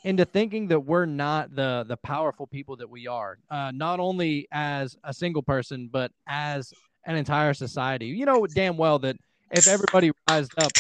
[0.04, 4.48] into thinking that we're not the the powerful people that we are, uh, not only
[4.52, 6.74] as a single person, but as
[7.06, 8.08] an entire society.
[8.08, 9.16] You know damn well that
[9.52, 10.74] if everybody rised up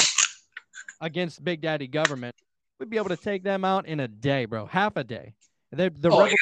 [1.02, 2.35] against Big Daddy government,
[2.80, 5.34] we'd be able to take them out in a day, bro, half a day.
[5.72, 6.35] They're, the Oh, rebel-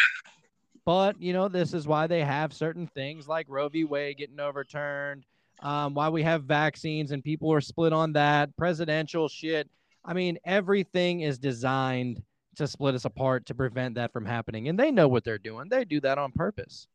[0.85, 3.83] But you know, this is why they have certain things like Roe v.
[3.83, 5.25] Wade getting overturned.
[5.61, 9.69] Um, why we have vaccines and people are split on that presidential shit.
[10.03, 12.21] I mean, everything is designed
[12.55, 15.69] to split us apart to prevent that from happening, and they know what they're doing.
[15.69, 16.87] They do that on purpose.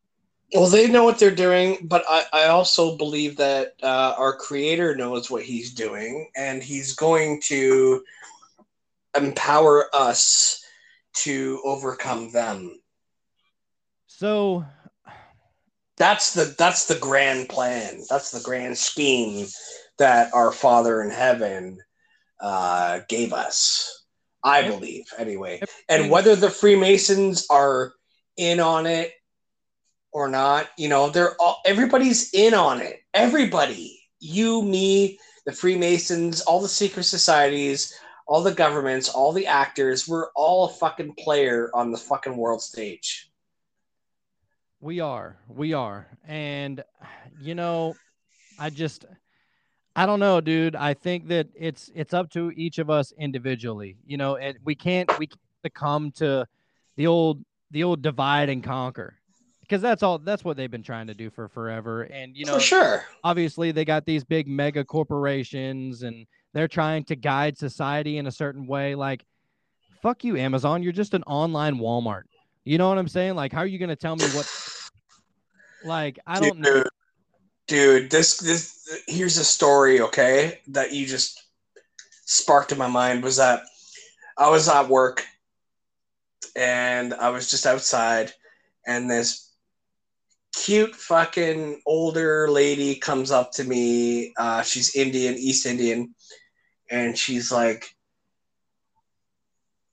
[0.52, 4.96] Well, they know what they're doing, but I, I also believe that uh, our creator
[4.96, 8.02] knows what he's doing, and he's going to
[9.16, 10.64] empower us
[11.12, 12.80] to overcome them.
[14.06, 14.64] So,
[15.96, 18.02] That's the that's the grand plan.
[18.08, 19.46] That's the grand scheme
[19.98, 21.78] that our Father in heaven
[22.40, 23.99] uh, gave us.
[24.42, 25.60] I believe, anyway.
[25.88, 26.10] And mm.
[26.10, 27.92] whether the Freemasons are
[28.36, 29.12] in on it
[30.12, 33.00] or not, you know, they're all everybody's in on it.
[33.12, 37.94] Everybody, you, me, the Freemasons, all the secret societies,
[38.26, 42.62] all the governments, all the actors, we're all a fucking player on the fucking world
[42.62, 43.30] stage.
[44.80, 45.36] We are.
[45.48, 46.08] We are.
[46.26, 46.82] And
[47.40, 47.94] you know,
[48.58, 49.04] I just
[49.96, 50.76] I don't know, dude.
[50.76, 53.96] I think that it's it's up to each of us individually.
[54.06, 56.46] You know, and we can't we can't succumb to
[56.96, 59.16] the old the old divide and conquer.
[59.60, 62.02] Because that's all that's what they've been trying to do for forever.
[62.02, 63.04] And you know, For sure.
[63.22, 68.32] obviously they got these big mega corporations and they're trying to guide society in a
[68.32, 69.24] certain way like
[70.02, 72.22] fuck you amazon you're just an online walmart
[72.64, 74.50] you know what i'm saying like how are you going to tell me what
[75.84, 76.82] like i don't know
[77.70, 81.40] Dude, this this here's a story, okay, that you just
[82.24, 83.60] sparked in my mind was that
[84.36, 85.24] I was at work
[86.56, 88.32] and I was just outside
[88.88, 89.54] and this
[90.52, 94.34] cute fucking older lady comes up to me.
[94.36, 96.12] Uh, she's Indian, East Indian,
[96.90, 97.94] and she's like,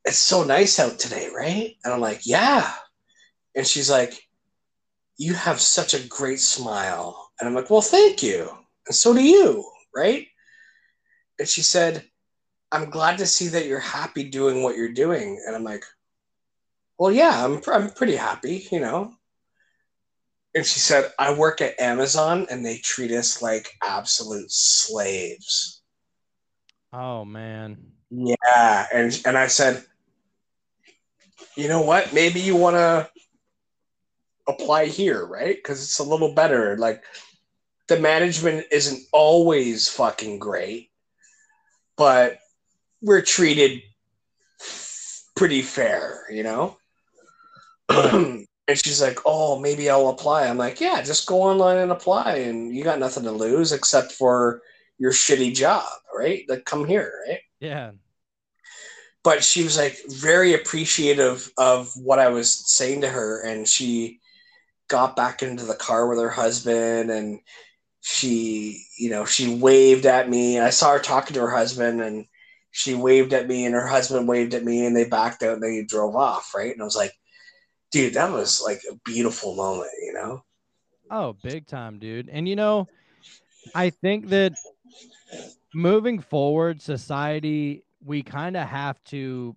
[0.03, 1.75] It's so nice out today, right?
[1.83, 2.73] And I'm like, Yeah.
[3.53, 4.19] And she's like,
[5.17, 7.26] you have such a great smile.
[7.39, 8.49] And I'm like, well, thank you.
[8.87, 10.27] And so do you, right?
[11.39, 12.03] And she said,
[12.71, 15.41] I'm glad to see that you're happy doing what you're doing.
[15.45, 15.85] And I'm like,
[16.97, 19.13] well, yeah, I'm, I'm pretty happy, you know?
[20.55, 25.83] And she said, I work at Amazon and they treat us like absolute slaves.
[26.91, 27.77] oh man
[28.09, 28.87] Yeah.
[28.91, 29.85] And, and I said,
[31.55, 32.13] you know what?
[32.13, 33.09] Maybe you want to
[34.47, 35.55] apply here, right?
[35.55, 36.77] Because it's a little better.
[36.77, 37.03] Like
[37.87, 40.91] the management isn't always fucking great,
[41.95, 42.39] but
[43.01, 43.81] we're treated
[45.35, 46.77] pretty fair, you know?
[47.89, 50.47] and she's like, oh, maybe I'll apply.
[50.47, 54.11] I'm like, yeah, just go online and apply, and you got nothing to lose except
[54.11, 54.61] for
[54.97, 56.43] your shitty job, right?
[56.49, 57.39] Like, come here, right?
[57.59, 57.91] yeah
[59.27, 64.21] but she was like very appreciative of what I was saying to her, and she
[64.87, 67.41] got back into the car with her husband, and
[68.09, 70.61] she, you know, she waved at me.
[70.61, 72.25] I saw her talking to her husband, and
[72.71, 75.63] she waved at me, and her husband waved at me, and they backed out, and
[75.63, 76.71] they drove off, right?
[76.71, 77.11] And I was like,
[77.91, 80.41] dude, that was like a beautiful moment, you know?
[81.11, 82.29] Oh, big time, dude.
[82.29, 82.87] And you know,
[83.75, 84.53] I think that
[85.73, 89.53] moving forward, society, we kind of have to,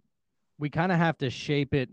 [0.59, 1.89] we kind of have to shape it.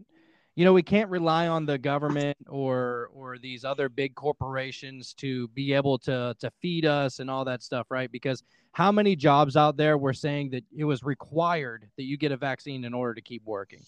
[0.57, 5.47] You know, we can't rely on the government or or these other big corporations to
[5.49, 8.11] be able to to feed us and all that stuff, right?
[8.11, 12.31] Because how many jobs out there were saying that it was required that you get
[12.31, 13.85] a vaccine in order to keep working?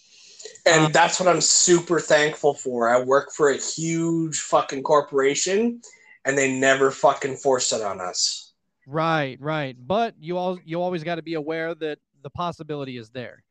[0.68, 2.88] And Uh, that's what I'm super thankful for.
[2.88, 5.82] I work for a huge fucking corporation,
[6.26, 8.54] and they never fucking forced it on us.
[8.86, 9.76] Right, right.
[9.80, 13.44] But you all you always got to be aware that the possibility is there.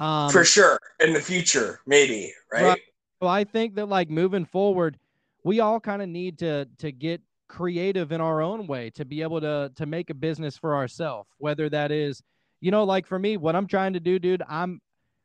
[0.00, 2.80] Um, for sure in the future maybe right, Right.
[3.22, 4.98] So I think that like moving forward,
[5.44, 9.20] we all kind of need to to get creative in our own way to be
[9.20, 11.28] able to to make a business for ourselves.
[11.36, 12.22] Whether that is,
[12.62, 14.80] you know, like for me, what I'm trying to do, dude, I'm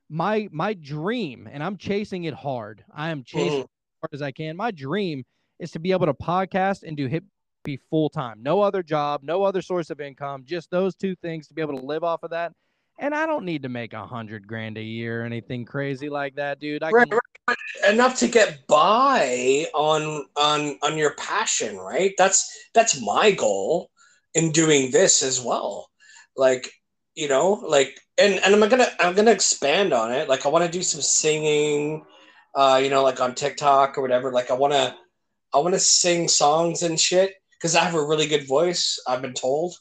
[0.10, 2.84] my my dream, and I'm chasing it hard.
[2.93, 3.64] I am chasing Mhm.
[3.64, 4.57] as hard as I can.
[4.57, 5.23] My dream
[5.60, 7.23] is to be able to podcast and do hip
[7.64, 8.43] be full time.
[8.43, 11.80] No other job, no other source of income, just those two things to be able
[11.80, 12.52] to live off of that.
[12.97, 16.35] And I don't need to make a hundred grand a year or anything crazy like
[16.35, 16.84] that, dude.
[16.84, 17.93] I Right, can, right.
[17.93, 23.91] enough to get by on on on your passion right that's that's my goal
[24.34, 25.88] in doing this as well
[26.35, 26.72] like
[27.15, 30.30] you know, like, and and I'm gonna I'm gonna expand on it.
[30.30, 32.05] Like, I want to do some singing,
[32.53, 34.31] uh, you know, like on TikTok or whatever.
[34.31, 34.95] Like, I want to
[35.53, 38.99] I want to sing songs and shit because I have a really good voice.
[39.07, 39.76] I've been told.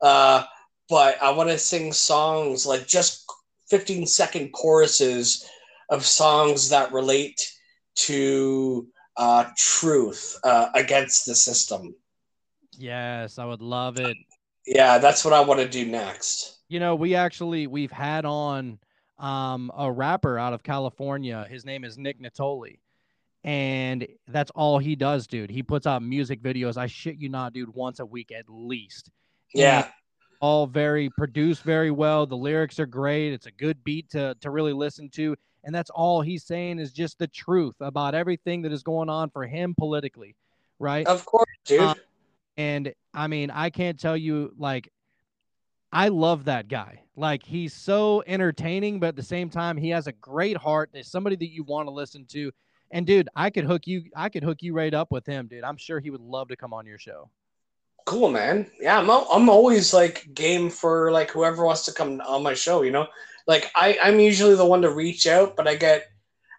[0.00, 0.44] Uh,
[0.90, 3.24] but I want to sing songs like just
[3.68, 5.48] 15 second choruses
[5.88, 7.40] of songs that relate
[7.94, 11.94] to uh, truth uh, against the system.
[12.76, 14.16] Yes, I would love it.
[14.66, 16.58] Yeah, that's what I want to do next.
[16.68, 18.78] You know, we actually we've had on
[19.18, 21.46] um, a rapper out of California.
[21.48, 22.78] His name is Nick Natoli.
[23.42, 25.50] And that's all he does, dude.
[25.50, 26.76] He puts out music videos.
[26.76, 29.10] I shit you not, dude, once a week at least.
[29.54, 29.84] Yeah.
[29.84, 29.92] And
[30.40, 32.26] all very produced very well.
[32.26, 33.32] The lyrics are great.
[33.32, 35.36] It's a good beat to to really listen to.
[35.64, 39.28] And that's all he's saying is just the truth about everything that is going on
[39.28, 40.34] for him politically,
[40.78, 41.06] right?
[41.06, 41.80] Of course, dude.
[41.80, 41.96] Um,
[42.56, 44.90] and I mean, I can't tell you like
[45.92, 47.02] I love that guy.
[47.16, 50.90] Like he's so entertaining, but at the same time, he has a great heart.
[50.92, 52.50] There's somebody that you want to listen to.
[52.92, 54.04] And dude, I could hook you.
[54.16, 55.64] I could hook you right up with him, dude.
[55.64, 57.30] I'm sure he would love to come on your show.
[58.06, 58.70] Cool, man.
[58.80, 59.10] Yeah, I'm.
[59.10, 62.82] I'm always like game for like whoever wants to come on my show.
[62.82, 63.06] You know,
[63.46, 66.06] like I I'm usually the one to reach out, but I get.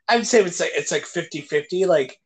[0.07, 1.87] I'd say it's like it's like 50-50.
[1.87, 2.19] Like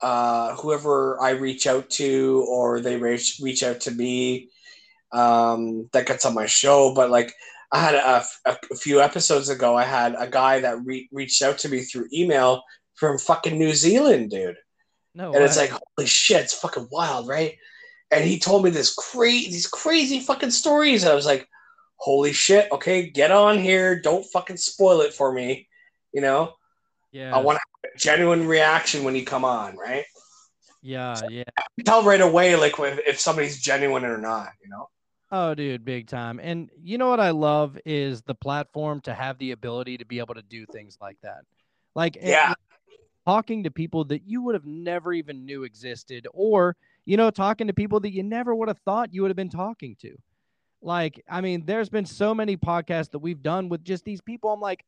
[0.00, 4.50] uh, whoever I reach out to or they reach reach out to me,
[5.12, 6.94] um, that gets on my show.
[6.94, 7.34] But like
[7.72, 11.42] I had a, a, a few episodes ago, I had a guy that re- reached
[11.42, 12.62] out to me through email
[12.94, 14.56] from fucking New Zealand, dude.
[15.14, 17.56] No, and it's like holy shit, it's fucking wild, right?
[18.14, 21.48] And he told me this crazy, these crazy fucking stories, and I was like,
[21.96, 25.68] holy shit, okay, get on here, don't fucking spoil it for me,
[26.12, 26.54] you know.
[27.10, 30.04] yeah, I want a genuine reaction when you come on, right?
[30.80, 31.42] yeah, yeah.
[31.76, 34.88] You tell right away, like if, if somebody's genuine or not, you know.
[35.32, 36.38] Oh, dude, big time.
[36.40, 40.20] And you know what I love is the platform to have the ability to be
[40.20, 41.40] able to do things like that.
[41.96, 42.54] Like, it- Yeah.
[43.26, 47.66] talking to people that you would have never even knew existed, or, you know, talking
[47.66, 50.16] to people that you never would have thought you would have been talking to.
[50.82, 54.50] Like, I mean, there's been so many podcasts that we've done with just these people.
[54.52, 54.84] I'm like,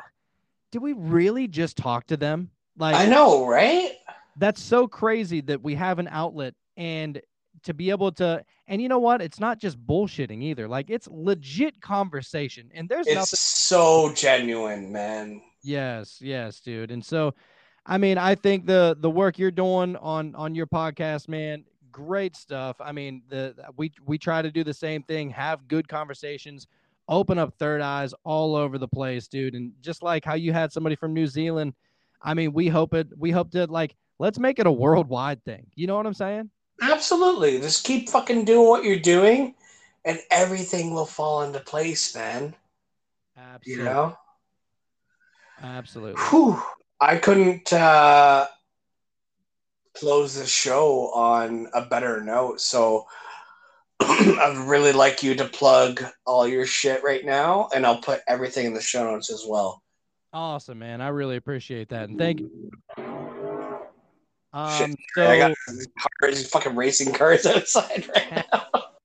[0.70, 2.50] did we really just talk to them?
[2.78, 3.92] Like, I know, right?
[4.38, 7.20] that's so crazy that we have an outlet and
[7.62, 11.08] to be able to and you know what it's not just bullshitting either like it's
[11.10, 15.40] legit conversation and there's It's nothing so genuine, man.
[15.62, 17.34] yes yes dude and so
[17.86, 21.64] i mean i think the the work you're doing on on your podcast man
[21.96, 25.88] great stuff i mean the we we try to do the same thing have good
[25.88, 26.66] conversations
[27.08, 30.70] open up third eyes all over the place dude and just like how you had
[30.70, 31.72] somebody from new zealand
[32.20, 35.66] i mean we hope it we hope to like let's make it a worldwide thing
[35.74, 36.50] you know what i'm saying
[36.82, 37.58] Absolutely.
[37.60, 39.54] Just keep fucking doing what you're doing,
[40.04, 42.54] and everything will fall into place, man.
[43.36, 44.16] absolutely You know?
[45.62, 46.62] absolutely Whew.
[47.00, 48.46] I couldn't uh,
[49.98, 52.60] close the show on a better note.
[52.60, 53.06] So
[54.00, 58.66] I'd really like you to plug all your shit right now, and I'll put everything
[58.66, 59.82] in the show notes as well.
[60.32, 62.70] awesome man i really appreciate that and thank you
[64.56, 65.74] Shit, um I got so
[66.20, 68.66] cars, fucking racing cars outside right now.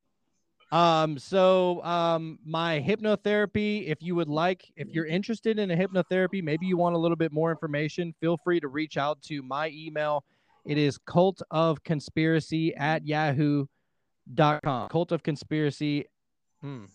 [0.71, 6.41] Um, so um, my hypnotherapy, if you would like, if you're interested in a hypnotherapy,
[6.41, 9.69] maybe you want a little bit more information, feel free to reach out to my
[9.73, 10.23] email.
[10.65, 14.89] It is cult of conspiracy at yahoo.com.
[14.89, 16.05] Cult of conspiracy.
[16.61, 16.85] Hmm.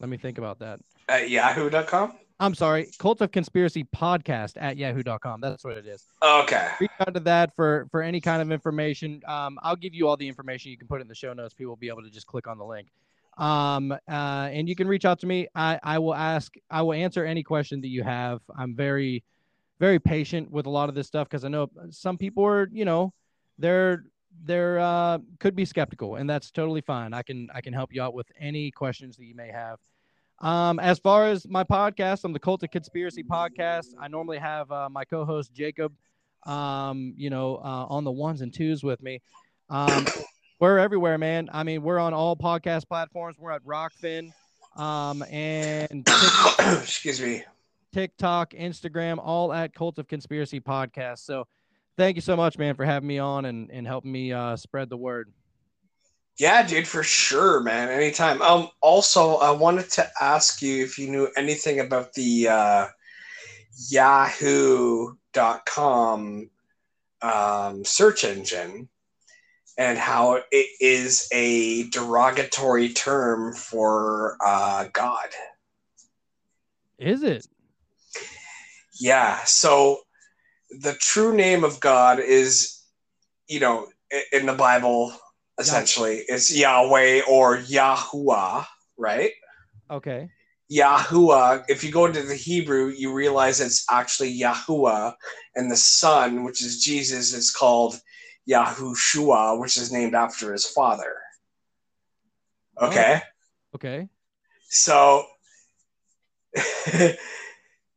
[0.00, 0.80] Let me think about that.
[1.08, 2.14] At yahoo.com?
[2.40, 5.40] I'm sorry, cult of conspiracy podcast at yahoo.com.
[5.40, 6.04] That's what it is.
[6.24, 6.70] Okay.
[6.80, 9.20] reach out to that for for any kind of information.
[9.28, 10.72] Um, I'll give you all the information.
[10.72, 11.54] You can put it in the show notes.
[11.54, 12.88] People will be able to just click on the link.
[13.38, 15.46] Um, uh, and you can reach out to me.
[15.54, 16.52] I I will ask.
[16.68, 18.40] I will answer any question that you have.
[18.56, 19.22] I'm very
[19.82, 22.84] very patient with a lot of this stuff because I know some people are you
[22.84, 23.12] know
[23.58, 24.04] they're
[24.44, 27.12] they're uh, could be skeptical, and that's totally fine.
[27.12, 29.80] I can I can help you out with any questions that you may have.
[30.38, 33.88] Um, as far as my podcast, I'm the Cult of Conspiracy podcast.
[33.98, 35.92] I normally have uh, my co-host Jacob,
[36.46, 39.20] um, you know, uh, on the ones and twos with me.
[39.68, 40.06] Um,
[40.60, 41.50] we're everywhere, man.
[41.52, 43.36] I mean, we're on all podcast platforms.
[43.36, 44.30] We're at Rokfin,
[44.76, 46.08] um, and
[46.60, 47.42] Excuse me.
[47.92, 51.18] TikTok, Instagram, all at Cult of Conspiracy podcast.
[51.18, 51.46] So,
[51.96, 54.88] thank you so much, man, for having me on and and helping me uh, spread
[54.90, 55.32] the word.
[56.38, 57.88] Yeah, dude, for sure, man.
[57.88, 58.40] Anytime.
[58.42, 62.88] Um, also, I wanted to ask you if you knew anything about the uh,
[63.90, 65.20] Yahoo.com
[67.20, 68.88] um, search engine
[69.78, 75.28] and how it is a derogatory term for uh, God.
[76.98, 77.46] Is it?
[79.02, 79.42] Yeah.
[79.46, 79.98] So
[80.70, 82.82] the true name of God is,
[83.48, 83.88] you know,
[84.32, 85.12] in the Bible,
[85.58, 88.64] essentially, it's Yahweh or Yahuwah,
[88.96, 89.32] right?
[89.90, 90.30] Okay.
[90.70, 95.14] Yahuwah, if you go into the Hebrew, you realize it's actually Yahuwah,
[95.56, 98.00] and the son, which is Jesus, is called
[98.48, 101.16] Yahushua, which is named after his father.
[102.76, 102.86] Oh.
[102.86, 103.20] Okay?
[103.74, 104.08] Okay.
[104.68, 105.24] So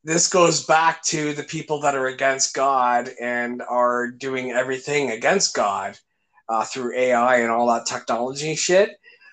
[0.06, 5.56] this goes back to the people that are against God and are doing everything against
[5.56, 5.98] God
[6.48, 8.92] uh, through AI and all that technology shit.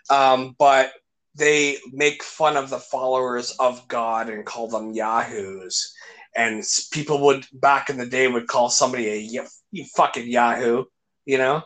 [0.08, 0.92] Um, but
[1.34, 5.92] they make fun of the followers of God and call them Yahoos.
[6.34, 10.84] And people would back in the day would call somebody a you, you fucking Yahoo,
[11.26, 11.62] you know?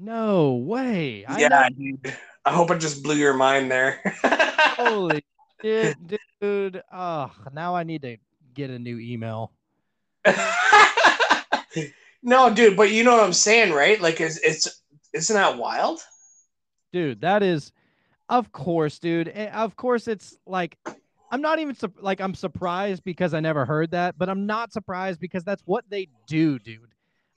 [0.00, 1.24] No way.
[1.26, 2.12] I yeah, dude.
[2.44, 4.00] I hope it just blew your mind there.
[4.24, 5.24] holy
[5.62, 5.96] shit,
[6.40, 6.82] dude.
[6.92, 8.16] Oh, now I need to
[8.54, 9.52] get a new email.
[12.22, 14.00] no, dude, but you know what I'm saying, right?
[14.00, 16.00] Like, it's, it's isn't that wild?
[16.92, 17.72] Dude, that is
[18.28, 19.30] of course, dude.
[19.34, 20.78] eh, Of course it's like
[21.30, 25.20] I'm not even like I'm surprised because I never heard that, but I'm not surprised
[25.20, 26.80] because that's what they do, dude.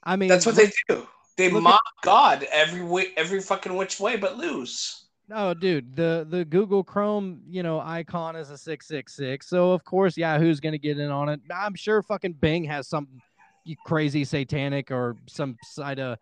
[0.02, 1.06] I mean, That's what they do.
[1.36, 5.05] They look at- mock God every way, every fucking which way, but lose.
[5.28, 9.48] No, dude, the the Google Chrome, you know, icon is a 666.
[9.48, 11.40] So of course Yahoo's to get in on it.
[11.54, 13.08] I'm sure fucking Bing has some
[13.84, 16.18] crazy satanic or some side of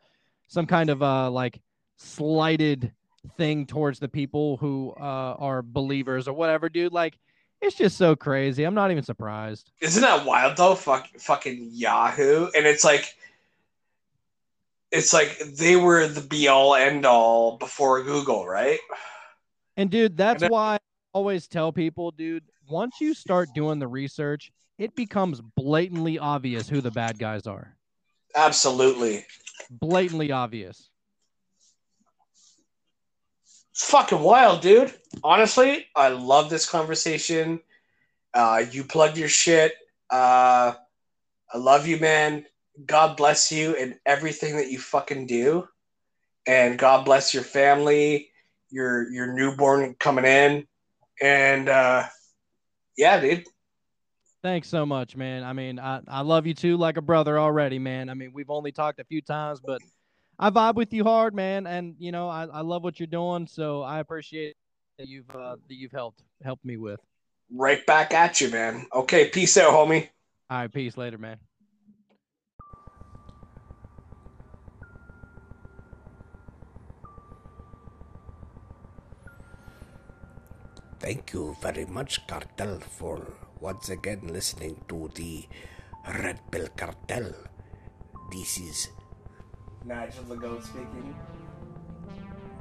[0.48, 1.60] some kind of uh like
[1.96, 2.92] slighted
[3.36, 6.92] thing towards the people who uh are believers or whatever, dude.
[6.92, 7.18] Like
[7.64, 8.64] it's just so crazy.
[8.64, 9.70] I'm not even surprised.
[9.80, 10.74] Isn't that wild though?
[10.74, 13.16] Fuck, fucking Yahoo, and it's like,
[14.94, 18.78] it's like they were the be all end all before Google, right?
[19.76, 20.78] And dude, that's then- why I
[21.12, 26.80] always tell people, dude, once you start doing the research, it becomes blatantly obvious who
[26.80, 27.76] the bad guys are.
[28.34, 29.26] Absolutely.
[29.70, 30.88] Blatantly obvious.
[33.72, 34.94] It's fucking wild, dude.
[35.22, 37.60] Honestly, I love this conversation.
[38.32, 39.74] Uh, you plugged your shit.
[40.10, 40.74] Uh,
[41.52, 42.46] I love you, man.
[42.84, 45.68] God bless you and everything that you fucking do.
[46.46, 48.30] And God bless your family,
[48.70, 50.66] your your newborn coming in.
[51.20, 52.04] And uh,
[52.96, 53.44] yeah, dude.
[54.42, 55.42] Thanks so much, man.
[55.42, 58.10] I mean, I, I love you too, like a brother already, man.
[58.10, 59.80] I mean, we've only talked a few times, but
[60.38, 61.66] I vibe with you hard, man.
[61.66, 64.56] And you know, I, I love what you're doing, so I appreciate
[64.98, 67.00] that you've uh, that you've helped helped me with.
[67.50, 68.86] Right back at you, man.
[68.94, 70.08] Okay, peace out, homie.
[70.50, 71.38] All right, peace later, man.
[81.04, 83.20] Thank you very much, Cartel, for
[83.60, 85.44] once again listening to the
[86.08, 87.30] Red Pill Cartel.
[88.32, 88.88] This is
[89.84, 91.14] Nigel the Goat speaking.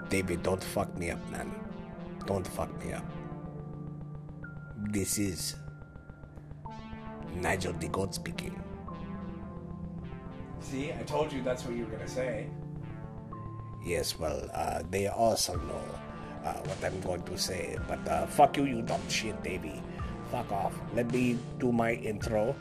[0.10, 1.56] David, don't fuck me up, man.
[2.26, 3.06] Don't fuck me up.
[4.91, 5.56] This is
[7.36, 8.61] Nigel the Goat speaking.
[10.60, 12.48] See, I told you that's what you were gonna say.
[13.86, 15.86] Yes, well, uh, they also know
[16.44, 17.78] uh, what I'm going to say.
[17.88, 19.82] But uh, fuck you, you dumb shit, baby.
[20.32, 20.74] Fuck off.
[20.94, 22.56] Let me do my intro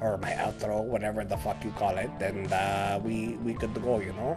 [0.00, 4.00] or my outro, whatever the fuck you call it, and uh, we we could go,
[4.00, 4.36] you know.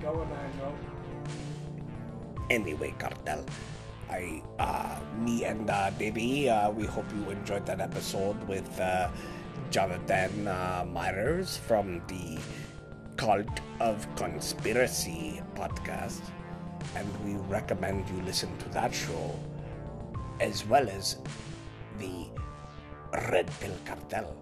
[0.00, 0.74] Keep going, Nigel.
[2.48, 3.44] Anyway, cartel.
[4.10, 9.08] I, uh, me and uh, Davey, uh, we hope you enjoyed that episode with uh,
[9.70, 12.38] Jonathan uh, Myers from the
[13.16, 16.22] Cult of Conspiracy podcast,
[16.96, 19.38] and we recommend you listen to that show
[20.40, 21.16] as well as
[21.98, 22.26] the
[23.30, 24.36] Red Pill Cartel,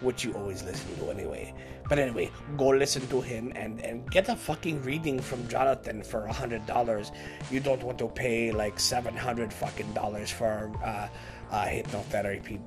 [0.00, 1.52] which you always listen to anyway.
[1.88, 6.24] But anyway, go listen to him and, and get a fucking reading from Jonathan for
[6.24, 7.12] a hundred dollars.
[7.50, 11.08] You don't want to pay like seven hundred fucking dollars for uh,
[11.50, 12.60] uh, hypnotherapy.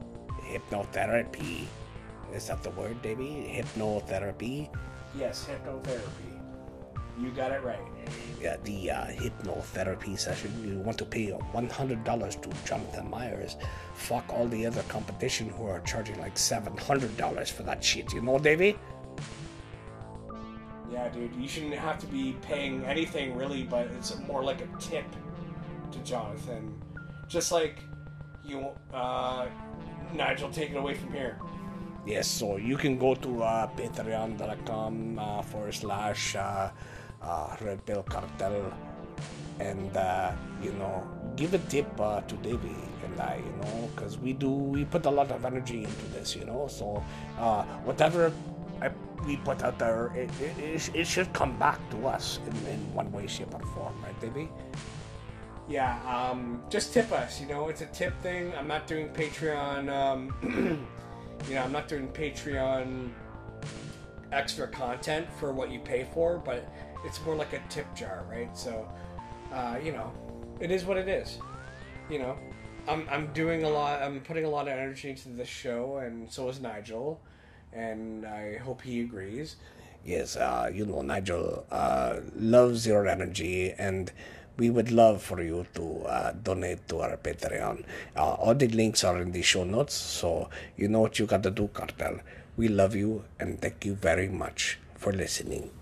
[0.44, 1.66] Hypnotherapy.
[2.34, 3.50] Is that the word, baby?
[3.58, 4.70] Hypnotherapy.
[5.18, 6.37] Yes, hypnotherapy.
[7.20, 7.80] You got it right.
[8.40, 10.52] Yeah, the uh, hypnotherapy session.
[10.64, 13.58] You want to pay one hundred dollars to Jonathan Myers.
[13.96, 18.14] Fuck all the other competition who are charging like seven hundred dollars for that shit.
[18.14, 18.78] You know, Davey?
[20.92, 21.36] Yeah, dude.
[21.36, 25.06] You shouldn't have to be paying anything really, but it's more like a tip
[25.92, 26.80] to Jonathan.
[27.28, 27.80] Just like
[28.46, 29.48] you, uh,
[30.14, 31.40] Nigel, take it away from here.
[32.06, 36.70] Yes, so you can go to uh, patreon.com uh, forward slash uh,
[37.28, 38.74] uh, Red Pill Cartel
[39.60, 40.32] and, uh,
[40.62, 41.04] you know,
[41.36, 45.06] give a tip uh, to Davey and I, you know, because we do we put
[45.06, 46.68] a lot of energy into this, you know.
[46.68, 47.04] So
[47.40, 48.32] uh, whatever
[48.82, 48.92] I,
[49.26, 52.94] we put out there, it, it, it, it should come back to us in, in
[52.94, 54.50] one way, shape, or form, right, Davey?
[55.68, 57.42] Yeah, um, just tip us.
[57.42, 58.54] You know, it's a tip thing.
[58.56, 59.92] I'm not doing Patreon.
[59.92, 60.34] Um,
[61.50, 63.10] you know, I'm not doing Patreon
[64.32, 66.70] extra content for what you pay for, but
[67.06, 68.56] it's more like a tip jar, right?
[68.58, 68.88] So,
[69.54, 70.12] uh, you know,
[70.60, 71.38] it is what it is.
[72.10, 72.38] You know,
[72.88, 74.02] I'm I'm doing a lot.
[74.02, 77.20] I'm putting a lot of energy into this show, and so is Nigel,
[77.74, 79.58] and I hope he agrees.
[80.06, 84.12] Yes, uh, you know, Nigel uh, loves your energy, and
[84.56, 87.84] we would love for you to uh, donate to our Patreon.
[88.16, 91.44] Uh, all the links are in the show notes, so you know what you got
[91.44, 92.20] to do, Cartel.
[92.56, 95.77] We love you, and thank you very much for listening.